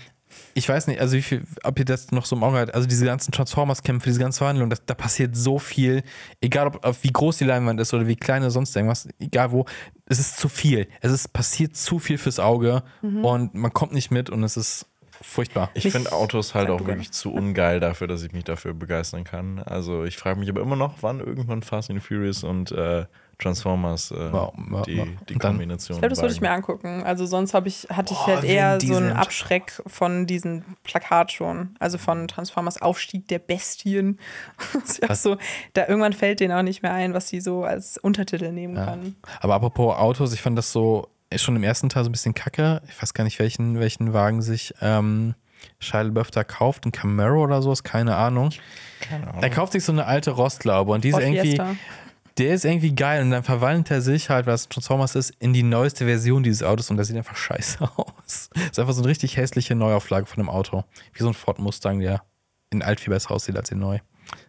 [0.54, 2.74] ich weiß nicht, also wie viel, ob ihr das noch so im Auge habt.
[2.74, 6.02] Also diese ganzen Transformers-Kämpfe, diese ganze Verhandlung, das, da passiert so viel.
[6.40, 9.52] Egal, ob, ob wie groß die Leinwand ist oder wie klein oder sonst irgendwas, egal
[9.52, 9.64] wo.
[10.06, 10.88] Es ist zu viel.
[11.00, 14.86] Es ist passiert zu viel fürs Auge und man kommt nicht mit und es ist
[15.20, 15.70] furchtbar.
[15.74, 19.58] Ich finde Autos halt auch wirklich zu ungeil dafür, dass ich mich dafür begeistern kann.
[19.58, 23.06] Also ich frage mich aber immer noch, wann irgendwann Fast and Furious und äh,
[23.38, 24.96] Transformers äh, Wow, wow, die,
[25.28, 25.96] die dann- Kombination.
[25.96, 27.02] Ich glaube, das würde ich mir angucken.
[27.04, 29.12] Also sonst habe ich, hatte ich halt eher so einen.
[29.12, 31.76] Abschreck von diesem Plakat schon.
[31.78, 34.18] Also von Transformers Aufstieg der Bestien.
[35.08, 35.36] ja so,
[35.74, 39.14] da irgendwann fällt denen auch nicht mehr ein, was sie so als Untertitel nehmen kann.
[39.40, 42.34] Aber apropos Autos, ich fand das so, ist schon im ersten Teil so ein bisschen
[42.34, 42.82] kacke.
[42.88, 45.34] Ich weiß gar nicht, welchen, welchen Wagen sich ähm,
[45.78, 46.86] Shia LaBeouf da kauft.
[46.86, 48.50] Ein Camaro oder sowas, keine Ahnung.
[49.00, 49.42] Keine Ahnung.
[49.42, 51.60] Er kauft sich so eine alte Rostlaube und die ist Ford irgendwie.
[52.38, 55.62] Der ist irgendwie geil und dann verwandelt er sich halt, was Transformers ist, in die
[55.62, 58.50] neueste Version dieses Autos und das sieht einfach scheiße aus.
[58.54, 60.84] Das ist einfach so eine richtig hässliche Neuauflage von einem Auto.
[61.12, 62.22] Wie so ein Ford Mustang, der
[62.70, 63.98] in alt viel besser aussieht als in neu.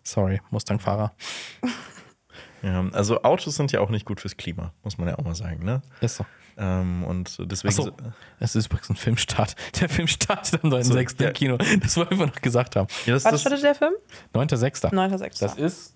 [0.04, 1.14] Sorry, Mustang-Fahrer.
[2.62, 5.34] Ja, also Autos sind ja auch nicht gut fürs Klima, muss man ja auch mal
[5.34, 5.64] sagen.
[5.64, 5.82] Ne?
[6.02, 6.26] Ist so.
[6.58, 7.70] Ähm, und deswegen.
[7.70, 7.92] Achso,
[8.42, 9.56] es ist übrigens ein Filmstart.
[9.80, 10.84] Der Film startet am 9.6.
[10.84, 11.32] So, im ja.
[11.32, 11.58] Kino.
[11.58, 12.90] Das wollen wir noch gesagt haben.
[13.06, 13.94] Ja, das, Was das, startet der Film?
[14.34, 14.92] 9.6.
[14.92, 15.40] 9.6.
[15.40, 15.96] Das ist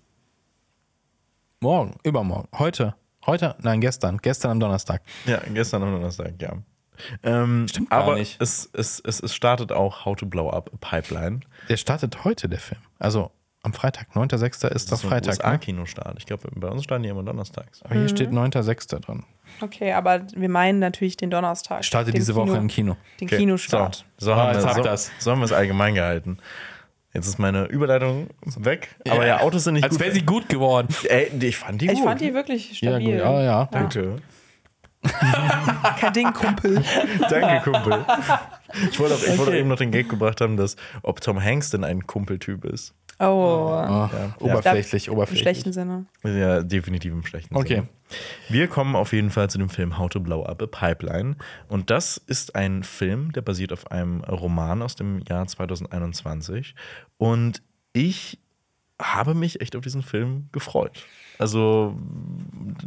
[1.64, 2.93] morgen, übermorgen, heute.
[3.26, 3.55] Heute?
[3.61, 4.18] Nein, gestern.
[4.18, 5.01] Gestern am Donnerstag.
[5.26, 6.57] ja, gestern am Donnerstag, ja.
[7.24, 8.39] Ähm, Stimmt gar aber nicht.
[8.41, 11.39] Es, es, es, es startet auch How to Blow Up a Pipeline.
[11.70, 12.82] Der startet heute, der Film.
[12.99, 13.32] Also
[13.64, 14.07] am Freitag.
[14.14, 14.68] 9.6.
[14.68, 15.38] ist doch so ein Freitag.
[15.38, 15.45] Ne?
[15.45, 16.16] USA-Kinostart.
[16.20, 17.82] Ich glaube, bei uns starten die immer donnerstags.
[17.84, 18.99] Aber hier steht 9.6.
[18.99, 19.24] dran.
[19.61, 21.86] Okay, aber wir meinen natürlich den Donnerstag.
[21.86, 22.97] Startet diese Woche im Kino.
[23.22, 24.03] Den Okay, Kinostart.
[24.18, 25.11] So, so, Ah, haben jetzt wir, so, das.
[25.20, 26.39] so haben wir es allgemein gehalten.
[27.14, 28.95] Jetzt ist meine Überleitung weg.
[29.07, 30.01] Aber ja, Autos sind nicht Als gut.
[30.01, 30.88] wäre sie gut geworden.
[31.07, 32.03] Ey, ich fand die Ich gut.
[32.05, 33.11] fand die wirklich Ja, stabil.
[33.11, 33.20] gut.
[33.20, 33.66] Ja, ja.
[33.72, 34.16] Danke.
[35.99, 36.82] Kein Ding, Kumpel.
[37.30, 38.05] Danke, Kumpel.
[38.89, 41.43] Ich wollte auch, ich wollte auch eben noch den Gag gebracht haben, dass ob Tom
[41.43, 42.93] Hanks denn ein Kumpeltyp ist.
[43.20, 44.09] Oh, Ah,
[44.39, 45.41] Oberflächlich, im oberflächlich.
[45.43, 46.05] schlechten Sinne.
[46.24, 47.76] Ja, definitiv im schlechten Okay.
[47.76, 47.88] Sinne.
[48.49, 51.36] Wir kommen auf jeden Fall zu dem Film How to Blow Up a Pipeline.
[51.68, 56.76] Und das ist ein Film, der basiert auf einem Roman aus dem Jahr 2021.
[57.18, 57.61] Und
[57.93, 58.39] ich
[59.01, 61.05] habe mich echt auf diesen Film gefreut.
[61.39, 61.97] Also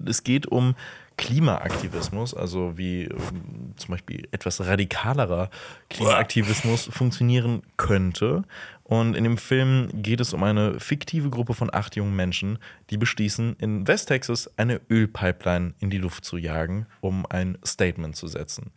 [0.06, 0.74] es geht um
[1.16, 5.50] Klimaaktivismus, also wie ähm, zum Beispiel etwas radikalerer
[5.90, 8.44] Klimaaktivismus funktionieren könnte.
[8.88, 12.60] Und in dem Film geht es um eine fiktive Gruppe von acht jungen Menschen,
[12.90, 18.28] die beschließen, in Westtexas eine Ölpipeline in die Luft zu jagen, um ein Statement zu
[18.28, 18.70] setzen.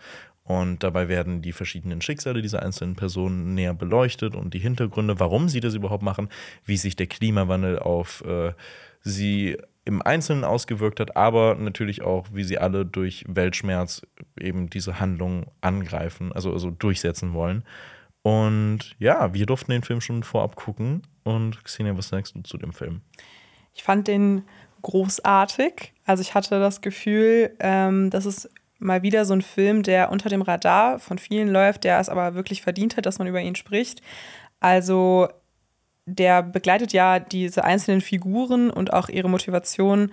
[0.44, 5.48] Und dabei werden die verschiedenen Schicksale dieser einzelnen Personen näher beleuchtet und die Hintergründe, warum
[5.48, 6.30] sie das überhaupt machen,
[6.66, 8.54] wie sich der Klimawandel auf äh,
[9.02, 14.02] sie im Einzelnen ausgewirkt hat, aber natürlich auch, wie sie alle durch Weltschmerz
[14.40, 17.64] eben diese Handlung angreifen, also, also durchsetzen wollen.
[18.30, 21.02] Und ja, wir durften den Film schon vorab gucken.
[21.24, 23.02] Und Xenia, was sagst du zu dem Film?
[23.74, 24.44] Ich fand den
[24.84, 25.94] großartig.
[26.06, 30.30] Also ich hatte das Gefühl, ähm, das ist mal wieder so ein Film, der unter
[30.30, 33.56] dem Radar von vielen läuft, der es aber wirklich verdient hat, dass man über ihn
[33.56, 34.04] spricht.
[34.60, 35.28] Also
[36.06, 40.12] der begleitet ja diese einzelnen Figuren und auch ihre Motivation,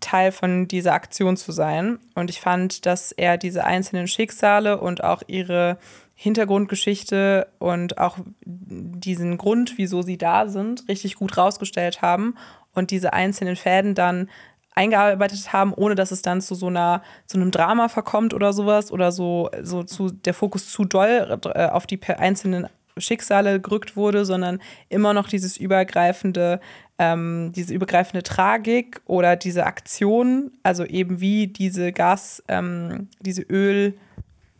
[0.00, 1.98] Teil von dieser Aktion zu sein.
[2.14, 5.78] Und ich fand, dass er diese einzelnen Schicksale und auch ihre
[6.14, 12.36] Hintergrundgeschichte und auch diesen Grund, wieso sie da sind, richtig gut rausgestellt haben
[12.72, 14.28] und diese einzelnen Fäden dann
[14.74, 18.90] eingearbeitet haben, ohne dass es dann zu so einer zu einem Drama verkommt oder sowas
[18.90, 24.24] oder so so zu der Fokus zu doll äh, auf die einzelnen Schicksale gerückt wurde,
[24.24, 26.60] sondern immer noch dieses übergreifende,
[26.98, 33.42] ähm, diese übergreifende Tragik oder diese Aktion, also eben wie diese Gas, ähm, diese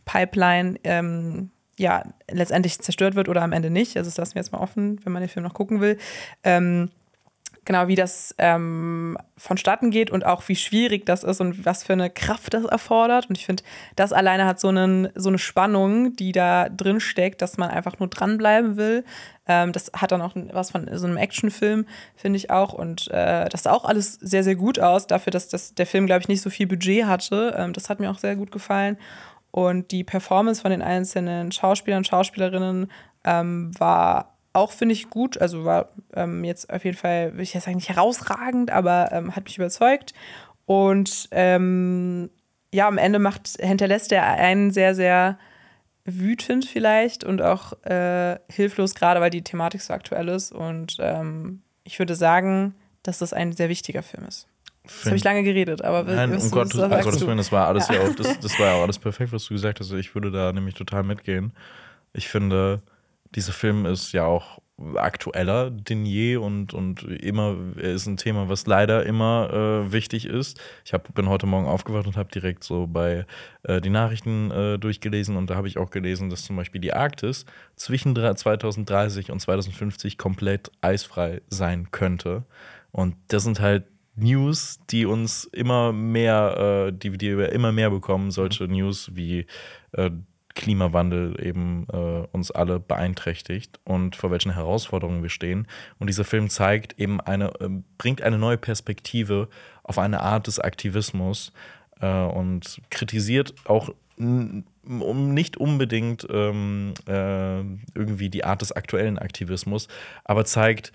[0.05, 3.97] Ölpipeline ähm, ja letztendlich zerstört wird oder am Ende nicht.
[3.97, 5.97] Also das lassen wir jetzt mal offen, wenn man den Film noch gucken will.
[6.43, 6.89] Ähm,
[7.65, 11.93] genau, wie das ähm, vonstatten geht und auch wie schwierig das ist und was für
[11.93, 13.27] eine Kraft das erfordert.
[13.27, 13.63] Und ich finde,
[13.95, 17.99] das alleine hat so, einen, so eine Spannung, die da drin steckt, dass man einfach
[17.99, 19.03] nur dranbleiben will.
[19.47, 21.85] Ähm, das hat dann auch was von so einem Actionfilm,
[22.15, 22.71] finde ich auch.
[22.71, 26.05] Und äh, das sah auch alles sehr, sehr gut aus, dafür, dass das, der Film,
[26.05, 27.53] glaube ich, nicht so viel Budget hatte.
[27.57, 28.97] Ähm, das hat mir auch sehr gut gefallen.
[29.55, 32.91] Und die Performance von den einzelnen Schauspielern und Schauspielerinnen
[33.23, 35.39] ähm, war auch, finde ich, gut.
[35.39, 39.33] Also war ähm, jetzt auf jeden Fall, würde ich jetzt sagen, nicht herausragend, aber ähm,
[39.33, 40.13] hat mich überzeugt.
[40.65, 42.29] Und ähm,
[42.73, 45.39] ja, am Ende macht, hinterlässt er einen sehr, sehr
[46.03, 50.51] wütend vielleicht und auch äh, hilflos, gerade weil die Thematik so aktuell ist.
[50.51, 54.49] Und ähm, ich würde sagen, dass das ein sehr wichtiger Film ist.
[54.85, 57.25] Das habe ich lange geredet, aber Nein, um Gottes, um Gottes?
[57.25, 58.01] Willen, das war alles Ja.
[58.01, 59.91] auch, das, das war ja auch alles perfekt, was du gesagt hast.
[59.93, 61.51] Ich würde da nämlich total mitgehen.
[62.13, 62.81] Ich finde,
[63.35, 64.59] dieser Film ist ja auch
[64.95, 70.25] aktueller denn je und, und immer er ist ein Thema, was leider immer äh, wichtig
[70.25, 70.59] ist.
[70.83, 73.25] Ich hab, bin heute Morgen aufgewacht und habe direkt so bei
[73.63, 76.91] äh, die Nachrichten äh, durchgelesen und da habe ich auch gelesen, dass zum Beispiel die
[76.93, 77.45] Arktis
[77.77, 82.43] zwischen dra- 2030 und 2050 komplett eisfrei sein könnte.
[82.91, 87.89] Und das sind halt News, die uns immer mehr, äh, die, die wir immer mehr
[87.89, 89.45] bekommen, solche News wie
[89.91, 90.11] äh,
[90.55, 95.67] Klimawandel eben äh, uns alle beeinträchtigt und vor welchen Herausforderungen wir stehen.
[95.99, 99.49] Und dieser Film zeigt eben eine, äh, bringt eine neue Perspektive
[99.83, 101.51] auf eine Art des Aktivismus
[101.99, 107.59] äh, und kritisiert auch um nicht unbedingt ähm, äh,
[107.93, 109.89] irgendwie die Art des aktuellen Aktivismus,
[110.23, 110.93] aber zeigt,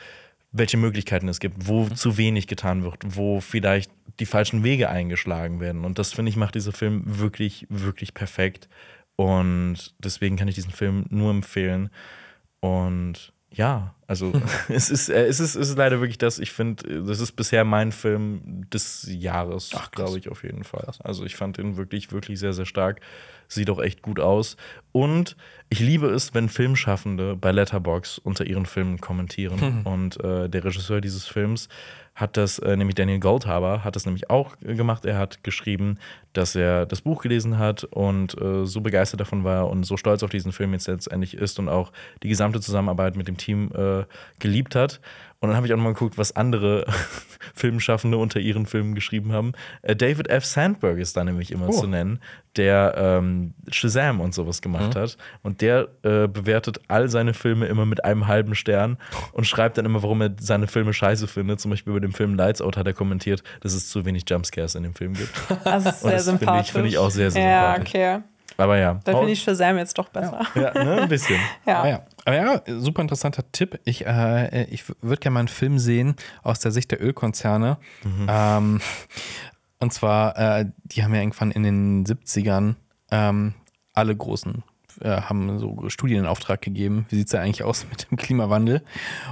[0.53, 5.61] welche Möglichkeiten es gibt, wo zu wenig getan wird, wo vielleicht die falschen Wege eingeschlagen
[5.61, 5.85] werden.
[5.85, 8.69] Und das, finde ich, macht dieser Film wirklich, wirklich perfekt.
[9.17, 11.91] Und deswegen kann ich diesen Film nur empfehlen.
[12.61, 14.33] Und ja, also
[14.69, 17.65] es, ist, äh, es, ist, es ist leider wirklich das, ich finde, das ist bisher
[17.65, 20.91] mein Film des Jahres, glaube ich, auf jeden Fall.
[21.01, 23.01] Also ich fand den wirklich, wirklich sehr, sehr stark.
[23.53, 24.57] Sieht auch echt gut aus.
[24.93, 25.37] Und
[25.69, 29.83] ich liebe es, wenn Filmschaffende bei Letterbox unter ihren Filmen kommentieren.
[29.85, 31.69] Und äh, der Regisseur dieses Films
[32.15, 35.05] hat das, äh, nämlich Daniel Goldhaber, hat das nämlich auch äh, gemacht.
[35.05, 35.99] Er hat geschrieben,
[36.33, 40.23] dass er das Buch gelesen hat und äh, so begeistert davon war und so stolz
[40.23, 41.93] auf diesen Film jetzt letztendlich ist und auch
[42.23, 44.05] die gesamte Zusammenarbeit mit dem Team äh,
[44.39, 45.01] geliebt hat.
[45.41, 46.85] Und dann habe ich auch noch mal geguckt, was andere
[47.61, 49.53] Filmschaffende unter ihren Filmen geschrieben haben.
[49.83, 50.45] Äh, David F.
[50.45, 51.73] Sandberg ist da nämlich immer Oh.
[51.73, 52.19] zu nennen,
[52.57, 55.17] der ähm, Shazam und sowas gemacht hat.
[55.43, 58.97] Und der äh, bewertet all seine Filme immer mit einem halben Stern
[59.33, 61.61] und schreibt dann immer, warum er seine Filme scheiße findet.
[61.61, 64.75] Zum Beispiel bei dem Film Lights Out hat er kommentiert, dass es zu wenig Jumpscares
[64.75, 65.31] in dem Film gibt.
[65.65, 66.73] Das ist Und sehr das finde ich- sympathisch.
[66.73, 67.95] finde ich auch sehr, sehr ja, sympathisch.
[67.95, 68.19] okay.
[68.61, 69.01] Aber ja.
[69.05, 70.47] Dann finde ich Shazam jetzt doch besser.
[70.55, 71.41] ja, ne, ein bisschen.
[71.67, 71.83] Ja.
[71.83, 72.03] Ah ja.
[72.25, 73.79] Aber ja, super interessanter Tipp.
[73.85, 77.79] Ich, äh, ich würde gerne mal einen Film sehen aus der Sicht der Ölkonzerne.
[78.29, 78.81] Ähm,
[79.79, 82.75] und zwar, äh, die haben ja irgendwann in den 70ern
[83.11, 83.55] ähm,
[83.93, 84.63] alle großen
[85.01, 88.17] äh, haben so Studien in Auftrag gegeben, wie sieht es da eigentlich aus mit dem
[88.17, 88.83] Klimawandel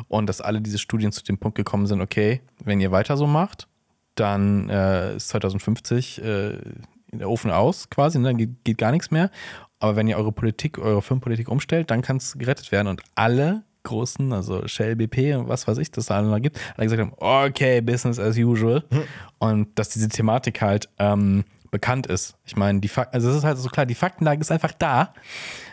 [0.08, 3.26] und dass alle diese Studien zu dem Punkt gekommen sind, okay, wenn ihr weiter so
[3.26, 3.68] macht,
[4.14, 6.58] dann äh, ist 2050 äh,
[7.12, 8.28] der Ofen aus quasi, ne?
[8.28, 9.30] dann geht, geht gar nichts mehr.
[9.80, 12.88] Aber wenn ihr eure Politik, eure Firmenpolitik umstellt, dann kann es gerettet werden.
[12.88, 16.58] Und alle großen, also Shell, BP und was weiß ich, das da alle noch gibt,
[16.76, 18.84] alle gesagt haben, okay, Business as usual.
[19.38, 22.36] Und dass diese Thematik halt ähm, bekannt ist.
[22.44, 25.14] Ich meine, die Fakten, also es ist halt so klar, die Faktenlage ist einfach da.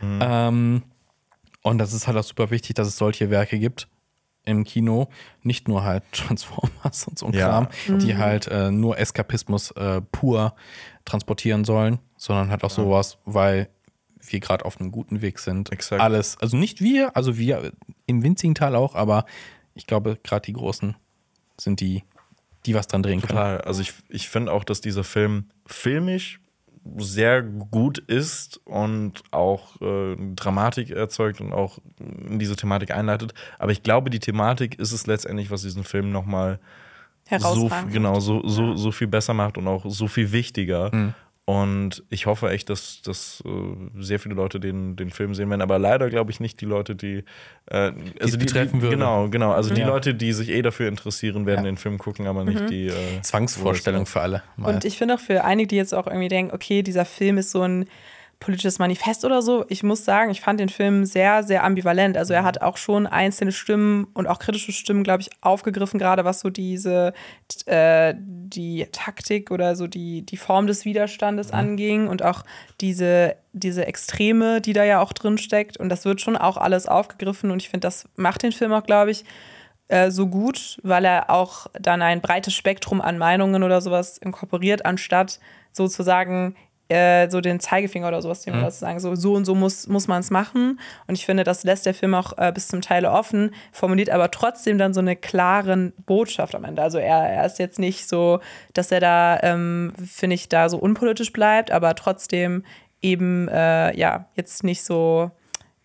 [0.01, 0.83] Ähm,
[1.63, 3.87] und das ist halt auch super wichtig, dass es solche Werke gibt
[4.45, 5.09] im Kino,
[5.41, 7.47] nicht nur halt Transformers und so ein Ja.
[7.47, 7.67] Kram,
[7.97, 10.53] die halt äh, nur Eskapismus äh, pur
[11.05, 13.69] transportieren sollen, sondern halt auch sowas, weil
[14.19, 15.71] wir gerade auf einem guten Weg sind.
[15.71, 16.01] Exakt.
[16.01, 17.71] Alles, also nicht wir, also wir
[18.07, 19.25] im winzigen Teil auch, aber
[19.75, 20.95] ich glaube, gerade die Großen
[21.59, 22.03] sind die,
[22.65, 23.37] die was dran drehen können.
[23.37, 23.61] Total.
[23.61, 26.39] Also ich, ich finde auch, dass dieser Film filmisch
[26.97, 33.33] sehr gut ist und auch äh, Dramatik erzeugt und auch in diese Thematik einleitet.
[33.57, 36.65] Aber ich glaube, die Thematik ist es letztendlich, was diesen Film nochmal so,
[37.27, 37.91] Herausragend.
[37.91, 41.13] genau, so, so, so viel besser macht und auch so viel wichtiger.
[41.47, 43.49] Und ich hoffe echt, dass, dass äh,
[43.99, 45.61] sehr viele Leute den, den Film sehen werden.
[45.61, 47.23] Aber leider glaube ich nicht die Leute, die.
[47.67, 48.89] Äh, also die, die, würde.
[48.89, 49.51] Genau, genau.
[49.51, 49.87] Also die Ja.
[49.87, 51.71] Leute, die sich eh dafür interessieren, werden Ja.
[51.71, 52.87] den Film gucken, aber nicht die.
[52.87, 54.41] Äh, Zwangsvorstellung für alle.
[54.55, 54.73] Mal.
[54.73, 57.51] Und ich finde auch für einige, die jetzt auch irgendwie denken, okay, dieser Film ist
[57.51, 57.85] so ein
[58.39, 59.65] politisches Manifest oder so.
[59.69, 62.17] Ich muss sagen, ich fand den Film sehr, sehr ambivalent.
[62.17, 66.25] Also er hat auch schon einzelne Stimmen und auch kritische Stimmen, glaube ich, aufgegriffen, gerade
[66.25, 67.13] was so diese,
[67.65, 72.43] äh, die Taktik oder so die, die Form des Widerstandes anging und auch
[72.81, 75.77] diese, diese Extreme, die da ja auch drin steckt.
[75.77, 78.83] Und das wird schon auch alles aufgegriffen und ich finde, das macht den Film auch,
[78.83, 79.25] glaube ich,
[79.87, 84.85] äh, so gut, weil er auch dann ein breites Spektrum an Meinungen oder sowas inkorporiert,
[84.85, 85.39] anstatt
[85.71, 86.55] sozusagen
[86.89, 88.63] äh, so den Zeigefinger oder sowas mhm.
[88.69, 90.79] zu sagen, so, so und so muss, muss man es machen.
[91.07, 94.31] Und ich finde, das lässt der Film auch äh, bis zum Teil offen, formuliert aber
[94.31, 96.81] trotzdem dann so eine klare Botschaft am Ende.
[96.81, 98.39] Also er, er ist jetzt nicht so,
[98.73, 102.63] dass er da, ähm, finde ich, da so unpolitisch bleibt, aber trotzdem
[103.01, 105.31] eben, äh, ja, jetzt nicht so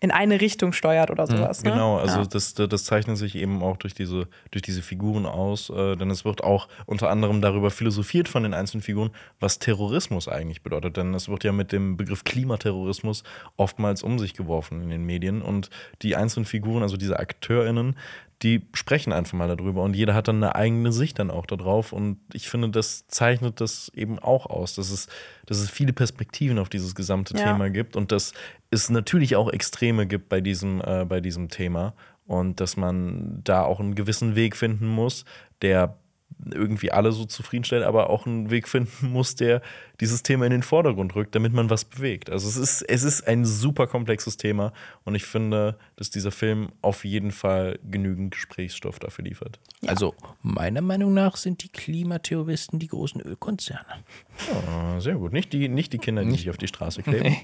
[0.01, 1.63] in eine Richtung steuert oder sowas.
[1.63, 1.71] Ne?
[1.71, 2.25] Genau, also ja.
[2.25, 6.25] das, das zeichnet sich eben auch durch diese, durch diese Figuren aus, äh, denn es
[6.25, 10.97] wird auch unter anderem darüber philosophiert von den einzelnen Figuren, was Terrorismus eigentlich bedeutet.
[10.97, 13.23] Denn es wird ja mit dem Begriff Klimaterrorismus
[13.57, 15.69] oftmals um sich geworfen in den Medien und
[16.01, 17.95] die einzelnen Figuren, also diese AkteurInnen,
[18.43, 21.93] die sprechen einfach mal darüber und jeder hat dann eine eigene Sicht dann auch darauf
[21.93, 25.07] und ich finde, das zeichnet das eben auch aus, dass es,
[25.45, 27.43] dass es viele Perspektiven auf dieses gesamte Ja.
[27.43, 28.33] Thema gibt und dass
[28.71, 31.93] es natürlich auch Extreme gibt bei diesem, äh, bei diesem Thema
[32.25, 35.25] und dass man da auch einen gewissen Weg finden muss,
[35.61, 35.97] der
[36.53, 39.61] irgendwie alle so zufriedenstellt, aber auch einen Weg finden muss, der
[39.99, 42.29] dieses Thema in den Vordergrund rückt, damit man was bewegt.
[42.29, 44.73] Also es ist, es ist ein super komplexes Thema
[45.03, 49.59] und ich finde, dass dieser Film auf jeden Fall genügend Gesprächsstoff dafür liefert.
[49.85, 54.03] Also, meiner Meinung nach sind die Klimaterroristen die großen Ölkonzerne.
[54.67, 55.33] Ah, sehr gut.
[55.33, 57.37] Nicht die, nicht die Kinder, die sich auf die Straße kleben.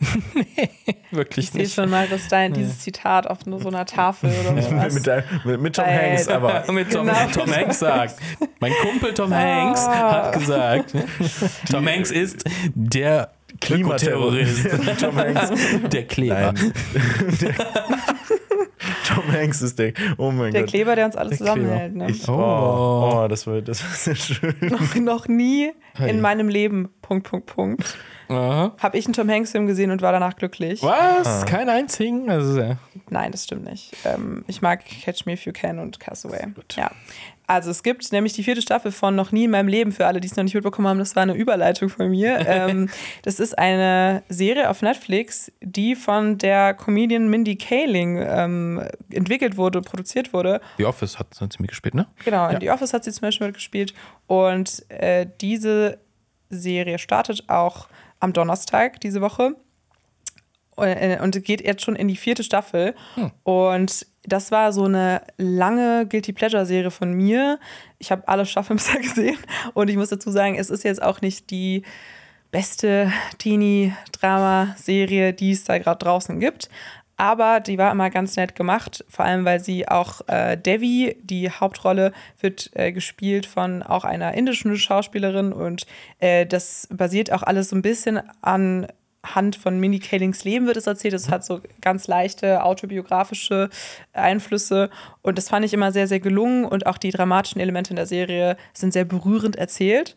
[1.10, 4.60] Wirklich Ich sehe schon mal, dass dein dieses Zitat auf nur so einer Tafel oder
[4.62, 4.94] sowas.
[4.94, 7.26] mit, der, mit, mit Tom Bei- Hanks, aber mit Tom, Genau.
[7.32, 8.16] Tom Hanks sagt.
[8.60, 10.94] Mein Kumpel Tom Hanks hat gesagt,
[11.70, 12.44] Tom Hanks ist
[12.74, 14.66] der Klimaterrorist.
[15.00, 15.50] Tom Hanks.
[15.92, 16.52] Der Kleber.
[17.40, 17.54] Der-
[19.06, 19.92] Tom Hanks ist der.
[20.18, 20.70] Oh mein Der Gott.
[20.70, 21.94] Kleber, der uns alle Der zusammenhält.
[21.94, 22.10] Ne?
[22.10, 22.32] Ich, Oh.
[22.32, 24.54] oh, oh, das war, das war sehr schön.
[24.60, 26.10] noch, noch nie Hey.
[26.10, 27.96] in meinem Leben, Punkt, Punkt, Punkt.
[28.28, 30.82] Habe ich einen Tom Hanks-Film gesehen und war danach glücklich.
[30.82, 31.46] Was?
[31.46, 32.30] Kein einzigen?
[32.30, 32.76] Also, ja.
[33.10, 33.92] Nein, das stimmt nicht.
[34.04, 36.46] Ähm, ich mag Catch Me If You Can und Castaway.
[36.76, 36.90] Ja.
[37.46, 40.20] Also es gibt nämlich die vierte Staffel von Noch nie in meinem Leben, für alle,
[40.20, 42.38] die es noch nicht mitbekommen haben, das war eine Überleitung von mir.
[42.46, 42.88] ähm,
[43.22, 49.82] das ist eine Serie auf Netflix, die von der Comedian Mindy Kaling ähm, entwickelt wurde,
[49.82, 50.60] produziert wurde.
[50.78, 52.06] The Office hat, hat sie mitgespielt, ne?
[52.24, 52.60] Genau, in Ja.
[52.60, 53.92] The Office hat sie zum Beispiel mitgespielt.
[54.26, 55.98] Und äh, diese
[56.48, 57.88] Serie startet auch
[58.20, 59.56] am Donnerstag diese Woche
[60.76, 62.94] und, äh, und geht jetzt schon in die vierte Staffel.
[63.42, 67.60] Und das war so eine lange Guilty Pleasure-Serie von mir.
[67.98, 69.38] Ich habe alle Staffeln bisher gesehen.
[69.74, 71.82] Und ich muss dazu sagen, es ist jetzt auch nicht die
[72.50, 76.68] beste Teenie-Drama-Serie, die es da gerade draußen gibt.
[77.16, 81.50] Aber die war immer ganz nett gemacht, vor allem weil sie auch äh, Devi, die
[81.50, 85.86] Hauptrolle, wird äh, gespielt von auch einer indischen Schauspielerin und
[86.18, 88.88] äh, das basiert auch alles so ein bisschen an
[89.24, 91.14] Hand von Minnie Kalings Leben wird es erzählt.
[91.14, 93.70] Es hat so ganz leichte autobiografische
[94.12, 94.90] Einflüsse
[95.22, 98.06] und das fand ich immer sehr, sehr gelungen und auch die dramatischen Elemente in der
[98.06, 100.14] Serie sind sehr berührend erzählt.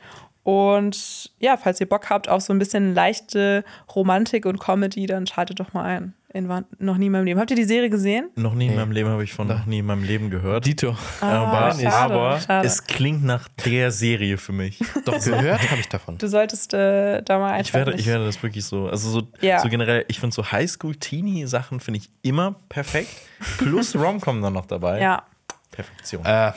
[0.48, 5.28] Und ja, falls ihr Bock habt auf so ein bisschen leichte Romantik und Comedy, dann
[5.28, 6.14] schaltet doch mal ein.
[6.34, 6.48] In
[6.80, 7.38] noch nie in meinem Leben.
[7.38, 8.30] Habt ihr die Serie gesehen?
[8.36, 10.66] Noch nie in meinem Leben habe ich von noch nie in meinem Leben gehört.
[10.66, 10.95] Dito.
[11.20, 12.66] aber Ah, schade, aber schade.
[12.66, 14.80] es klingt nach der Serie für mich.
[15.06, 16.18] Doch, gehört habe ich davon.
[16.18, 19.28] Du solltest äh, da mal einfach Ich werde, ich werde das wirklich so, also so,
[19.41, 19.60] Ja.
[19.60, 23.10] so generell, ich finde so Highschool-Teenie-Sachen finde ich immer perfekt.
[23.57, 25.02] Plus Rom-Com dann noch dabei.
[25.02, 25.24] Ja,
[25.72, 26.24] Perfektion.
[26.26, 26.53] Äh,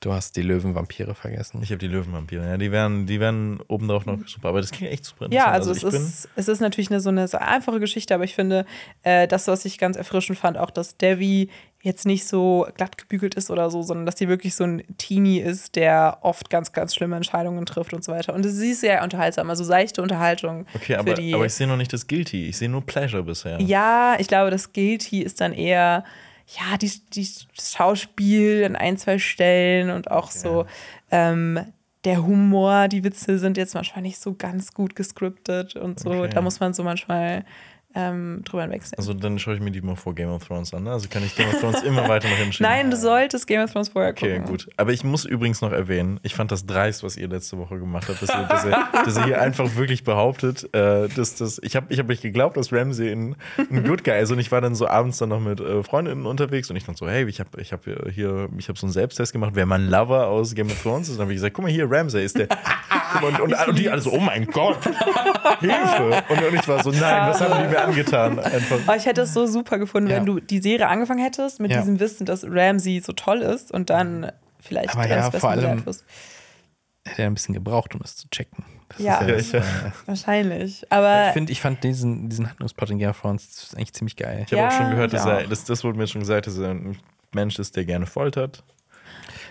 [0.00, 1.60] du hast die Löwenvampire vergessen.
[1.62, 4.92] Ich habe die Löwenvampire, ja, die werden, die werden obendrauf noch super, aber das klingt
[4.92, 5.84] echt super ja interessant.
[5.84, 8.34] also, ich es, ist, es ist natürlich eine, so eine so einfache Geschichte, aber ich
[8.34, 8.64] finde,
[9.02, 11.50] äh, das, was ich ganz erfrischend fand, auch, dass Devi
[11.80, 15.38] jetzt nicht so glatt gebügelt ist oder so, sondern dass sie wirklich so ein Teenie
[15.38, 18.34] ist, der oft ganz, ganz schlimme Entscheidungen trifft und so weiter.
[18.34, 20.66] Und sie ist sehr unterhaltsam, also seichte Unterhaltung.
[20.74, 22.46] Okay, für aber, die, aber ich sehe noch nicht das Guilty.
[22.48, 23.60] Ich sehe nur Pleasure bisher.
[23.60, 26.04] ja, ich glaube, das Guilty ist dann eher,
[26.56, 30.66] ja, die, die das Schauspiel an ein, zwei Stellen und auch so
[31.10, 31.60] ähm,
[32.04, 36.10] der Humor, die Witze sind jetzt manchmal nicht so ganz gut gescriptet und so.
[36.10, 36.30] Okay.
[36.30, 37.44] Da muss man so manchmal
[38.00, 38.96] ähm, drüber hinwegsehen.
[38.96, 40.84] Also dann schaue ich mir die mal vor Game of Thrones an.
[40.84, 40.92] ne?
[40.92, 42.62] Also kann ich Game of Thrones immer weiter nach hinten.
[42.62, 44.50] Nein, du solltest Game of Thrones vorher Okay, gucken.
[44.50, 44.68] gut.
[44.76, 48.08] Aber ich muss übrigens noch erwähnen, ich fand das dreist, was ihr letzte Woche gemacht
[48.08, 51.58] habt, dass ihr, dass ihr, dass ihr hier einfach wirklich behauptet, äh, dass das.
[51.64, 54.30] Ich habe ich hab euch geglaubt, dass Ramsey ein, ein Good Guy ist.
[54.30, 56.98] Und ich war dann so abends dann noch mit äh, Freundinnen unterwegs und ich dachte
[56.98, 59.88] so, hey, ich habe ich hab hier, ich habe so einen Selbsttest gemacht, wer mein
[59.88, 61.12] Lover aus Game of Thrones ist.
[61.14, 62.48] Und dann habe ich gesagt, guck mal hier, Ramsey ist der.
[63.22, 64.78] Und, und, und die alle so, oh mein Gott,
[65.60, 66.22] Hilfe.
[66.28, 68.38] Und, und ich war so, nein, was haben die mir angetan?
[68.38, 68.78] Einfach.
[68.86, 70.16] Aber ich hätte es so super gefunden, Ja.
[70.16, 71.78] wenn du die Serie angefangen hättest mit Ja.
[71.80, 74.30] diesem Wissen, dass Ramsey so toll ist und dann
[74.60, 75.82] vielleicht Aber ja, vor allem-.
[77.06, 78.64] Hätte er ein bisschen gebraucht, um das zu checken.
[78.90, 79.18] Das Ja.
[79.20, 80.84] ist Ja, ich- äh, Wahrscheinlich.
[80.90, 84.44] Aber ich, find, ich fand diesen, diesen Handlungsplot in Game of Thrones eigentlich ziemlich geil.
[84.46, 85.38] Ich habe auch Ja, schon gehört, dass ja.
[85.38, 86.98] er, das, das wurde mir schon gesagt, dass er ein
[87.32, 88.62] Mensch ist, der gerne foltert.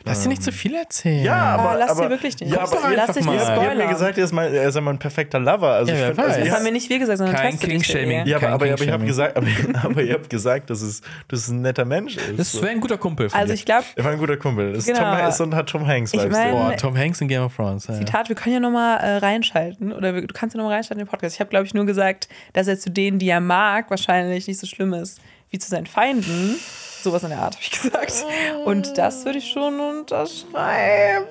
[0.08, 1.24] Lass dir nicht zu viel erzählen.
[1.24, 2.52] Ja, aber, Ah, lass aber, dir wirklich nicht.
[2.54, 3.34] Ja, aber lass dich mal.
[3.34, 3.90] nicht ihr habt mir spoilern.
[3.90, 5.72] gesagt, er ist, mal, er ist mal ein perfekter Lover.
[5.74, 8.26] Also Ja, ich find, also das haben wir nicht wir gesagt, sondern Kein King-Shaming.
[8.26, 9.08] Ja, aber, aber, aber, ihr habt King-Shaming.
[9.08, 9.48] gesagt, aber,
[9.84, 12.38] aber ihr habt gesagt, dass es, dass es ein netter Mensch ist.
[12.40, 14.74] Das wäre ein guter Kumpel Also ich glaube, er war ein guter Kumpel.
[14.74, 15.16] Das ist Genau.
[15.18, 17.88] Tom, ist und hat Tom Hanks Ich mein- Boah, Tom Hanks in Game of Thrones.
[17.88, 17.96] Ja.
[17.96, 19.92] Zitat, wir können ja nochmal äh, reinschalten.
[19.94, 21.36] Oder wir, du kannst ja nochmal reinschalten in den Podcast.
[21.36, 24.60] Ich habe, glaube ich, nur gesagt, dass er zu denen, die er mag, wahrscheinlich nicht
[24.60, 25.20] so schlimm ist
[25.50, 26.56] wie zu seinen Feinden.
[27.02, 28.26] Sowas in der Art, habe ich gesagt.
[28.66, 31.28] Und das würde ich schon unterschreiben.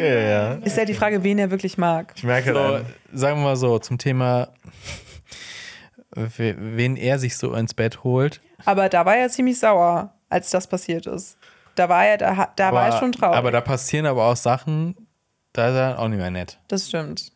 [0.00, 0.52] ja, ja.
[0.54, 2.12] Ist ja die Frage, wen er wirklich mag.
[2.16, 2.80] Ich merke So,
[3.18, 4.48] sagen wir mal so, zum Thema,
[6.10, 8.40] we- wen er sich so ins Bett holt.
[8.64, 11.36] Aber da war er ziemlich sauer, als das passiert ist.
[11.74, 13.36] Da war er, da, da war er schon traurig.
[13.36, 14.96] aber da passieren aber auch Sachen,
[15.52, 16.58] da ist er auch nicht mehr nett.
[16.68, 17.32] das stimmt.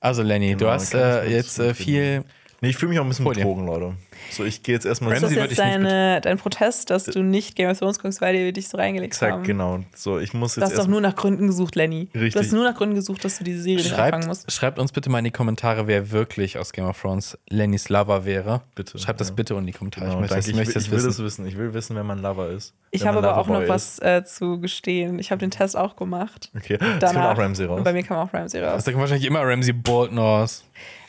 [0.00, 2.24] Also Lenny, du Genau, hast kann ich äh, jetzt äh, viel.
[2.64, 3.94] Nee, ich fühle mich auch ein bisschen betrogen, Leute.
[4.30, 7.22] So, ich gehe jetzt erstmal Ist das Ramsey würde jetzt deine, dein Protest, dass du
[7.22, 9.28] nicht Game of Thrones guckst, weil die dich so reingelegt haben?
[9.28, 9.80] Exakt, genau.
[9.94, 12.08] So, ich muss Du jetzt hast doch nur nach Gründen gesucht, Lenny.
[12.12, 12.42] Du Richtig.
[12.42, 14.52] hast nur nach Gründen gesucht, dass du diese Serie nicht anfangen Schreibt, musst.
[14.52, 18.24] schreibt uns bitte mal in die Kommentare, wer wirklich aus Game of Thrones Lennys Lover
[18.24, 18.62] wäre.
[18.74, 19.34] Bitte, Schreibt das ja.
[19.34, 20.06] bitte in die Kommentare.
[20.06, 21.08] Genau, ich möchte, das, Ich, möchte will, das ich will wissen.
[21.08, 21.46] das wissen.
[21.46, 22.74] Ich will wissen, wer mein Lover ist.
[22.90, 25.18] Ich habe aber auch noch Loverboy was äh, zu gestehen.
[25.18, 26.50] Ich habe den Test auch gemacht.
[26.54, 26.64] Ist.
[26.64, 27.78] Okay, jetzt kommt auch Ramsey raus.
[27.78, 28.76] Und bei mir kam auch Ramsey raus.
[28.76, 30.64] Das sagt wahrscheinlich immer Ramsey Bolton aus.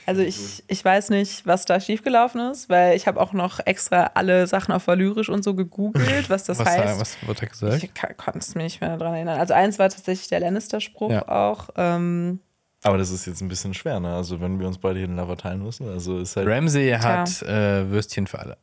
[0.07, 4.11] Also ich, ich weiß nicht, was da schiefgelaufen ist, weil ich habe auch noch extra
[4.13, 6.99] alle Sachen auf Valyrisch und so gegoogelt, was das Was, heißt.
[7.01, 7.83] was wird da gesagt?
[7.83, 9.39] Ich konnte es mir nicht mehr daran erinnern.
[9.39, 11.27] Also eins war tatsächlich der Lannister-Spruch Ja.
[11.27, 11.69] auch.
[11.75, 12.39] Ähm,
[12.83, 14.13] Aber das ist jetzt ein bisschen schwer, ne?
[14.15, 15.89] Also, wenn wir uns beide hier einen Lover teilen müssen.
[15.89, 16.47] Also, ist halt.
[16.47, 18.57] Ramsey hat äh, Würstchen für alle.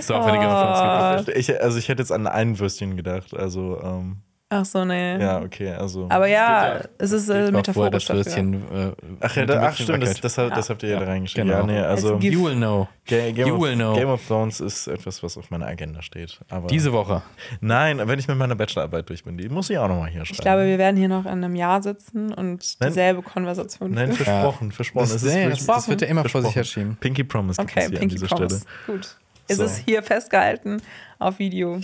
[0.00, 1.28] so, of Thrones geguckt habt.
[1.30, 3.34] Ich, also, ich hätte jetzt an ein Würstchen gedacht.
[3.34, 4.18] Also, ähm,
[4.52, 5.18] ach so, nee.
[5.18, 5.70] ja, okay.
[5.72, 6.06] Also.
[6.10, 8.24] Aber ja, Es es ist äh, metaphorisch das dafür.
[8.24, 8.54] Würstchen.
[8.72, 11.50] Äh, ach, ja, da, ach stimmt, das, das, habt- das habt ihr ja da reingeschrieben.
[11.50, 11.58] Ja.
[11.60, 12.14] Ja, nee, also.
[12.16, 12.88] Als You will know.
[13.08, 13.94] Ga- Game, You of, will know.
[13.94, 16.38] Game of Thrones ist etwas, was auf meiner Agenda steht.
[16.50, 17.22] Aber Diese Woche.
[17.60, 20.34] Nein, wenn ich mit meiner Bachelorarbeit durch bin, die muss ich auch nochmal hier schreiben.
[20.34, 22.90] Ich glaube, wir werden hier noch in einem Jahr sitzen und Nein.
[22.90, 24.24] dieselbe Konversation Nein, führen.
[24.24, 25.04] versprochen, versprochen.
[25.04, 26.54] Das, Es ist nee, wirklich- das, das wird er immer vor sich versprochen.
[26.84, 26.96] herschieben.
[27.00, 28.60] Pinky Promise gibt Okay, es hier Pinky an dieser Promise.
[28.84, 28.98] Stelle.
[28.98, 29.16] Gut.
[29.48, 29.64] Es So.
[29.64, 30.80] ist hier festgehalten
[31.18, 31.80] auf Video.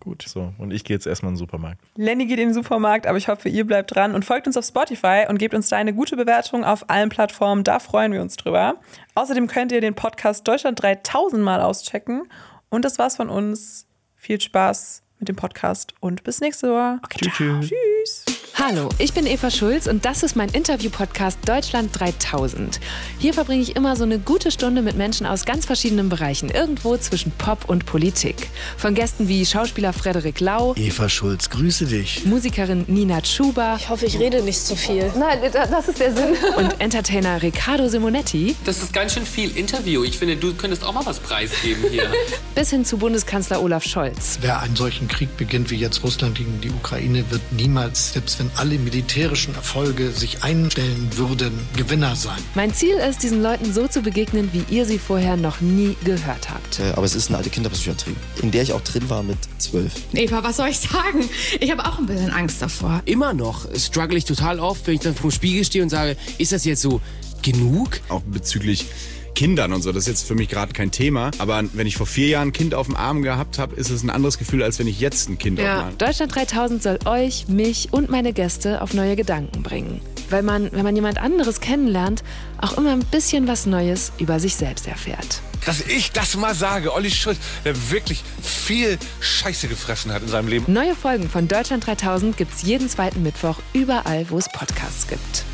[0.00, 0.22] Gut.
[0.26, 1.80] So, und ich gehe jetzt erstmal in den Supermarkt.
[1.96, 4.64] Lenny geht in den Supermarkt, aber ich hoffe, ihr bleibt dran und folgt uns auf
[4.64, 7.64] Spotify und gebt uns da eine gute Bewertung auf allen Plattformen.
[7.64, 8.74] Da freuen wir uns drüber.
[9.14, 12.24] Außerdem könnt ihr den Podcast Deutschland 3000 Mal auschecken.
[12.68, 13.86] Und das war's von uns.
[14.16, 17.00] Viel Spaß mit dem Podcast und bis nächste Woche.
[17.20, 17.70] Tschüss.
[18.04, 18.24] Tschüss.
[18.56, 22.78] Hallo, ich bin Eva Schulz und das ist mein Interview-Podcast Deutschland 3000.
[23.18, 26.96] Hier verbringe ich immer so eine gute Stunde mit Menschen aus ganz verschiedenen Bereichen, irgendwo
[26.96, 28.48] zwischen Pop und Politik.
[28.76, 32.24] Von Gästen wie Schauspieler Frederik Lau, Eva Schulz, grüße dich.
[32.26, 35.12] Musikerin Nina Tschuba Ich hoffe, ich rede nicht zu viel.
[35.18, 36.36] Nein, das ist der Sinn.
[36.56, 40.04] und Entertainer Riccardo Simonetti Das ist ganz schön viel Interview.
[40.04, 42.10] Ich finde, du könntest auch mal was preisgeben hier.
[42.54, 44.38] bis hin zu Bundeskanzler Olaf Scholz.
[44.40, 48.50] Wer einen solchen Krieg beginnt wie jetzt Russland gegen die Ukraine, wird niemals, selbst wenn
[48.56, 52.38] alle militärischen Erfolge sich einstellen würden, Gewinner sein.
[52.54, 56.50] Mein Ziel ist, diesen Leuten so zu begegnen, wie ihr sie vorher noch nie gehört
[56.50, 56.80] habt.
[56.80, 59.92] Äh, Aber es ist eine alte Kinderpsychiatrie, in der ich auch drin war mit zwölf.
[60.12, 61.28] Eva, was soll ich sagen?
[61.60, 63.02] Ich habe auch ein bisschen Angst davor.
[63.04, 66.16] Immer noch struggle ich total oft, wenn ich dann vor dem Spiegel stehe und sage,
[66.38, 67.00] ist das jetzt so
[67.42, 68.00] genug?
[68.08, 68.86] auch bezüglich
[69.34, 69.92] Kindern und so.
[69.92, 71.30] Das ist jetzt für mich gerade kein Thema.
[71.38, 74.02] Aber wenn ich vor vier Jahren ein Kind auf dem Arm gehabt habe, ist es
[74.02, 76.82] ein anderes Gefühl, als wenn ich jetzt ein Kind auf dem Ja, Arm Deutschland 3000
[76.82, 80.00] soll euch, mich und meine Gäste auf neue Gedanken bringen.
[80.30, 82.22] Weil man, wenn man jemand anderes kennenlernt,
[82.60, 85.40] auch immer ein bisschen was Neues über sich selbst erfährt.
[85.66, 86.92] dass ich das mal sage.
[86.94, 90.72] Olli Schulz, der wirklich viel Scheiße gefressen hat in seinem Leben.
[90.72, 95.44] Neue Folgen von Deutschland 3000 gibt's jeden zweiten Mittwoch überall, wo es Podcasts gibt.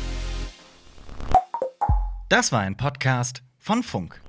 [2.29, 4.19] Das war ein Podcast von Funk.